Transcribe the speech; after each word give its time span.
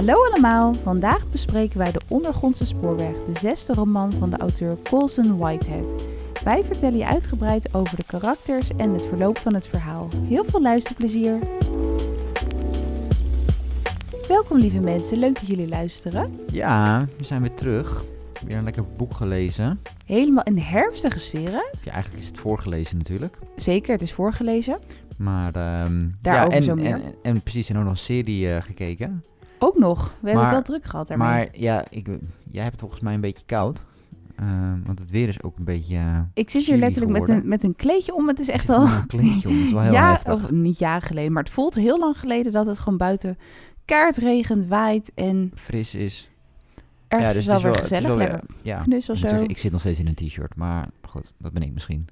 Hallo 0.00 0.24
allemaal, 0.24 0.74
vandaag 0.74 1.30
bespreken 1.30 1.78
wij 1.78 1.92
De 1.92 2.00
Ondergrondse 2.08 2.66
Spoorweg, 2.66 3.24
de 3.24 3.38
zesde 3.38 3.72
roman 3.74 4.12
van 4.12 4.30
de 4.30 4.36
auteur 4.36 4.76
Colson 4.82 5.38
Whitehead. 5.38 6.02
Wij 6.44 6.64
vertellen 6.64 6.98
je 6.98 7.06
uitgebreid 7.06 7.74
over 7.74 7.96
de 7.96 8.04
karakters 8.04 8.70
en 8.76 8.92
het 8.92 9.04
verloop 9.04 9.38
van 9.38 9.54
het 9.54 9.66
verhaal. 9.66 10.08
Heel 10.28 10.44
veel 10.44 10.62
luisterplezier! 10.62 11.38
Welkom 14.28 14.58
lieve 14.58 14.80
mensen, 14.80 15.18
leuk 15.18 15.34
dat 15.34 15.46
jullie 15.46 15.68
luisteren. 15.68 16.34
Ja, 16.52 17.04
we 17.18 17.24
zijn 17.24 17.40
weer 17.40 17.54
terug. 17.54 18.04
Weer 18.46 18.56
een 18.56 18.64
lekker 18.64 18.84
boek 18.96 19.14
gelezen. 19.14 19.80
Helemaal 20.04 20.44
in 20.44 20.58
herfstige 20.58 21.18
sferen. 21.18 21.64
Ja, 21.84 21.92
eigenlijk 21.92 22.22
is 22.22 22.28
het 22.28 22.38
voorgelezen 22.38 22.96
natuurlijk. 22.98 23.38
Zeker, 23.56 23.92
het 23.92 24.02
is 24.02 24.12
voorgelezen. 24.12 24.78
Maar 25.18 25.52
Daarover 25.52 26.12
ja, 26.22 26.48
en, 26.48 26.62
zo 26.62 26.74
meer. 26.74 26.94
En, 26.94 27.14
en, 27.22 27.42
precies, 27.42 27.68
en 27.68 27.76
ook 27.76 27.82
nog 27.82 27.92
een 27.92 27.98
serie 27.98 28.54
eh, 28.54 28.62
gekeken. 28.62 29.24
Ook 29.62 29.78
nog, 29.78 30.14
we 30.20 30.26
hebben 30.26 30.44
het 30.44 30.52
wel 30.52 30.62
druk 30.62 30.84
gehad 30.84 31.08
daarmee. 31.08 31.28
Maar 31.28 31.48
ja, 31.52 31.84
ik, 31.90 32.08
jij 32.44 32.62
hebt 32.64 32.80
volgens 32.80 33.00
mij 33.00 33.14
een 33.14 33.20
beetje 33.20 33.44
koud. 33.46 33.84
Ehm, 34.36 34.82
want 34.86 34.98
het 34.98 35.10
weer 35.10 35.28
is 35.28 35.42
ook 35.42 35.58
een 35.58 35.64
beetje... 35.64 35.96
eh, 35.96 36.18
ik 36.34 36.50
zit 36.50 36.62
hier 36.64 36.76
letterlijk 36.76 37.12
met 37.18 37.28
een, 37.28 37.48
met 37.48 37.64
een 37.64 37.76
kleedje 37.76 38.14
om, 38.14 38.28
het 38.28 38.38
is 38.38 38.48
echt 38.48 38.68
al... 38.68 38.82
een 38.86 39.06
kleedje 39.16 39.48
om. 39.48 39.54
Het 39.56 39.66
is 39.66 39.72
wel 39.72 39.82
heel 39.82 39.92
ja, 39.92 40.10
heftig. 40.10 40.32
of 40.34 40.50
niet 40.50 40.78
jaren 40.78 41.02
geleden, 41.02 41.32
maar 41.32 41.42
het 41.42 41.52
voelt 41.52 41.74
heel 41.74 41.98
lang 41.98 42.18
geleden 42.18 42.52
dat 42.52 42.66
het 42.66 42.78
gewoon 42.78 42.98
buiten 42.98 43.38
kaart 43.84 44.16
regent, 44.16 44.66
waait 44.66 45.12
en 45.14 45.50
Fris 45.54 45.94
is. 45.94 46.30
ergens 47.08 47.34
dus 47.34 47.42
is 47.42 47.48
wel 47.48 47.62
weer 47.62 47.74
gezellig, 47.74 48.06
wel 48.08 48.16
weer- 48.16 48.40
Ja, 48.62 48.78
knus 48.82 49.10
of 49.10 49.16
zo. 49.18 49.28
zeggen, 49.28 49.48
ik 49.48 49.58
zit 49.58 49.72
nog 49.72 49.80
steeds 49.80 49.98
in 49.98 50.06
een 50.06 50.14
t-shirt. 50.14 50.56
Maar 50.56 50.88
goed, 51.02 51.32
dat 51.38 51.52
ben 51.52 51.62
ik 51.62 51.72
misschien. 51.72 52.06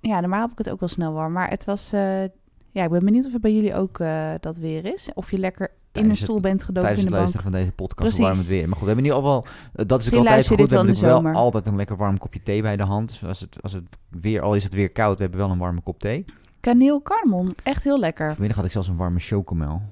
Ja, 0.00 0.20
normaal 0.20 0.40
heb 0.40 0.50
ik 0.50 0.58
het 0.58 0.70
ook 0.70 0.80
wel 0.80 0.88
snel 0.88 1.12
warm, 1.12 1.32
maar 1.32 1.48
het 1.50 1.64
was... 1.64 1.92
eh, 1.92 2.22
ja, 2.70 2.84
ik 2.84 2.90
ben 2.90 3.04
benieuwd 3.04 3.26
of 3.26 3.32
het 3.32 3.42
bij 3.42 3.54
jullie 3.54 3.74
ook 3.74 3.98
eh, 3.98 4.32
dat 4.40 4.56
weer 4.56 4.84
is. 4.94 5.08
Of 5.14 5.30
je 5.30 5.38
lekker 5.38 5.70
in 5.92 6.10
een 6.10 6.16
stoel 6.16 6.40
bent 6.40 6.62
gedoken 6.62 6.82
Tijdens 6.82 6.98
in 6.98 7.04
de 7.04 7.10
bank. 7.10 7.20
luisteren 7.22 7.42
van 7.42 7.60
deze 7.60 7.72
podcast 7.72 8.00
Precies. 8.00 8.18
warm 8.18 8.38
het 8.38 8.46
weer. 8.46 8.62
Maar 8.68 8.72
goed, 8.76 8.80
we 8.80 8.86
hebben 8.86 9.04
nu 9.04 9.10
al 9.10 9.22
wel... 9.22 9.46
dat 9.72 10.00
is 10.00 10.12
ook 10.12 10.18
altijd 10.18 10.46
goed. 10.46 10.56
We 10.56 10.74
hebben 10.74 10.86
natuurlijk 10.86 11.22
wel 11.22 11.32
altijd 11.32 11.66
een 11.66 11.76
lekker 11.76 11.96
warm 11.96 12.18
kopje 12.18 12.42
thee 12.42 12.62
bij 12.62 12.76
de 12.76 12.82
hand. 12.82 13.08
Dus 13.08 13.24
als 13.24 13.40
het, 13.40 13.56
als 13.62 13.72
het 13.72 13.84
weer, 14.08 14.40
al 14.42 14.54
is 14.54 14.64
het 14.64 14.74
weer 14.74 14.90
koud, 14.90 15.16
we 15.16 15.22
hebben 15.22 15.40
wel 15.40 15.50
een 15.50 15.58
warme 15.58 15.80
kop 15.80 15.98
thee. 16.00 16.24
Kaneel 16.60 17.02
cardamom, 17.02 17.48
echt 17.62 17.84
heel 17.84 17.98
lekker. 17.98 18.28
Vanmiddag 18.30 18.56
had 18.56 18.66
ik 18.66 18.72
zelfs 18.72 18.88
een 18.88 18.96
warme 18.96 19.18
chocomel. 19.18 19.82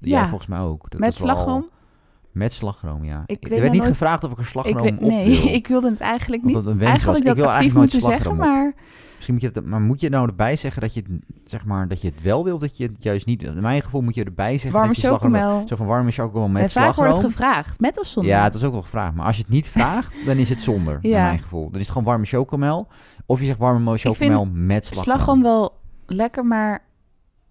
Ja. 0.00 0.28
Volgens 0.28 0.48
mij 0.48 0.60
ook. 0.60 0.90
Dat 0.90 1.00
Met 1.00 1.16
slagroom? 1.16 1.68
Met 2.32 2.52
slagroom, 2.52 3.04
ja. 3.04 3.22
Ik 3.26 3.44
er 3.44 3.50
werd 3.60 3.72
niet 3.72 3.80
nooit- 3.80 3.90
gevraagd 3.92 4.24
of 4.24 4.30
ik 4.30 4.36
er 4.38 4.42
Ik 4.42 4.48
slagroom 4.50 4.86
op 4.86 5.00
nee, 5.00 5.40
wil. 5.42 5.52
ik 5.60 5.66
wilde 5.66 5.90
het 5.90 6.00
eigenlijk 6.00 6.42
niet. 6.44 6.54
dat 6.54 6.66
een 6.66 6.80
Eigenlijk 6.80 7.04
was. 7.04 7.16
ik 7.16 7.20
Ik 7.22 7.26
dat 7.28 7.36
wil 7.36 7.44
actief 7.46 7.60
eigenlijk 7.60 7.92
nooit 7.92 7.92
moeten 7.92 8.10
zeggen, 8.10 8.36
slagroom 8.36 8.54
maar 8.62 8.74
Misschien 9.14 9.34
moet 9.34 9.42
je 9.42 9.50
het, 9.60 9.66
maar 9.66 9.80
moet 9.80 10.00
je 10.00 10.08
nou 10.08 10.28
erbij 10.28 10.56
zeggen 10.56 10.82
dat 10.82 10.94
je 10.94 11.00
het, 11.08 11.20
zeg 11.50 11.64
maar, 11.64 11.88
dat 11.88 12.00
je 12.00 12.08
het 12.08 12.22
wel 12.22 12.44
wil, 12.44 12.58
dat 12.58 12.76
je 12.76 12.84
het 12.84 13.02
juist 13.02 13.26
niet... 13.26 13.42
In 13.42 13.60
mijn 13.60 13.82
gevoel 13.82 14.00
moet 14.00 14.14
je 14.14 14.24
erbij 14.24 14.52
zeggen 14.52 14.72
warme 14.72 14.86
dat 14.86 14.96
je 14.96 15.02
slagroom... 15.02 15.34
chocomel. 15.34 15.68
Zo 15.68 15.76
van 15.76 15.86
warme 15.86 16.10
chocomel 16.10 16.46
En 16.46 16.52
met 16.52 16.72
vaak 16.72 16.82
wordt 16.84 16.96
slagroom. 16.96 17.22
het 17.22 17.32
gevraagd, 17.32 17.80
met 17.80 17.98
of 17.98 18.06
zonder? 18.06 18.32
Ja, 18.32 18.42
het 18.44 18.54
is 18.54 18.64
ook 18.64 18.72
wel 18.72 18.82
gevraagd. 18.82 19.14
Maar 19.14 19.26
als 19.26 19.36
je 19.36 19.42
het 19.42 19.52
niet 19.52 19.68
vraagt, 19.68 20.14
dan 20.26 20.36
is 20.36 20.48
het 20.48 20.60
zonder, 20.60 20.98
Ja. 21.02 21.16
naar 21.16 21.26
mijn 21.26 21.38
gevoel. 21.38 21.64
Dan 21.64 21.74
is 21.74 21.86
het 21.86 21.88
gewoon 21.88 22.04
warme 22.04 22.24
chocomel. 22.24 22.88
Of 23.26 23.40
je 23.40 23.46
zegt 23.46 23.58
warme 23.58 23.98
chocomel 23.98 24.48
met 24.52 24.84
slagroom. 24.86 25.04
Slagroom 25.04 25.42
wel 25.42 25.72
lekker, 26.06 26.44
maar 26.46 26.82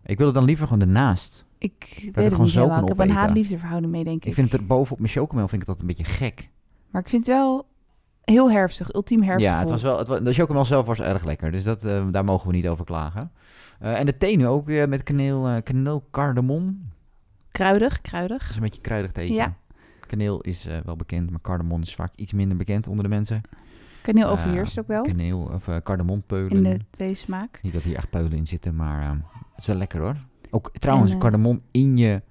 Ik 0.03 0.17
wil 0.17 0.25
het 0.25 0.35
dan 0.35 0.45
liever 0.45 0.67
gewoon 0.67 0.81
ernaast. 0.81 1.45
Ik 1.59 1.99
weet 2.01 2.15
het 2.15 2.25
gewoon 2.27 2.41
niet 2.41 2.49
zo 2.53 2.59
helemaal. 2.61 2.81
Ik 2.81 2.87
heb 2.87 2.97
een 2.97 3.03
opeten. 3.03 3.21
haat-liefde 3.21 3.57
verhouding 3.57 3.91
mee, 3.91 4.03
denk 4.03 4.17
ik. 4.21 4.25
Ik 4.25 4.33
vind 4.33 4.51
het 4.51 4.61
er 4.61 4.67
bovenop 4.67 4.99
mijn 4.99 5.11
chocomel 5.11 5.47
vind 5.47 5.61
ik 5.61 5.67
dat 5.67 5.79
een 5.79 5.87
beetje 5.87 6.03
gek. 6.03 6.49
Maar 6.91 7.01
ik 7.01 7.09
vind 7.09 7.25
het 7.25 7.35
wel 7.35 7.67
heel 8.23 8.51
herfstig, 8.51 8.93
ultiem 8.93 9.23
herfstig. 9.23 9.51
Ja, 9.51 9.59
het 9.59 9.69
was 9.69 9.81
wel, 9.81 9.97
het 9.97 10.07
wa- 10.07 10.19
de 10.19 10.33
chocomel 10.33 10.65
zelf 10.65 10.85
was 10.85 10.99
erg 10.99 11.23
lekker. 11.23 11.51
Dus 11.51 11.63
dat, 11.63 11.83
eh, 11.85 12.07
daar 12.11 12.23
mogen 12.23 12.47
we 12.47 12.53
niet 12.55 12.67
over 12.67 12.85
klagen. 12.85 13.31
Eh, 13.79 13.99
en 13.99 14.05
de 14.05 14.17
thee 14.17 14.37
nu 14.37 14.47
ook 14.47 14.65
weer 14.65 14.89
met 14.89 15.03
kaneel, 15.03 15.47
eh 15.47 15.63
kaneel 15.63 16.07
cardamom. 16.11 16.87
Kruidig, 17.51 18.01
kruidig. 18.01 18.39
Dat 18.41 18.49
is 18.49 18.55
een 18.55 18.61
beetje 18.61 18.81
kruidig 18.81 19.11
theetje. 19.11 19.33
Ja. 19.33 19.53
Kaneel 20.07 20.41
is 20.41 20.67
wel 20.85 20.95
bekend, 20.95 21.29
maar 21.29 21.41
cardamom 21.41 21.81
is 21.81 21.95
vaak 21.95 22.15
iets 22.15 22.33
minder 22.33 22.57
bekend 22.57 22.87
onder 22.87 23.03
de 23.03 23.09
mensen. 23.09 23.41
Kaneel 24.01 24.27
overheerst 24.29 24.79
ook 24.79 24.87
wel 24.87 25.01
Kaneel 25.01 25.39
of 25.53 25.67
uh, 25.67 25.75
cardamompeulen. 25.83 26.51
in 26.51 26.63
de 26.63 26.79
theesmaak. 26.89 27.59
Niet 27.61 27.73
dat 27.73 27.81
hier 27.81 27.95
echt 27.95 28.09
peulen 28.09 28.31
in 28.37 28.47
zitten, 28.47 28.75
maar 28.75 29.09
het 29.09 29.57
is 29.57 29.65
wel 29.65 29.75
lekker 29.75 29.99
hoor. 30.01 30.15
Ook 30.51 30.71
trouwens, 30.73 31.09
En, 31.09 31.15
eh, 31.15 31.21
cardamom 31.21 31.61
in 31.71 31.97
je 31.97 32.21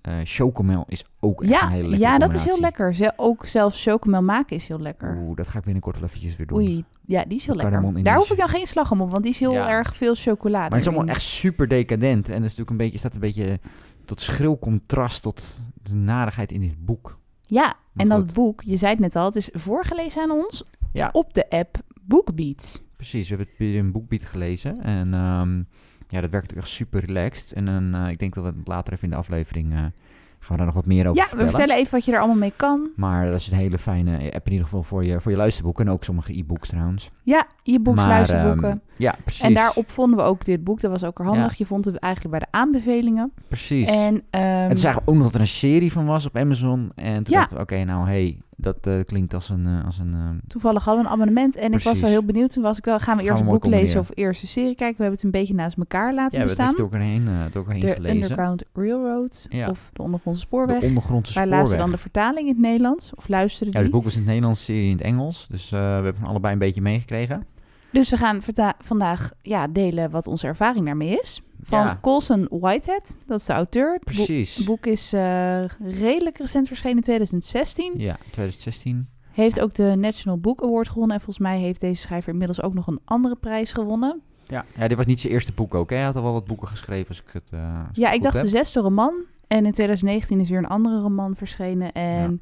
eh 0.00 0.14
chocomel 0.24 0.84
is 0.88 1.04
ook 1.20 1.42
echt 1.42 1.50
Ja, 1.50 1.62
een 1.62 1.68
hele 1.68 1.88
lekkere 1.88 2.10
ja 2.12 2.18
dat 2.18 2.34
is 2.34 2.44
heel 2.44 2.60
lekker. 2.60 2.94
Ze, 2.94 3.12
ook 3.16 3.46
zelfs 3.46 3.82
chocomel 3.82 4.22
maken 4.22 4.56
is 4.56 4.68
heel 4.68 4.80
lekker. 4.80 5.16
Oeh, 5.22 5.36
dat 5.36 5.48
ga 5.48 5.58
ik 5.58 5.64
binnenkort 5.64 5.98
wel 5.98 6.08
eventjes 6.08 6.36
weer 6.36 6.46
doen. 6.46 6.58
Oei, 6.58 6.84
ja, 7.06 7.24
die 7.24 7.38
is 7.38 7.46
heel 7.46 7.54
lekker. 7.54 7.96
in 7.96 8.02
Daar 8.02 8.16
hoef 8.16 8.30
ik 8.30 8.38
dan 8.38 8.48
geen 8.48 8.66
slagroom 8.66 9.00
op, 9.00 9.10
want 9.10 9.22
die 9.22 9.32
is 9.32 9.38
heel 9.40 9.52
Ja. 9.52 9.68
erg 9.68 9.96
veel 9.96 10.14
chocolade. 10.14 10.68
Maar 10.68 10.78
het 10.78 10.88
is 10.88 10.94
allemaal 10.94 11.14
echt 11.14 11.22
super 11.22 11.68
decadent. 11.68 12.28
En 12.28 12.34
het 12.34 12.44
is 12.44 12.56
natuurlijk 12.56 12.70
een 12.70 12.76
beetje, 12.76 12.98
staat 12.98 13.14
een 13.14 13.20
beetje 13.20 13.60
tot 14.04 14.20
schril 14.20 14.58
contrast 14.58 15.22
tot 15.22 15.60
de 15.82 15.94
narigheid 15.94 16.52
in 16.52 16.60
dit 16.60 16.84
boek. 16.84 17.18
Ja, 17.42 17.64
Maar 17.66 17.76
en 17.92 18.08
dat 18.08 18.32
boek, 18.32 18.62
je 18.62 18.76
zei 18.76 18.90
het 18.90 19.00
net 19.00 19.16
al, 19.16 19.24
het 19.24 19.36
is 19.36 19.48
voorgelezen 19.52 20.22
aan 20.22 20.30
ons 20.30 20.64
Ja. 20.92 21.08
op 21.12 21.34
de 21.34 21.50
app 21.50 21.78
Bookbeat. 22.02 22.82
Precies, 22.96 23.28
we 23.28 23.36
hebben 23.36 23.54
het 23.58 23.74
een 23.84 23.92
boekbied 23.92 24.24
gelezen. 24.26 24.82
En 24.82 25.14
ehm, 25.14 25.62
ja, 26.08 26.20
dat 26.20 26.30
werkt 26.30 26.46
natuurlijk 26.46 26.66
echt 26.66 26.76
super 26.76 27.04
relaxed. 27.04 27.52
En 27.52 27.64
dan, 27.64 27.94
eh, 27.94 28.08
ik 28.10 28.18
denk 28.18 28.34
dat 28.34 28.44
we 28.44 28.52
het 28.58 28.68
later 28.68 28.92
even 28.92 29.04
in 29.04 29.10
de 29.10 29.16
aflevering 29.16 29.72
eh, 29.72 29.78
gaan 29.78 30.50
we 30.50 30.56
daar 30.56 30.64
nog 30.66 30.74
wat 30.74 30.86
meer 30.86 31.04
over 31.06 31.16
Ja, 31.16 31.22
vertellen. 31.22 31.44
we 31.44 31.50
vertellen 31.50 31.76
even 31.80 31.92
wat 31.92 32.04
je 32.04 32.12
er 32.12 32.18
allemaal 32.18 32.36
mee 32.36 32.52
kan. 32.56 32.88
Maar 32.96 33.26
dat 33.30 33.38
is 33.40 33.50
een 33.50 33.56
hele 33.56 33.78
fijne 33.78 34.32
app 34.32 34.46
in 34.46 34.50
ieder 34.52 34.64
geval 34.66 34.82
voor 34.82 35.04
je, 35.04 35.20
voor 35.20 35.30
je 35.30 35.36
luisterboeken. 35.36 35.86
En 35.86 35.92
ook 35.92 36.04
sommige 36.04 36.38
e-books 36.38 36.68
trouwens. 36.68 37.10
Ja, 37.22 37.46
e-books, 37.62 38.02
luisterboeken. 38.04 38.68
ehm, 38.70 38.78
ja, 38.96 39.14
precies. 39.24 39.40
en 39.42 39.54
daarop 39.54 39.90
vonden 39.90 40.18
we 40.18 40.24
ook 40.24 40.44
dit 40.44 40.64
boek. 40.64 40.80
Dat 40.80 40.90
was 40.90 41.04
ook 41.04 41.18
handig. 41.18 41.48
Ja. 41.50 41.54
Je 41.58 41.66
vond 41.66 41.84
het 41.84 41.96
eigenlijk 41.96 42.38
bij 42.38 42.48
de 42.50 42.58
aanbevelingen. 42.58 43.32
Precies. 43.48 43.88
En, 43.88 44.22
ehm, 44.30 44.42
het 44.68 44.78
is 44.78 44.84
eigenlijk 44.84 45.08
ook 45.08 45.14
nog 45.14 45.24
dat 45.24 45.34
er 45.34 45.40
een 45.40 45.46
serie 45.46 45.92
van 45.92 46.06
was 46.06 46.26
op 46.26 46.36
Amazon. 46.36 46.92
En 46.94 47.22
toen 47.24 47.34
Ja. 47.34 47.38
dachten 47.38 47.56
we, 47.56 47.62
oké, 47.62 47.84
nou 47.84 48.06
hey, 48.08 48.38
dat 48.60 48.86
eh, 48.86 49.04
klinkt 49.04 49.34
als 49.34 49.48
een... 49.48 49.66
eh, 49.66 49.84
als 49.84 49.98
een 49.98 50.14
eh, 50.14 50.20
toevallig 50.48 50.84
hadden 50.84 51.02
we 51.04 51.08
een 51.10 51.14
abonnement. 51.16 51.56
En 51.56 51.72
ik 51.72 51.80
was 51.82 52.00
wel 52.00 52.10
heel 52.10 52.24
benieuwd. 52.24 52.52
Toen 52.52 52.62
was 52.62 52.78
ik 52.78 52.84
wel, 52.84 52.98
gaan 52.98 53.16
we 53.16 53.22
eerst 53.22 53.40
een 53.40 53.46
boek 53.46 53.66
lezen 53.66 54.00
of 54.00 54.10
eerst 54.14 54.42
een 54.42 54.48
serie 54.48 54.74
kijken. 54.74 54.96
We 54.96 55.02
hebben 55.02 55.14
het 55.14 55.22
een 55.22 55.30
beetje 55.40 55.54
naast 55.54 55.76
elkaar 55.78 56.14
laten 56.14 56.38
ja, 56.38 56.44
we 56.44 56.50
hebben 56.50 56.56
bestaan. 56.66 56.66
het 56.68 56.76
door 56.76 56.92
elkaar 56.92 57.08
heen, 57.08 57.24
door 57.52 57.62
elkaar 57.62 57.72
heen 57.74 57.80
De 57.86 57.92
gelezen. 57.92 58.16
Underground 58.22 58.64
Railroad 58.72 59.46
Ja. 59.48 59.68
of 59.68 59.90
de 59.92 60.02
Ondergrondse 60.02 60.42
Spoorweg. 60.42 60.80
De 60.80 60.86
ondergrondse 60.86 61.34
Wij 61.34 61.42
spoorweg. 61.42 61.64
lazen 61.66 61.78
dan 61.78 61.90
de 61.90 61.98
vertaling 61.98 62.46
in 62.48 62.52
het 62.52 62.62
Nederlands. 62.62 63.12
Of 63.14 63.28
luisteren 63.28 63.66
Ja, 63.66 63.72
die. 63.74 63.82
het 63.82 63.90
boek 63.92 64.04
was 64.04 64.12
in 64.14 64.18
het 64.20 64.28
Nederlands, 64.28 64.64
serie 64.64 64.84
in 64.90 64.96
het 64.96 65.00
Engels. 65.06 65.46
Dus 65.50 65.70
we 65.70 65.76
hebben 65.76 66.14
van 66.14 66.26
allebei 66.28 66.52
een 66.52 66.58
beetje 66.58 66.80
meegekregen. 66.82 67.46
Dus 67.92 68.10
we 68.10 68.16
gaan 68.16 68.40
vandaag 68.78 69.30
ja, 69.42 69.66
delen 69.68 70.10
wat 70.10 70.26
onze 70.26 70.46
ervaring 70.46 70.84
daarmee 70.84 71.18
is. 71.22 71.42
Van 71.62 71.78
Ja. 71.84 71.98
Colson 72.02 72.46
Whitehead, 72.50 73.16
dat 73.26 73.40
is 73.40 73.46
de 73.46 73.52
auteur. 73.52 73.92
Het 73.92 74.04
Precies. 74.04 74.56
Het 74.56 74.66
boek 74.66 74.86
is 74.86 75.12
eh, 75.12 75.64
redelijk 75.80 76.38
recent 76.38 76.66
verschenen 76.66 76.96
in 76.96 77.02
2016. 77.02 77.92
Ja, 77.96 78.16
2016. 78.30 79.08
Heeft 79.32 79.60
ook 79.60 79.74
de 79.74 79.94
National 79.98 80.38
Book 80.38 80.62
Award 80.62 80.88
gewonnen. 80.88 81.16
En 81.16 81.22
volgens 81.22 81.46
mij 81.46 81.58
heeft 81.58 81.80
deze 81.80 82.02
schrijver 82.02 82.32
inmiddels 82.32 82.62
ook 82.62 82.74
nog 82.74 82.86
een 82.86 83.00
andere 83.04 83.36
prijs 83.36 83.72
gewonnen. 83.72 84.20
Ja. 84.44 84.64
ja, 84.76 84.88
dit 84.88 84.96
was 84.96 85.06
niet 85.06 85.20
zijn 85.20 85.32
eerste 85.32 85.52
boek 85.52 85.74
ook. 85.74 85.90
Hè? 85.90 85.96
Hij 85.96 86.04
had 86.04 86.16
al 86.16 86.22
wel 86.22 86.32
wat 86.32 86.46
boeken 86.46 86.68
geschreven, 86.68 87.08
als 87.08 87.20
ik 87.20 87.30
het 87.32 87.50
eh, 87.50 87.86
als 87.88 87.96
Ja, 87.96 88.10
ik 88.10 88.22
dacht 88.22 88.34
heb. 88.34 88.42
de 88.44 88.48
zesde 88.50 88.80
roman. 88.80 89.14
En 89.46 89.66
in 89.66 89.72
2019 89.72 90.40
is 90.40 90.48
weer 90.48 90.58
een 90.58 90.66
andere 90.66 91.00
roman 91.00 91.36
verschenen. 91.36 91.92
En 91.92 92.40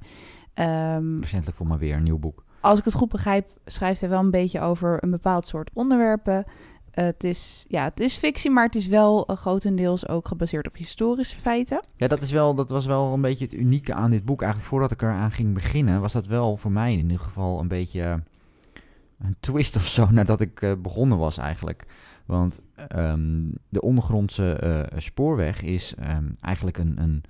ehm, 0.55 1.17
Recentelijk 1.21 1.57
voor 1.57 1.67
maar 1.67 1.79
weer 1.79 1.95
een 1.97 2.03
nieuw 2.03 2.19
boek. 2.19 2.45
Als 2.67 2.79
ik 2.79 2.85
het 2.85 2.95
goed 2.95 3.09
begrijp, 3.09 3.47
schrijft 3.65 4.01
hij 4.01 4.09
wel 4.09 4.21
een 4.21 4.31
beetje 4.31 4.61
over 4.61 5.03
een 5.03 5.11
bepaald 5.11 5.47
soort 5.47 5.71
onderwerpen. 5.73 6.45
Het, 6.91 7.25
is, 7.25 7.65
ja, 7.69 7.85
het 7.85 8.01
is 8.01 8.17
fictie, 8.17 8.51
maar 8.51 8.65
het 8.65 8.75
is 8.75 8.87
wel 8.87 9.27
eh, 9.27 9.37
grotendeels 9.37 10.09
ook 10.09 10.29
gebaseerd 10.29 10.67
op 10.67 10.77
historische 10.77 11.41
feiten. 11.41 11.81
Ja, 11.97 12.09
dat, 12.09 12.23
is 12.23 12.31
wel, 12.31 12.55
dat 12.55 12.71
was 12.71 12.87
wel 12.87 13.13
een 13.13 13.21
beetje 13.21 13.45
het 13.45 13.55
unieke 13.55 13.95
aan 13.95 14.11
dit 14.11 14.25
boek. 14.25 14.43
Eigenlijk 14.43 14.71
voordat 14.71 14.91
ik 14.91 15.03
eraan 15.03 15.31
ging 15.31 15.55
beginnen, 15.55 16.01
was 16.01 16.13
dat 16.13 16.27
wel 16.27 16.57
voor 16.57 16.73
mij 16.73 16.93
in 16.93 16.99
ieder 16.99 17.19
geval 17.19 17.61
een 17.61 17.69
beetje 17.69 18.03
eh, 18.03 18.15
een 19.19 19.37
twist 19.41 19.77
of 19.77 19.87
zo 19.87 20.11
nadat 20.11 20.41
ik 20.41 20.63
eh, 20.63 20.73
begonnen 20.79 21.19
was 21.19 21.39
eigenlijk. 21.39 21.87
Want 22.27 22.61
ehm, 22.89 23.51
de 23.69 23.81
ondergrondse 23.81 24.89
spoorweg 24.97 25.63
is 25.63 25.95
ehm, 25.95 26.27
eigenlijk 26.41 26.79
een, 26.79 27.01
een, 27.01 27.23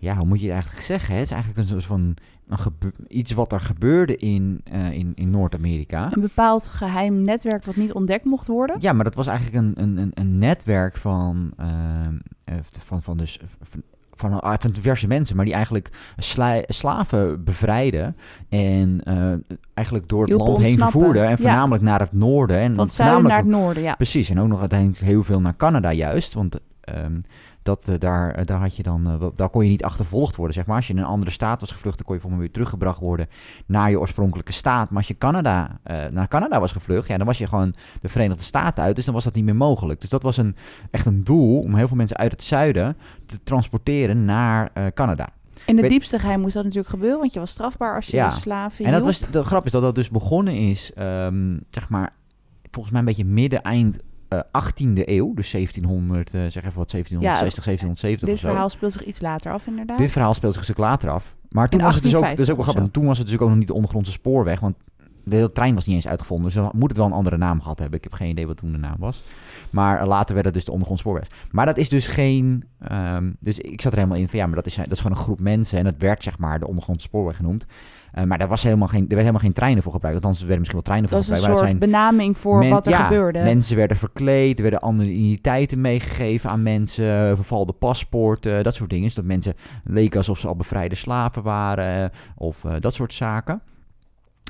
ja, 0.00 0.16
hoe 0.16 0.26
moet 0.26 0.38
je 0.40 0.44
het 0.44 0.52
eigenlijk 0.54 0.84
zeggen? 0.84 1.12
Hè? 1.12 1.18
Het 1.20 1.26
is 1.28 1.34
eigenlijk 1.34 1.62
een 1.62 1.68
soort 1.68 1.84
van 1.84 2.14
een 2.48 2.92
iets 3.08 3.32
wat 3.32 3.52
er 3.52 3.60
gebeurde 3.60 4.16
in, 4.16 4.60
eh, 4.64 4.90
in, 4.92 5.12
in 5.14 5.30
Noord-Amerika. 5.30 6.08
Een 6.12 6.20
bepaald 6.20 6.66
geheim 6.66 7.22
netwerk 7.22 7.64
wat 7.64 7.76
niet 7.76 7.92
ontdekt 7.92 8.24
mocht 8.24 8.46
worden. 8.46 8.76
Ja, 8.78 8.92
maar 8.92 9.04
dat 9.04 9.14
was 9.14 9.26
eigenlijk 9.26 9.56
een, 9.66 9.82
een, 9.82 9.96
een, 9.98 10.10
een 10.14 10.38
netwerk 10.38 10.96
van, 10.96 11.52
ehm, 11.56 12.14
eh, 12.44 12.54
van, 12.84 13.02
van, 13.02 13.16
dus, 13.16 13.40
van, 13.62 13.82
van, 14.14 14.40
ah, 14.40 14.54
van 14.58 14.70
diverse 14.70 15.06
mensen, 15.06 15.36
maar 15.36 15.44
die 15.44 15.54
eigenlijk 15.54 15.90
sla- 16.16 16.62
slaven 16.66 17.44
bevrijden 17.44 18.16
en 18.48 19.00
eh, 19.04 19.56
eigenlijk 19.74 20.08
door 20.08 20.22
het 20.26 20.32
land 20.32 20.58
heen 20.58 20.78
vervoerden 20.78 21.22
en 21.24 21.30
Ja. 21.30 21.36
voornamelijk 21.36 21.82
naar 21.82 22.00
het 22.00 22.12
noorden. 22.12 22.58
En 22.58 22.74
Van 22.74 22.84
het 22.84 22.92
zuiden 22.92 23.22
naar 23.22 23.30
voornamelijk- 23.30 23.56
het 23.56 23.64
noorden, 23.66 23.82
ja. 23.82 23.94
Precies, 23.94 24.30
en 24.30 24.40
ook 24.40 24.48
nog 24.48 24.60
uiteindelijk 24.60 25.00
heel 25.00 25.22
veel 25.22 25.40
naar 25.40 25.56
Canada 25.56 25.92
juist, 25.92 26.34
want 26.34 26.60
ehm, 26.80 27.20
dat, 27.62 27.88
eh, 27.88 27.94
daar, 27.98 28.34
eh, 28.34 28.46
daar, 28.46 28.60
had 28.60 28.76
je 28.76 28.82
dan, 28.82 29.06
eh, 29.20 29.26
daar 29.34 29.48
kon 29.48 29.64
je 29.64 29.70
niet 29.70 29.84
achtervolgd 29.84 30.36
worden, 30.36 30.54
zeg 30.54 30.66
maar. 30.66 30.76
Als 30.76 30.86
je 30.86 30.92
in 30.92 30.98
een 30.98 31.04
andere 31.04 31.30
staat 31.30 31.60
was 31.60 31.70
gevlucht, 31.72 31.96
dan 31.96 32.06
kon 32.06 32.14
je 32.14 32.20
volgens 32.20 32.40
mij 32.42 32.50
weer 32.50 32.60
teruggebracht 32.60 33.00
worden 33.00 33.28
naar 33.66 33.90
je 33.90 33.98
oorspronkelijke 34.00 34.52
staat. 34.52 34.88
Maar 34.88 34.98
als 34.98 35.08
je 35.08 35.18
Canada, 35.18 35.78
eh, 35.82 36.06
naar 36.06 36.28
Canada 36.28 36.60
was 36.60 36.72
gevlucht, 36.72 37.08
ja, 37.08 37.16
dan 37.16 37.26
was 37.26 37.38
je 37.38 37.46
gewoon 37.46 37.74
de 38.00 38.08
Verenigde 38.08 38.42
Staten 38.42 38.84
uit, 38.84 38.96
dus 38.96 39.04
dan 39.04 39.14
was 39.14 39.24
dat 39.24 39.34
niet 39.34 39.44
meer 39.44 39.56
mogelijk. 39.56 40.00
Dus 40.00 40.08
dat 40.10 40.22
was 40.22 40.36
een, 40.36 40.56
echt 40.90 41.06
een 41.06 41.24
doel 41.24 41.60
om 41.60 41.74
heel 41.74 41.88
veel 41.88 41.96
mensen 41.96 42.16
uit 42.16 42.32
het 42.32 42.44
zuiden 42.44 42.96
te 43.26 43.42
transporteren 43.42 44.24
naar 44.24 44.70
eh, 44.74 44.86
Canada. 44.94 45.28
In 45.66 45.76
weet- 45.76 45.90
diepste 45.90 46.18
geheim 46.18 46.40
moest 46.40 46.54
dat 46.54 46.62
natuurlijk 46.62 46.90
gebeuren, 46.90 47.18
want 47.18 47.32
je 47.32 47.38
was 47.40 47.50
strafbaar 47.50 47.94
als 47.94 48.06
je 48.06 48.16
Ja. 48.16 48.28
de 48.28 48.34
slaven 48.34 48.84
En 48.84 48.92
dat 48.92 49.00
hielp. 49.04 49.20
was, 49.20 49.30
de 49.30 49.42
grap 49.42 49.64
is 49.64 49.72
dat 49.72 49.82
dat 49.82 49.94
dus 49.94 50.08
begonnen 50.10 50.54
is, 50.54 50.92
ehm, 50.92 51.58
zeg 51.70 51.88
maar, 51.88 52.12
volgens 52.70 52.90
mij 52.92 53.00
een 53.00 53.06
beetje 53.06 53.24
midden, 53.24 53.62
eind 54.30 54.44
eh 54.52 54.60
18e 54.62 55.08
eeuw. 55.08 55.34
Dus 55.34 55.50
1700, 55.50 56.34
eh, 56.34 56.40
zeg 56.40 56.64
even 56.64 56.78
wat, 56.78 56.90
1760, 56.90 57.64
1770 57.64 58.28
Dit 58.28 58.34
of 58.34 58.40
zo. 58.40 58.48
verhaal 58.48 58.68
speelt 58.68 58.92
zich 58.92 59.04
iets 59.04 59.20
later 59.20 59.52
af, 59.52 59.66
inderdaad. 59.66 59.98
Dit 59.98 60.10
verhaal 60.10 60.34
speelt 60.34 60.52
zich 60.52 60.62
een 60.62 60.68
stuk 60.68 60.84
later 60.84 61.10
af. 61.10 61.36
Maar 61.48 61.68
toen 61.68 61.80
was 61.80 61.94
het 61.94 62.04
dus 62.04 62.14
ook, 62.14 62.22
dat 62.22 62.38
is 62.38 62.50
ook 62.50 62.56
1850 62.56 62.56
wel 62.56 62.64
grappig, 62.64 62.92
toen 62.92 63.06
was 63.06 63.18
het 63.18 63.26
dus 63.26 63.38
ook 63.38 63.48
nog 63.48 63.58
niet 63.58 63.66
de 63.66 63.74
ondergrondse 63.74 64.12
spoorweg, 64.12 64.60
want 64.60 64.76
de 65.24 65.36
hele 65.36 65.52
trein 65.52 65.74
was 65.74 65.86
niet 65.86 65.94
eens 65.96 66.08
uitgevonden. 66.08 66.46
Dus 66.46 66.54
dan 66.54 66.70
moet 66.74 66.88
het 66.88 66.96
wel 66.98 67.06
een 67.06 67.12
andere 67.12 67.36
naam 67.36 67.60
gehad 67.60 67.78
hebben. 67.78 67.96
Ik 67.98 68.04
heb 68.04 68.12
geen 68.12 68.30
idee 68.30 68.46
wat 68.46 68.56
toen 68.56 68.72
de 68.72 68.78
naam 68.78 68.96
was. 68.98 69.22
Maar 69.70 70.00
eh, 70.00 70.06
later 70.06 70.34
werd 70.34 70.46
het 70.46 70.54
dus 70.54 70.64
de 70.64 70.70
ondergrondse 70.72 71.06
spoorweg. 71.08 71.28
Maar 71.50 71.66
dat 71.66 71.76
is 71.76 71.88
dus 71.88 72.06
geen... 72.06 72.64
ehm, 72.78 73.30
dus 73.40 73.58
ik 73.58 73.80
zat 73.80 73.92
er 73.92 73.98
helemaal 73.98 74.20
in 74.20 74.28
van 74.28 74.38
ja, 74.38 74.46
maar 74.46 74.56
dat 74.56 74.66
is, 74.66 74.74
dat 74.76 74.90
is 74.90 75.00
gewoon 75.00 75.16
een 75.16 75.22
groep 75.22 75.40
mensen. 75.40 75.78
En 75.78 75.84
dat 75.84 75.94
werd 75.98 76.22
zeg 76.22 76.38
maar 76.38 76.58
de 76.58 76.66
ondergrondse 76.66 77.06
spoorweg 77.06 77.36
genoemd. 77.36 77.66
Eh, 78.12 78.24
maar 78.24 78.38
daar 78.38 78.48
was 78.48 78.62
helemaal 78.62 78.88
geen, 78.88 79.00
er 79.02 79.08
werd 79.08 79.20
helemaal 79.20 79.40
geen 79.40 79.52
treinen 79.52 79.82
voor 79.82 79.92
gebruikt. 79.92 80.16
Althans, 80.16 80.40
er 80.40 80.46
werden 80.46 80.58
misschien 80.58 80.80
wel 80.84 80.88
treinen 80.94 81.08
voor 81.10 81.18
dat 81.18 81.28
is 81.28 81.32
een 81.32 81.36
gebruikt. 81.36 81.60
soort 81.60 81.78
dat 81.78 81.80
zijn 81.82 81.92
benaming 81.92 82.38
voor 82.38 82.58
men- 82.58 82.70
wat 82.70 82.86
er 82.86 82.92
ja, 82.92 83.02
gebeurde. 83.02 83.42
Mensen 83.42 83.76
werden 83.76 83.96
verkleed, 83.96 84.56
er 84.56 84.62
werden 84.62 84.80
andere 84.80 85.10
identiteiten 85.10 85.80
meegegeven 85.80 86.50
aan 86.50 86.62
mensen, 86.62 87.36
vervalde 87.36 87.72
paspoorten, 87.72 88.64
dat 88.64 88.74
soort 88.74 88.90
dingen. 88.90 89.08
Zodat 89.10 89.24
mensen 89.24 89.54
leken 89.84 90.18
alsof 90.18 90.38
ze 90.38 90.48
al 90.48 90.56
bevrijde 90.56 90.94
slaven 90.94 91.42
waren 91.42 92.10
of 92.36 92.64
eh, 92.64 92.72
dat 92.80 92.94
soort 92.94 93.12
zaken. 93.12 93.62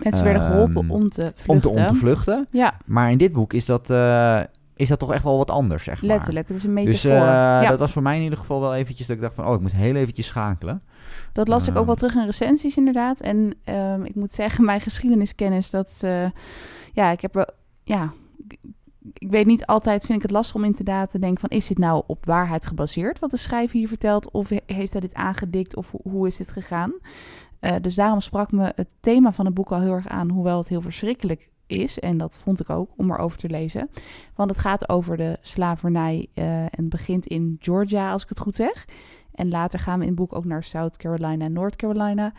Mensen 0.03 0.25
werden 0.25 0.43
geholpen 0.43 0.83
ehm, 0.83 0.91
om 0.91 1.09
te 1.09 1.23
Om 1.47 1.61
vluchten. 1.61 1.61
te, 1.73 1.79
om 1.81 1.87
te 1.87 1.95
vluchten. 1.95 2.47
Ja, 2.51 2.77
Maar 2.87 3.11
in 3.11 3.19
dit 3.19 3.33
boek 3.33 3.53
is 3.53 3.65
dat, 3.67 3.91
eh, 3.91 4.41
is 4.77 4.89
dat 4.89 4.99
toch 4.99 5.13
echt 5.13 5.23
wel 5.25 5.37
wat 5.37 5.51
anders, 5.51 5.85
zeg 5.85 6.01
maar. 6.03 6.11
letterlijk. 6.11 6.49
Het 6.49 6.57
is 6.57 6.65
een 6.65 6.75
Dus 6.75 7.03
metafoor. 7.03 7.27
ja, 7.27 7.69
dat 7.69 7.79
was 7.79 7.93
voor 7.93 8.03
mij 8.03 8.17
in 8.17 8.23
ieder 8.23 8.39
geval 8.39 8.61
wel 8.61 8.75
eventjes 8.75 9.07
dat 9.07 9.17
ik 9.17 9.23
dacht 9.23 9.35
van, 9.35 9.47
oh, 9.47 9.55
ik 9.55 9.61
moet 9.61 9.73
heel 9.73 9.95
eventjes 9.95 10.27
schakelen. 10.27 10.83
dat 11.33 11.49
las 11.49 11.69
ik 11.69 11.77
ook 11.77 11.85
wel 11.85 11.95
eh, 11.95 12.01
terug 12.01 12.15
in 12.15 12.25
recensies 12.25 12.77
inderdaad. 12.77 13.21
En 13.21 13.55
ehm, 13.65 14.05
ik 14.05 14.15
moet 14.15 14.33
zeggen, 14.33 14.65
mijn 14.65 14.81
geschiedeniskennis, 14.81 15.71
dat... 15.71 15.99
eh, 16.05 16.25
ja, 16.93 17.11
ik 17.11 17.21
heb... 17.21 17.35
wel- 17.35 17.51
ja, 17.85 18.13
ik- 18.49 18.59
weet 19.31 19.47
niet 19.47 19.67
altijd, 19.67 20.05
vind 20.05 20.17
ik 20.17 20.23
het 20.23 20.31
lastig 20.31 20.55
om 20.55 20.65
inderdaad 20.65 21.11
te 21.11 21.19
denken 21.19 21.41
van... 21.41 21.49
is 21.59 21.67
dit 21.67 21.79
nou 21.79 22.03
op 22.07 22.27
waarheid 22.27 22.67
gebaseerd 22.67 23.19
wat 23.19 23.31
de 23.31 23.37
schrijver 23.37 23.77
hier 23.79 23.89
vertelt? 23.89 24.31
Of 24.31 24.49
he- 24.49 24.57
heeft 24.67 24.93
hij 24.93 25.01
dit 25.01 25.15
aangedikt? 25.15 25.77
Of 25.77 25.91
ho- 25.91 26.11
hoe 26.11 26.27
is 26.27 26.37
dit 26.37 26.51
gegaan? 26.51 26.93
Eh, 27.61 27.75
dus 27.81 27.95
daarom 27.95 28.21
sprak 28.21 28.53
me 28.53 28.73
het 28.75 28.97
thema 29.01 29.33
van 29.33 29.45
het 29.45 29.55
boek 29.55 29.73
al 29.73 29.81
heel 29.81 29.93
erg 29.93 30.09
aan... 30.09 30.31
hoewel 30.31 30.59
het 30.59 30.69
heel 30.69 30.81
verschrikkelijk 30.81 31.51
is. 31.67 31.99
En 31.99 32.17
dat 32.17 32.39
vond 32.39 32.61
ik 32.61 32.71
ook, 32.71 32.91
om 32.97 33.11
erover 33.11 33.39
te 33.39 33.49
lezen. 33.49 33.91
Want 34.35 34.51
het 34.51 34.59
gaat 34.59 34.89
over 34.89 35.17
de 35.17 35.39
slavernij 35.41 36.29
eh, 36.35 36.63
en 36.63 36.89
begint 36.89 37.27
in 37.27 37.57
Georgia, 37.59 38.13
als 38.13 38.23
ik 38.23 38.29
het 38.29 38.41
goed 38.41 38.55
zeg. 38.55 38.85
En 39.35 39.49
later 39.49 39.79
gaan 39.79 39.99
we 39.99 40.05
in 40.05 40.11
het 40.11 40.19
boek 40.19 40.35
ook 40.35 40.45
naar 40.45 40.65
South 40.65 40.97
Carolina 40.97 41.45
en 41.45 41.53
North 41.53 41.77
Carolina. 41.77 42.33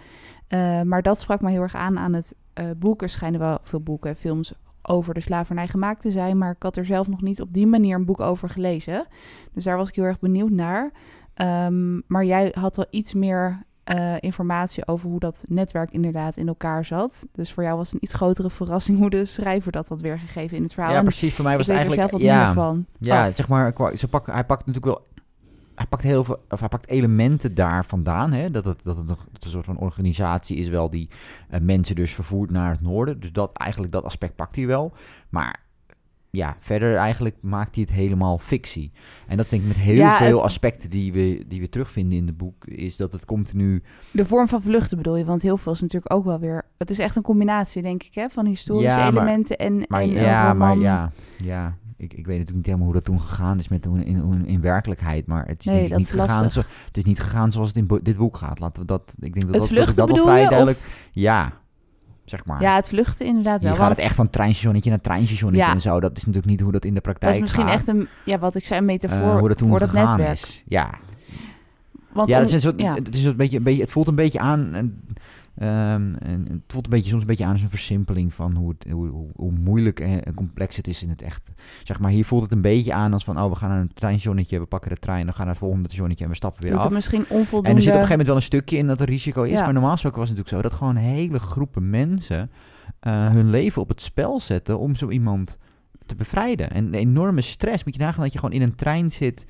Eh, 0.48 0.82
maar 0.82 1.02
dat 1.02 1.20
sprak 1.20 1.42
me 1.42 1.50
heel 1.50 1.62
erg 1.62 1.76
aan 1.76 2.00
aan 2.00 2.14
het 2.14 2.36
boek. 2.78 3.02
Er 3.02 3.10
schijnen 3.10 3.40
wel 3.40 3.58
veel 3.62 3.82
boeken 3.82 4.10
en 4.10 4.16
films 4.16 4.54
over 4.82 5.14
de 5.14 5.20
slavernij 5.20 5.68
gemaakt 5.68 6.02
te 6.02 6.12
zijn. 6.12 6.38
Maar 6.38 6.52
ik 6.52 6.64
had 6.64 6.78
er 6.78 6.86
zelf 6.86 7.08
nog 7.08 7.22
niet 7.22 7.42
op 7.42 7.54
die 7.54 7.68
manier 7.68 7.96
een 7.96 8.06
boek 8.06 8.20
over 8.20 8.50
gelezen. 8.50 9.08
Dus 9.54 9.64
daar 9.64 9.78
was 9.78 9.90
ik 9.90 9.96
heel 9.96 10.04
erg 10.04 10.20
benieuwd 10.20 10.52
naar. 10.52 10.92
Ehm, 11.34 12.00
maar 12.08 12.26
jij 12.26 12.52
had 12.54 12.76
wel 12.76 12.86
iets 12.90 13.14
meer 13.14 13.64
eh, 13.84 14.16
informatie 14.20 14.88
over 14.88 15.10
hoe 15.10 15.20
dat 15.20 15.46
netwerk 15.48 15.92
inderdaad 15.92 16.38
in 16.38 16.48
elkaar 16.48 16.86
zat. 16.86 17.26
Dus 17.32 17.54
voor 17.54 17.64
jou 17.64 17.78
was 17.78 17.86
het 17.86 17.96
een 17.96 18.04
iets 18.04 18.14
grotere 18.14 18.50
verrassing 18.50 18.98
hoe 18.98 19.10
de 19.10 19.26
schrijver 19.26 19.72
dat 19.72 19.88
had 19.88 20.02
weergegeven 20.02 20.58
in 20.58 20.64
het 20.64 20.74
verhaal. 20.74 20.94
Ja, 20.94 21.02
precies. 21.02 21.34
Voor 21.34 21.44
mij 21.44 21.58
was 21.58 21.68
het 21.68 21.76
er 21.76 21.82
zelf 21.82 21.98
eigenlijk... 21.98 22.24
wat 22.24 22.34
ja, 22.34 22.46
minder 22.46 22.64
van. 22.64 22.86
Ja, 23.00 23.26
af. 23.26 23.36
zeg 23.36 23.48
maar, 23.48 23.74
ze 23.96 24.08
pak, 24.08 24.28
hij 24.28 24.46
pakt 24.46 24.66
natuurlijk 24.66 24.86
wel. 24.86 25.10
Hij 25.76 25.86
pakt 25.86 26.04
heel 26.04 26.24
veel, 26.24 26.44
of 26.50 26.60
hij 26.60 26.70
pakt 26.70 26.88
elementen 26.88 27.56
daar 27.56 27.86
vandaan. 27.86 28.32
Hè? 28.32 28.52
Dat, 28.52 28.66
het, 28.66 28.84
dat 28.84 28.98
het 28.98 29.08
nog 29.08 29.28
een 29.40 29.50
soort 29.50 29.66
van 29.66 29.78
organisatie 29.78 30.58
is, 30.58 30.68
wel 30.68 30.90
die 30.90 31.10
eh, 31.50 31.60
mensen 31.60 31.96
dus 31.96 32.14
vervoert 32.14 32.52
naar 32.52 32.72
het 32.72 32.82
noorden. 32.82 33.20
Dus 33.20 33.32
dat 33.32 33.58
eigenlijk 33.58 33.92
dat 33.92 34.04
aspect 34.04 34.36
pakt 34.36 34.56
hij 34.56 34.68
wel. 34.68 34.94
Maar 35.30 35.60
ja, 36.34 36.56
verder 36.60 36.96
eigenlijk 36.96 37.36
maakt 37.42 37.76
hij 37.76 37.84
het 37.88 37.94
helemaal 37.94 38.38
fictie. 38.38 38.92
En 39.28 39.36
dat 39.36 39.46
is 39.46 39.52
denk 39.52 39.62
ik 39.62 39.68
met 39.68 39.78
heel 39.78 39.96
Ja, 39.96 40.18
veel 40.18 40.36
het- 40.36 40.46
aspecten 40.46 40.90
die 40.90 41.14
we, 41.14 41.44
die 41.48 41.60
we 41.62 41.70
terugvinden 41.70 42.18
in 42.18 42.26
het 42.28 42.38
boek, 42.38 42.66
is 42.66 42.98
dat 42.98 43.12
het 43.12 43.26
continu. 43.26 43.84
De 44.12 44.26
vorm 44.26 44.48
van 44.48 44.62
vluchten 44.62 44.98
bedoel 44.98 45.16
je, 45.18 45.26
want 45.26 45.42
heel 45.42 45.58
veel 45.58 45.72
is 45.72 45.82
natuurlijk 45.82 46.14
ook 46.14 46.26
wel 46.26 46.40
weer... 46.40 46.66
Het 46.78 46.90
is 46.90 47.00
echt 47.00 47.16
een 47.16 47.22
combinatie, 47.22 47.82
denk 47.82 48.04
ik, 48.04 48.14
hè, 48.16 48.30
van 48.30 48.46
historische 48.46 48.90
Ja, 48.90 48.98
maar- 49.12 49.24
elementen 49.24 49.58
en, 49.58 49.84
Maar 49.88 50.02
en 50.02 50.10
ja, 50.10 50.54
maar 50.54 50.78
ja, 50.78 51.12
ja. 51.38 51.76
Ik, 51.98 52.14
ik 52.14 52.26
weet 52.26 52.38
natuurlijk 52.38 52.56
niet 52.56 52.66
helemaal 52.66 52.86
hoe 52.86 52.96
dat 52.96 53.04
toen 53.04 53.22
gegaan 53.22 53.60
is 53.60 53.68
met 53.68 53.86
hoe- 53.86 54.06
in, 54.06 54.16
in, 54.32 54.46
in 54.46 54.62
werkelijkheid. 54.62 55.26
Maar 55.26 55.46
het 55.48 55.60
is 55.60 55.66
Nee, 55.66 55.74
denk 55.76 55.86
ik 55.86 55.90
dat 55.90 56.00
niet 56.00 56.10
gegaan. 56.10 56.52
Zo, 56.52 56.62
het 56.86 56.98
is 56.98 57.04
niet 57.04 57.20
gegaan 57.20 57.52
zoals 57.52 57.68
het 57.68 57.78
in 57.78 58.00
dit 58.04 58.18
boek 58.18 58.38
gaat. 58.38 58.60
Laten 58.60 58.82
we 58.82 58.88
dat. 58.88 59.16
Ik 59.20 59.34
denk 59.34 59.36
dat 59.54 59.56
Het 59.68 59.76
dat, 59.76 59.96
dat, 59.96 60.10
ik 60.10 60.18
vrij 60.18 60.48
duidelijk. 60.48 60.78
of- 60.78 61.10
Ja, 61.12 61.54
zeg 62.26 62.46
maar. 62.46 62.62
Ja, 62.62 62.76
het 62.76 62.88
vluchten 62.88 63.26
inderdaad 63.26 63.60
je 63.62 63.66
wel. 63.66 63.76
gaat 63.76 63.84
want 63.86 63.96
het 63.98 64.06
echt 64.06 64.16
van 64.16 64.30
treinstationnetje 64.30 64.90
naar 64.90 65.02
treinstationnetje 65.02 65.66
Ja. 65.68 65.74
en 65.74 65.82
zo. 65.82 66.00
Dat 66.00 66.18
is 66.18 66.26
natuurlijk 66.26 66.52
niet 66.52 66.62
hoe 66.62 66.72
dat 66.72 66.86
in 66.86 66.94
de 66.94 67.02
praktijk 67.02 67.26
dat 67.34 67.36
is 67.36 67.42
misschien 67.42 67.66
gaat. 67.66 67.74
echt 67.74 67.88
een, 67.88 68.08
ja, 68.26 68.38
wat 68.40 68.56
ik 68.56 68.66
zei, 68.66 68.80
een 68.82 68.90
eh, 68.90 68.94
metafoor 68.94 69.40
hoe 69.40 69.48
dat 69.48 69.58
toen 69.58 69.70
voor 69.70 69.80
dat 69.80 69.94
netwerk. 69.94 70.32
is. 70.32 70.64
Ja, 70.66 70.90
Want 72.14 72.30
ja, 72.30 72.36
om- 72.36 72.42
het, 72.42 72.50
is 72.50 72.56
een 72.56 72.62
soort, 72.62 72.82
ja. 72.82 72.94
het, 72.94 73.16
is 73.16 73.24
een 73.26 73.36
beetje, 73.36 73.58
een 73.58 73.64
beetje, 73.64 73.82
het 73.82 73.92
voelt 73.92 74.08
een 74.08 74.16
beetje 74.16 74.40
aan. 74.40 74.94
Ehm, 75.56 76.14
en 76.16 76.46
het 76.50 76.62
voelt 76.68 76.86
een 76.86 76.92
beetje, 76.92 77.10
soms 77.10 77.22
een 77.22 77.28
beetje 77.28 77.46
aan 77.46 77.52
als 77.52 77.62
een 77.62 77.70
versimpeling 77.70 78.34
van 78.34 78.56
hoe, 78.56 78.70
het, 78.70 78.92
hoe, 78.92 79.08
hoe, 79.08 79.30
hoe 79.36 79.52
moeilijk 79.52 80.00
en, 80.00 80.24
en 80.24 80.34
complex 80.34 80.76
het 80.76 80.88
is 80.88 81.04
in 81.04 81.10
het 81.10 81.22
echt. 81.22 81.52
Zeg 81.84 82.00
maar, 82.00 82.12
hier 82.12 82.26
voelt 82.26 82.42
het 82.42 82.52
een 82.52 82.62
beetje 82.62 82.94
aan 82.94 83.14
als 83.14 83.24
van, 83.24 83.40
oh, 83.42 83.50
we 83.50 83.56
gaan 83.56 83.70
naar 83.70 83.80
een 83.80 83.94
treinstationnetje, 83.94 84.60
we 84.60 84.66
pakken 84.66 84.90
de 84.90 84.98
trein, 84.98 85.26
dan 85.26 85.34
gaan 85.34 85.46
naar 85.46 85.54
het 85.54 85.64
volgende 85.64 85.88
stationnetje 85.88 86.24
en 86.24 86.30
we 86.30 86.36
stappen 86.36 86.62
weer 86.62 86.72
doet 86.72 86.80
af. 86.80 86.86
het 86.86 86.94
misschien 86.94 87.26
onvoldoende... 87.28 87.70
En 87.70 87.76
er 87.76 87.82
zit 87.82 87.94
op 87.94 88.00
een 88.00 88.06
gegeven 88.08 88.10
moment 88.10 88.28
wel 88.28 88.36
een 88.36 88.42
stukje 88.42 88.78
in 88.78 88.88
dat 88.88 89.00
er 89.00 89.10
risico 89.10 89.44
is. 89.44 89.52
Ja. 89.52 89.64
Maar 89.64 89.74
normaal 89.74 89.92
gesproken 89.92 90.20
was 90.20 90.30
het 90.30 90.38
natuurlijk 90.38 90.64
zo 90.64 90.70
dat 90.70 90.80
gewoon 90.80 90.96
hele 90.96 91.40
groepen 91.40 91.90
mensen 91.90 92.52
eh, 93.00 93.30
hun 93.30 93.50
leven 93.50 93.82
op 93.82 93.90
het 93.90 94.02
spel 94.02 94.40
zetten 94.40 94.80
om 94.80 94.96
zo 94.96 95.10
iemand 95.10 95.58
te 96.06 96.16
bevrijden. 96.16 96.70
En 96.70 96.92
de 96.92 96.98
enorme 96.98 97.42
stress. 97.42 97.84
Moet 97.84 97.96
je 97.96 98.02
nagaan 98.02 98.24
dat 98.24 98.34
je 98.34 98.40
gewoon 98.40 98.56
in 98.56 98.62
een 98.62 98.76
trein 98.76 99.12
zit 99.12 99.46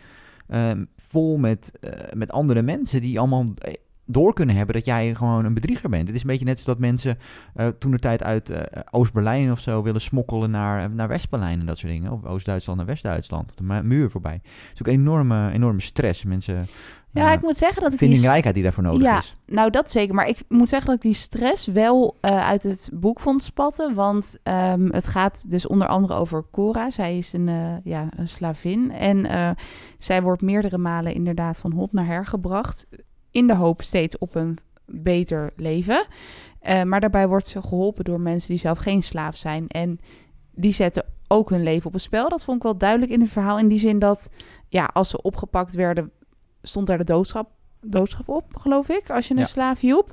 ehm, 0.48 0.86
vol 0.98 1.38
met, 1.38 1.72
eh, 1.80 2.14
met 2.14 2.32
andere 2.32 2.62
mensen 2.62 3.02
die 3.02 3.20
allemaal 3.20 3.46
eh, 3.58 3.74
door 4.12 4.34
kunnen 4.34 4.56
hebben 4.56 4.76
dat 4.76 4.86
jij 4.86 5.16
gewoon 5.16 5.46
een 5.46 5.54
bedrieger 5.54 5.90
bent. 5.90 6.08
Het 6.08 6.16
is 6.16 6.22
een 6.22 6.28
beetje 6.28 6.46
net 6.46 6.60
zoals 6.60 6.78
dat 6.78 6.88
mensen 6.88 7.18
eh, 7.56 7.68
toen 7.68 7.92
de 7.92 8.00
tijd 8.00 8.24
uit 8.24 8.50
eh, 8.50 8.82
Oost-Berlijn 8.92 9.52
of 9.52 9.60
zo 9.60 9.84
willen 9.84 10.02
smokkelen 10.02 10.52
naar, 10.52 10.90
naar 10.90 11.08
West-Berlijn 11.08 11.60
en 11.60 11.66
dat 11.66 11.78
soort 11.78 11.92
dingen. 11.92 12.12
Of 12.12 12.26
Oost-Duitsland 12.26 12.78
naar 12.78 12.88
West-Duitsland. 12.88 13.58
De 13.58 13.64
mu- 13.64 13.84
muur 13.84 14.10
voorbij. 14.10 14.34
Het 14.44 14.72
is 14.74 14.80
ook 14.82 14.88
een 14.88 15.00
enorme, 15.00 15.52
enorme 15.52 15.82
stress. 15.82 16.24
Mensen, 16.24 16.66
ja, 17.14 17.28
eh, 17.28 17.34
ik 17.34 17.42
moet 17.42 17.58
zeggen 17.58 17.82
dat 17.82 17.94
ik 17.94 18.00
die 18.00 18.08
vindingrijkheid 18.08 18.54
die 18.56 18.64
daarvoor 18.64 18.84
nodig 18.84 19.02
Ja. 19.02 19.18
is. 19.18 19.36
Nou, 19.46 19.70
dat 19.70 19.92
zeker. 19.92 20.16
Maar 20.16 20.28
ik 20.28 20.38
moet 20.48 20.70
zeggen 20.70 20.88
dat 20.88 20.96
ik 20.96 21.02
die 21.02 21.14
stress 21.14 21.68
wel 21.68 22.18
eh, 22.22 22.48
uit 22.48 22.64
het 22.64 22.90
boek 22.94 23.20
vond 23.20 23.44
spatten. 23.44 23.94
Want 23.94 24.38
ehm, 24.44 24.88
het 24.92 25.08
gaat 25.08 25.50
dus 25.50 25.68
onder 25.68 25.88
andere 25.88 26.14
over 26.14 26.44
Cora. 26.52 26.90
Zij 26.92 27.18
is 27.18 27.34
een, 27.34 27.48
eh, 27.48 27.74
ja, 27.84 28.08
een 28.16 28.28
slavin. 28.28 28.92
En 28.92 29.26
eh, 29.26 29.50
zij 30.00 30.22
wordt 30.22 30.42
meerdere 30.42 30.78
malen 30.78 31.14
inderdaad 31.14 31.58
van 31.58 31.72
hot 31.74 31.92
naar 31.94 32.06
her 32.06 32.26
gebracht. 32.26 32.88
In 33.32 33.48
de 33.48 33.56
hoop 33.56 33.82
steeds 33.82 34.18
op 34.18 34.36
een 34.36 34.58
beter 34.86 35.54
leven. 35.56 36.06
Eh, 36.60 36.84
maar 36.84 37.00
daarbij 37.00 37.28
wordt 37.28 37.48
ze 37.48 37.62
geholpen 37.62 38.04
door 38.04 38.20
mensen 38.22 38.50
die 38.50 38.60
zelf 38.60 38.78
geen 38.78 39.04
slaaf 39.04 39.36
zijn. 39.36 39.68
En 39.68 40.00
die 40.52 40.74
zetten 40.74 41.06
ook 41.28 41.50
hun 41.50 41.64
leven 41.64 41.86
op 41.88 41.94
het 41.94 42.02
spel. 42.02 42.30
Dat 42.30 42.44
vond 42.44 42.58
ik 42.58 42.64
wel 42.64 42.78
duidelijk 42.78 43.12
in 43.12 43.22
het 43.22 43.30
verhaal. 43.30 43.60
In 43.60 43.68
die 43.68 43.80
zin 43.80 44.00
dat, 44.00 44.30
ja, 44.68 44.90
als 44.94 45.10
ze 45.10 45.22
opgepakt 45.22 45.74
werden, 45.76 46.12
stond 46.62 46.88
daar 46.88 46.98
de 46.98 47.04
doodstraf, 47.04 47.46
doodstraf 47.82 48.30
op, 48.30 48.44
geloof 48.58 48.90
ik. 48.90 49.10
Als 49.10 49.28
je 49.28 49.34
een 49.34 49.40
Ja. 49.40 49.46
slaaf 49.46 49.80
hielp. 49.80 50.12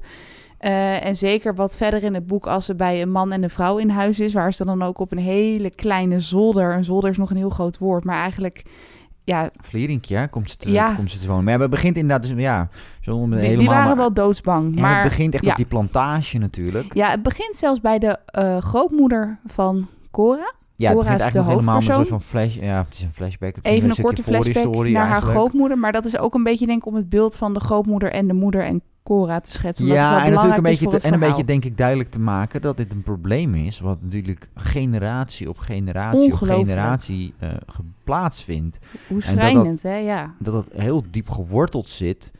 Eh, 0.58 1.04
en 1.04 1.16
zeker 1.16 1.54
wat 1.54 1.76
verder 1.76 2.02
in 2.02 2.14
het 2.14 2.26
boek, 2.26 2.46
als 2.46 2.64
ze 2.64 2.74
bij 2.74 3.02
een 3.02 3.10
man 3.10 3.32
en 3.32 3.42
een 3.42 3.50
vrouw 3.50 3.76
in 3.78 3.88
huis 3.88 4.20
is, 4.20 4.32
waar 4.32 4.52
ze 4.52 4.64
dan 4.64 4.82
ook 4.82 4.98
op 4.98 5.12
een 5.12 5.18
hele 5.18 5.70
kleine 5.70 6.20
zolder. 6.20 6.74
Een 6.74 6.84
zolder 6.84 7.10
is 7.10 7.18
nog 7.18 7.30
een 7.30 7.36
heel 7.36 7.50
groot 7.50 7.78
woord, 7.78 8.04
maar 8.04 8.20
eigenlijk, 8.22 8.62
ja, 9.28 9.50
Vlierinkje, 9.60 10.16
hè, 10.16 10.28
komt 10.28 10.50
ze 10.50 10.56
te, 10.56 10.70
Ja. 10.70 10.94
komt 10.94 11.10
ze 11.10 11.18
te 11.18 11.26
wonen. 11.26 11.44
Maar 11.44 11.54
ja, 11.54 11.60
het 11.60 11.70
begint 11.70 11.96
inderdaad, 11.96 12.28
dus, 12.28 12.42
ja, 12.42 12.68
zonder 13.00 13.38
die, 13.38 13.38
helemaal... 13.38 13.58
die 13.58 13.68
waren 13.68 13.86
maar- 13.86 13.96
wel 13.96 14.12
doodsbang. 14.12 14.74
Maar 14.74 14.94
het 14.94 15.08
begint 15.08 15.34
echt 15.34 15.44
ja. 15.44 15.50
op 15.50 15.56
die 15.56 15.66
plantage 15.66 16.38
natuurlijk. 16.38 16.94
ja, 16.94 17.10
het 17.10 17.22
begint 17.22 17.56
zelfs 17.56 17.80
bij 17.80 17.98
de 17.98 18.18
eh, 18.24 18.58
grootmoeder 18.58 19.38
van 19.46 19.88
Cora. 20.10 20.54
Ja, 20.76 20.88
het 20.88 20.96
Cora 20.96 21.02
begint 21.02 21.14
is 21.14 21.20
eigenlijk 21.20 21.44
de 21.44 21.54
helemaal 21.54 21.80
soort 21.80 22.08
van 22.08 22.20
flash... 22.20 22.54
Ja, 22.54 22.84
het 22.84 22.94
is 22.94 23.02
een 23.02 23.12
flashback. 23.12 23.54
Het 23.54 23.64
Even 23.64 23.90
een 23.90 24.02
korte 24.02 24.22
flashback 24.22 24.88
naar 24.88 25.08
haar 25.08 25.22
grootmoeder. 25.22 25.78
Maar 25.78 25.92
dat 25.92 26.04
is 26.04 26.18
ook 26.18 26.34
een 26.34 26.42
beetje, 26.42 26.66
denk 26.66 26.78
ik, 26.78 26.86
om 26.86 26.94
het 26.94 27.08
beeld 27.08 27.36
van 27.36 27.54
de 27.54 27.60
grootmoeder 27.60 28.12
en 28.12 28.26
de 28.26 28.34
moeder 28.34 28.64
en 28.64 28.82
Cora 29.08 29.40
te 29.40 29.50
schetsen. 29.50 29.86
Ja, 29.86 30.24
en 30.24 30.30
natuurlijk 30.30 30.56
een 30.56 30.62
beetje, 30.62 30.88
te- 30.88 31.00
en 31.06 31.12
een 31.12 31.18
beetje 31.20 31.44
denk 31.44 31.64
ik 31.64 31.76
duidelijk 31.76 32.10
te 32.10 32.18
maken 32.20 32.60
dat 32.60 32.76
dit 32.76 32.92
een 32.92 33.02
probleem 33.02 33.54
is, 33.54 33.80
wat 33.80 33.98
natuurlijk 34.02 34.48
generatie 34.54 35.48
op 35.48 35.58
generatie 35.58 36.32
op 36.32 36.38
generatie 36.38 37.34
eh 37.38 37.48
plaatsvindt. 38.04 38.78
Hoe 38.82 38.98
en 39.08 39.08
dat 39.08 39.24
dat- 39.24 39.50
schrijnend, 39.50 39.82
hè? 39.82 39.96
Ja. 39.96 40.34
Dat 40.38 40.54
dat 40.54 40.68
heel 40.82 41.02
diep 41.10 41.30
geworteld 41.30 41.88
zit. 41.88 42.30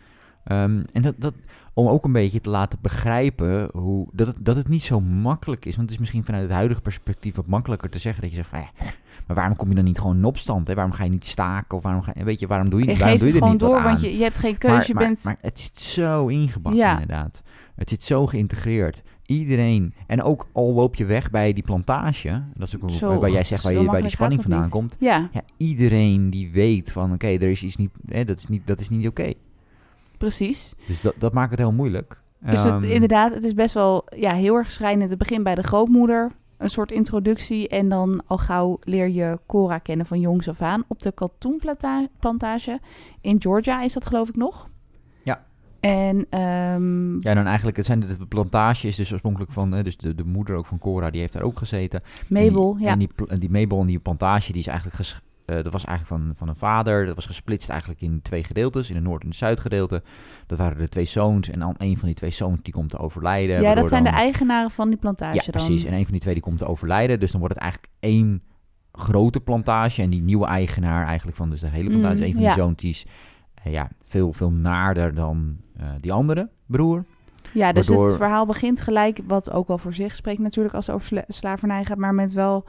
Ehm, 0.48 0.82
en 0.92 1.02
dat, 1.02 1.14
dat 1.18 1.34
om 1.74 1.86
ook 1.88 2.04
een 2.04 2.12
beetje 2.12 2.40
te 2.40 2.50
laten 2.50 2.78
begrijpen 2.82 3.68
hoe, 3.72 4.08
dat, 4.12 4.26
het, 4.26 4.36
dat 4.40 4.56
het 4.56 4.68
niet 4.68 4.82
zo 4.82 5.00
makkelijk 5.00 5.64
is. 5.64 5.70
Want 5.70 5.82
het 5.82 5.90
is 5.94 5.98
misschien 5.98 6.24
vanuit 6.24 6.42
het 6.42 6.52
huidige 6.52 6.80
perspectief 6.80 7.36
wat 7.36 7.46
makkelijker 7.46 7.90
te 7.90 7.98
zeggen 7.98 8.20
dat 8.22 8.30
je 8.30 8.36
zegt 8.36 8.48
van, 8.48 8.58
ja, 8.58 8.70
maar 9.26 9.36
waarom 9.36 9.56
kom 9.56 9.68
je 9.68 9.74
dan 9.74 9.84
niet 9.84 9.98
gewoon 9.98 10.16
in 10.16 10.24
opstand? 10.24 10.68
Hè? 10.68 10.74
Waarom 10.74 10.92
ga 10.92 11.04
je 11.04 11.10
niet 11.10 11.26
staken? 11.26 11.76
Of 11.76 11.82
waarom 11.82 12.02
ga 12.02 12.12
je, 12.16 12.24
weet 12.24 12.40
je, 12.40 12.46
waarom 12.46 12.70
doe 12.70 12.80
je, 12.80 12.86
Je 12.90 12.96
waarom 12.96 13.18
doe 13.18 13.26
je 13.26 13.32
er 13.32 13.38
gewoon 13.38 13.52
niet 13.52 13.60
door, 13.62 13.82
want 13.82 14.00
je, 14.00 14.16
je 14.16 14.22
hebt 14.22 14.38
geen 14.38 14.58
keuze. 14.58 14.76
maar, 14.76 14.86
je 14.86 14.94
maar, 14.94 15.04
bent... 15.04 15.24
maar 15.24 15.36
het 15.40 15.58
zit 15.60 15.80
zo 15.80 16.26
ingebakken 16.26 16.80
Ja. 16.80 16.92
inderdaad. 16.92 17.42
Het 17.74 17.88
zit 17.88 18.02
zo 18.02 18.26
geïntegreerd. 18.26 19.02
Iedereen, 19.26 19.94
en 20.06 20.22
ook 20.22 20.48
al 20.52 20.72
loop 20.74 20.94
je 20.94 21.04
weg 21.04 21.30
bij 21.30 21.52
die 21.52 21.62
plantage, 21.62 22.42
dat 22.54 22.68
is 22.68 22.76
ook 22.82 22.90
Zo, 22.90 23.18
waar 23.20 23.30
jij 23.30 23.44
zegt 23.44 23.62
waar 23.62 23.72
je 23.72 23.90
bij 23.90 24.00
die 24.00 24.10
spanning 24.10 24.42
vandaan 24.42 24.60
niet. 24.60 24.70
komt. 24.70 24.96
ja, 25.00 25.28
Ja, 25.32 25.42
iedereen 25.56 26.30
die 26.30 26.50
weet 26.50 26.92
van, 26.92 27.12
oké, 27.12 27.26
er 27.26 27.42
is 27.50 27.62
iets 27.62 27.76
niet, 27.76 27.90
hè, 28.08 28.24
dat 28.24 28.38
is 28.38 28.46
niet, 28.46 28.66
dat 28.66 28.80
is 28.80 28.88
niet 28.88 29.06
oké. 29.08 29.32
Precies. 30.18 30.74
Dus 30.86 31.00
dat, 31.00 31.14
dat 31.18 31.32
maakt 31.32 31.50
het 31.50 31.58
heel 31.58 31.72
moeilijk. 31.72 32.20
Dus 32.40 32.62
het, 32.62 32.72
Ehm, 32.72 32.82
inderdaad, 32.84 33.34
het 33.34 33.44
is 33.44 33.54
best 33.54 33.74
wel 33.74 34.04
ja, 34.16 34.32
heel 34.34 34.54
erg 34.54 34.70
schrijnend. 34.70 35.10
Het 35.10 35.18
begint 35.18 35.44
bij 35.44 35.54
de 35.54 35.62
grootmoeder, 35.62 36.30
een 36.58 36.70
soort 36.70 36.92
introductie. 36.92 37.68
En 37.68 37.88
dan 37.88 38.22
al 38.26 38.38
gauw 38.38 38.78
leer 38.82 39.08
je 39.08 39.38
Cora 39.46 39.78
kennen 39.78 40.06
van 40.06 40.20
jongs 40.20 40.48
af 40.48 40.62
aan. 40.62 40.84
Op 40.88 41.02
de 41.02 41.12
katoenplantage 41.12 42.80
in 43.20 43.40
Georgia 43.42 43.82
is 43.82 43.92
dat 43.92 44.06
geloof 44.06 44.28
ik 44.28 44.36
nog. 44.36 44.68
Ja. 45.24 45.44
En 45.80 46.26
ehm, 46.30 47.20
Ja, 47.20 47.34
dan 47.34 47.46
eigenlijk, 47.46 47.76
het 47.76 47.86
zijn 47.86 48.00
de, 48.00 48.16
de 48.18 48.26
plantages 48.26 48.96
dus 48.96 49.12
oorspronkelijk 49.12 49.52
van, 49.52 49.70
dus 49.70 49.96
de, 49.96 50.14
de 50.14 50.24
moeder 50.24 50.56
ook 50.56 50.66
van 50.66 50.78
Cora, 50.78 51.10
die 51.10 51.20
heeft 51.20 51.32
daar 51.32 51.42
ook 51.42 51.58
gezeten. 51.58 52.02
Mabel, 52.28 52.70
en 52.70 52.76
die, 52.76 52.86
ja. 52.86 52.92
En 52.92 52.98
die, 52.98 53.10
pl- 53.14 53.24
en 53.24 53.38
die 53.38 53.50
Mabel 53.50 53.80
en 53.80 53.86
die 53.86 53.98
plantage, 53.98 54.52
die 54.52 54.60
is 54.60 54.66
eigenlijk, 54.66 54.96
eh, 55.48 55.62
dat 55.62 55.72
was 55.72 55.84
eigenlijk 55.84 56.22
van, 56.22 56.34
van 56.36 56.48
een 56.48 56.56
vader. 56.56 57.06
Dat 57.06 57.14
was 57.14 57.26
gesplitst 57.26 57.68
eigenlijk 57.68 58.00
in 58.00 58.22
twee 58.22 58.44
gedeeltes, 58.44 58.88
in 58.88 58.94
het 58.94 59.04
noord- 59.04 59.22
en 59.22 59.28
het 59.28 59.36
zuidgedeelte. 59.36 60.02
Dat 60.46 60.58
waren 60.58 60.78
de 60.78 60.88
twee 60.88 61.04
zoons 61.04 61.50
en 61.50 61.58
dan 61.58 61.74
een 61.78 61.96
van 61.98 62.06
die 62.06 62.16
twee 62.16 62.30
zoons 62.30 62.58
die 62.62 62.72
komt 62.72 62.90
te 62.90 62.98
overlijden. 62.98 63.60
ja, 63.60 63.74
dat 63.74 63.88
zijn 63.88 64.04
dan- 64.04 64.12
de 64.12 64.18
eigenaren 64.18 64.70
van 64.70 64.88
die 64.88 64.98
plantage 64.98 65.34
Ja, 65.34 65.42
dan. 65.42 65.50
precies. 65.66 65.84
En 65.84 65.92
een 65.92 66.02
van 66.02 66.12
die 66.12 66.20
twee 66.20 66.34
die 66.34 66.42
komt 66.42 66.58
te 66.58 66.66
overlijden. 66.66 67.20
Dus 67.20 67.30
dan 67.30 67.40
wordt 67.40 67.54
het 67.54 67.62
eigenlijk 67.64 67.92
één 68.00 68.42
grote 68.92 69.40
plantage. 69.40 70.02
En 70.02 70.10
die 70.10 70.22
nieuwe 70.22 70.46
eigenaar 70.46 71.06
eigenlijk 71.06 71.36
van 71.36 71.50
dus 71.50 71.60
de 71.60 71.66
hele 71.68 71.88
plantage, 71.90 72.16
Mm, 72.16 72.22
een 72.22 72.32
van 72.32 72.42
ja. 72.42 72.48
die 72.54 72.62
zoons, 72.62 72.76
die 72.76 72.90
is 72.90 73.06
eh, 73.64 73.72
ja, 73.72 73.88
veel, 74.04 74.32
veel 74.32 74.50
naarder 74.52 75.14
dan 75.14 75.56
eh, 75.76 75.86
die 76.00 76.12
andere 76.12 76.48
broer. 76.66 77.04
Ja, 77.52 77.72
dus 77.72 77.88
Waardoor- 77.88 78.06
het 78.06 78.16
verhaal 78.16 78.46
begint 78.46 78.80
gelijk, 78.80 79.20
wat 79.26 79.50
ook 79.50 79.68
wel 79.68 79.78
voor 79.78 79.94
zich 79.94 80.16
spreekt 80.16 80.38
natuurlijk 80.40 80.74
als 80.74 80.86
het 80.86 80.94
over 80.94 81.06
sla- 81.06 81.24
slavernij 81.28 81.84
gaat, 81.84 81.98
maar 81.98 82.14
met 82.14 82.32
wel 82.32 82.64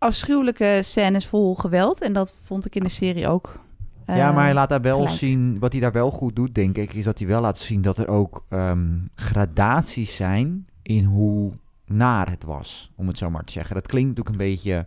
afschuwelijke 0.00 0.80
scènes 0.82 1.26
vol 1.26 1.54
geweld. 1.54 2.00
En 2.00 2.12
dat 2.12 2.34
vond 2.44 2.66
ik 2.66 2.76
in 2.76 2.82
de 2.82 2.88
serie 2.88 3.28
ook. 3.28 3.60
ja, 4.06 4.28
eh, 4.28 4.34
maar 4.34 4.44
hij 4.44 4.54
laat 4.54 4.68
daar 4.68 4.80
wel 4.80 4.96
gelijk. 4.96 5.14
zien, 5.14 5.58
wat 5.58 5.72
hij 5.72 5.80
daar 5.80 5.92
wel 5.92 6.10
goed 6.10 6.36
doet, 6.36 6.54
denk 6.54 6.76
ik, 6.76 6.94
is 6.94 7.04
dat 7.04 7.18
hij 7.18 7.28
wel 7.28 7.40
laat 7.40 7.58
zien 7.58 7.82
dat 7.82 7.98
er 7.98 8.08
ook 8.08 8.44
ehm, 8.48 8.98
gradaties 9.14 10.16
zijn 10.16 10.66
in 10.82 11.04
hoe 11.04 11.52
naar 11.86 12.30
het 12.30 12.44
was, 12.44 12.92
om 12.96 13.06
het 13.06 13.18
zo 13.18 13.30
maar 13.30 13.44
te 13.44 13.52
zeggen. 13.52 13.74
Dat 13.74 13.86
klinkt 13.86 14.08
natuurlijk 14.08 14.36
een 14.36 14.50
beetje, 14.50 14.86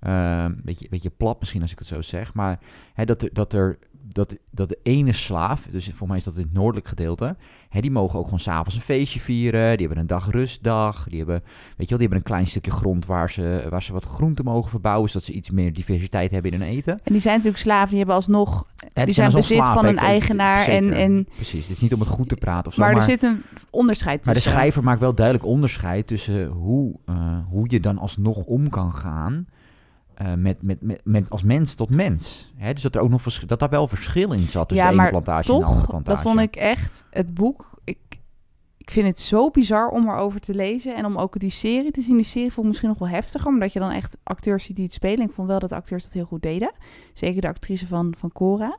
ehm, 0.00 0.52
beetje, 0.62 0.88
beetje 0.88 1.10
plat 1.10 1.40
misschien 1.40 1.62
als 1.62 1.72
ik 1.72 1.78
het 1.78 1.88
zo 1.88 2.02
zeg, 2.02 2.34
maar 2.34 2.58
hè, 2.94 3.04
dat, 3.04 3.22
er, 3.22 3.30
dat, 3.32 3.52
er, 3.52 3.78
dat, 4.12 4.36
dat 4.50 4.68
de 4.68 4.78
ene 4.82 5.12
slaaf, 5.12 5.66
dus 5.70 5.84
volgens 5.84 6.08
mij 6.08 6.16
is 6.16 6.24
dat 6.24 6.36
in 6.36 6.42
het 6.42 6.52
noordelijk 6.52 6.88
gedeelte, 6.88 7.36
hè, 7.68 7.80
die 7.80 7.90
mogen 7.90 8.18
ook 8.18 8.24
gewoon 8.24 8.40
s'avonds 8.40 8.74
een 8.74 8.80
feestje 8.80 9.20
vieren, 9.20 9.76
die 9.76 9.86
hebben 9.86 9.98
een 9.98 10.06
dag 10.06 10.30
rustdag, 10.30 11.06
die 11.08 11.18
hebben, 11.18 11.40
weet 11.44 11.48
je 11.76 11.76
wel, 11.76 11.86
die 11.86 11.98
hebben 11.98 12.16
een 12.16 12.22
klein 12.22 12.46
stukje 12.46 12.70
grond 12.70 13.06
waar 13.06 13.30
ze, 13.30 13.66
waar 13.70 13.82
ze 13.82 13.92
wat 13.92 14.04
groenten 14.04 14.44
mogen 14.44 14.70
verbouwen, 14.70 15.08
zodat 15.10 15.26
ze 15.26 15.32
iets 15.32 15.50
meer 15.50 15.72
diversiteit 15.72 16.30
hebben 16.30 16.50
in 16.52 16.60
hun 16.60 16.68
eten. 16.68 17.00
En 17.04 17.12
die 17.12 17.20
zijn 17.20 17.34
natuurlijk 17.36 17.62
slaven, 17.62 17.88
die 17.88 17.98
hebben 17.98 18.14
alsnog, 18.14 18.66
Ja, 18.92 19.04
die 19.04 19.14
zijn 19.14 19.32
bezit 19.32 19.64
van 19.64 19.84
een 19.84 19.98
eigenaar. 19.98 20.66
En, 20.66 20.92
en, 20.92 21.28
Precies, 21.34 21.66
het 21.66 21.76
is 21.76 21.82
niet 21.82 21.94
om 21.94 22.00
het 22.00 22.08
goed 22.08 22.28
te 22.28 22.36
praten 22.36 22.66
of 22.66 22.74
zo. 22.74 22.80
maar, 22.80 22.92
Maar, 22.92 23.02
er 23.02 23.08
zit 23.08 23.22
een 23.22 23.42
onderscheid 23.70 24.24
maar 24.24 24.34
de 24.34 24.40
tussen. 24.40 24.58
schrijver 24.58 24.84
maakt 24.84 25.00
wel 25.00 25.14
duidelijk 25.14 25.46
onderscheid 25.46 26.06
tussen 26.06 26.46
hoe, 26.46 26.94
eh, 27.06 27.38
hoe 27.48 27.64
je 27.70 27.80
dan 27.80 27.98
alsnog 27.98 28.44
om 28.44 28.68
kan 28.68 28.92
gaan 28.92 29.46
eh, 30.20 30.34
met, 30.34 30.62
met, 30.62 30.82
met, 30.82 31.00
met 31.04 31.30
als 31.30 31.42
mens 31.42 31.74
tot 31.74 31.90
mens. 31.90 32.52
Hè? 32.56 32.72
Dus 32.72 32.82
dat 32.82 32.94
er 32.94 33.00
ook 33.00 33.10
nog 33.10 33.22
dat 33.22 33.58
daar 33.58 33.68
wel 33.68 33.88
verschil 33.88 34.32
in 34.32 34.40
zat 34.40 34.68
tussen 34.68 34.86
Ja, 34.86 34.92
de 34.92 34.98
ene 35.00 35.08
plantage 35.08 35.52
en 35.52 35.58
de 35.58 35.64
andere 35.64 35.80
Toch, 35.80 35.90
plantage. 35.90 36.16
dat 36.16 36.32
vond 36.32 36.40
ik 36.40 36.56
echt, 36.56 37.04
het 37.10 37.34
boek, 37.34 37.78
ik, 37.84 37.98
ik 38.76 38.90
vind 38.90 39.06
het 39.06 39.18
zo 39.18 39.50
bizar 39.50 39.88
om 39.88 40.08
erover 40.08 40.40
te 40.40 40.54
lezen. 40.54 40.96
En 40.96 41.04
om 41.04 41.16
ook 41.16 41.38
die 41.38 41.50
serie 41.50 41.90
te 41.90 42.00
zien. 42.00 42.16
Die 42.16 42.24
serie 42.24 42.52
vond 42.52 42.58
ik 42.58 42.66
misschien 42.66 42.88
nog 42.88 42.98
wel 42.98 43.08
heftiger, 43.08 43.48
omdat 43.48 43.72
je 43.72 43.78
dan 43.78 43.90
echt 43.90 44.16
acteurs 44.22 44.64
ziet 44.64 44.76
die 44.76 44.84
het 44.84 44.94
spelen. 44.94 45.26
Ik 45.26 45.32
vond 45.32 45.48
wel 45.48 45.58
dat 45.58 45.68
de 45.68 45.74
acteurs 45.74 46.02
dat 46.02 46.12
heel 46.12 46.24
goed 46.24 46.42
deden. 46.42 46.72
Zeker 47.12 47.40
de 47.40 47.48
actrice 47.48 47.86
van, 47.86 48.14
van 48.18 48.32
Cora. 48.32 48.78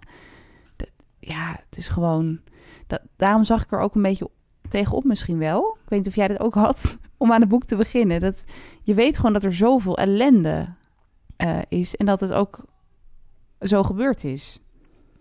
Dat, 0.75 0.91
ja, 1.19 1.51
het 1.65 1.77
is 1.77 1.87
gewoon... 1.87 2.39
Dat, 2.87 3.01
daarom 3.15 3.43
zag 3.43 3.63
ik 3.63 3.71
er 3.71 3.79
ook 3.79 3.95
een 3.95 4.01
beetje 4.01 4.29
tegenop 4.69 5.03
misschien 5.03 5.37
wel. 5.37 5.77
Ik 5.83 5.89
weet 5.89 5.99
niet 5.99 6.07
of 6.07 6.15
jij 6.15 6.27
dat 6.27 6.39
ook 6.39 6.53
had, 6.53 6.97
om 7.17 7.31
aan 7.31 7.41
het 7.41 7.49
boek 7.49 7.65
te 7.65 7.75
beginnen. 7.75 8.19
Dat, 8.19 8.43
je 8.81 8.93
weet 8.93 9.15
gewoon 9.15 9.33
dat 9.33 9.43
er 9.43 9.53
zoveel 9.53 9.97
ellende 9.97 10.79
eh, 11.41 11.79
is. 11.79 11.95
En 11.95 12.05
dat 12.05 12.19
het 12.19 12.33
ook 12.33 12.65
zo 13.59 13.83
gebeurd 13.83 14.23
is. 14.23 14.59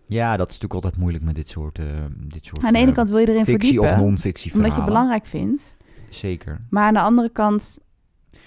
Ja, 0.06 0.36
dat 0.36 0.48
is 0.48 0.54
natuurlijk 0.54 0.84
altijd 0.84 0.96
moeilijk 0.96 1.24
met 1.24 1.34
dit 1.34 1.48
soort, 1.48 1.78
eh, 1.78 1.84
dit 2.18 2.46
soort 2.46 2.62
Aan 2.62 2.72
de 2.72 2.78
ene 2.78 2.88
eh, 2.88 2.94
kant 2.94 3.08
wil 3.08 3.18
je 3.18 3.28
erin 3.28 3.44
fictie 3.44 3.72
verdiepen. 3.72 3.90
of 3.90 3.96
non-fictie 3.96 4.54
omdat 4.54 4.70
je 4.70 4.76
het 4.76 4.84
belangrijk 4.84 5.26
vindt. 5.26 5.76
Zeker. 6.08 6.60
Maar 6.70 6.86
aan 6.86 6.94
de 6.94 7.00
andere 7.00 7.30
kant, 7.30 7.78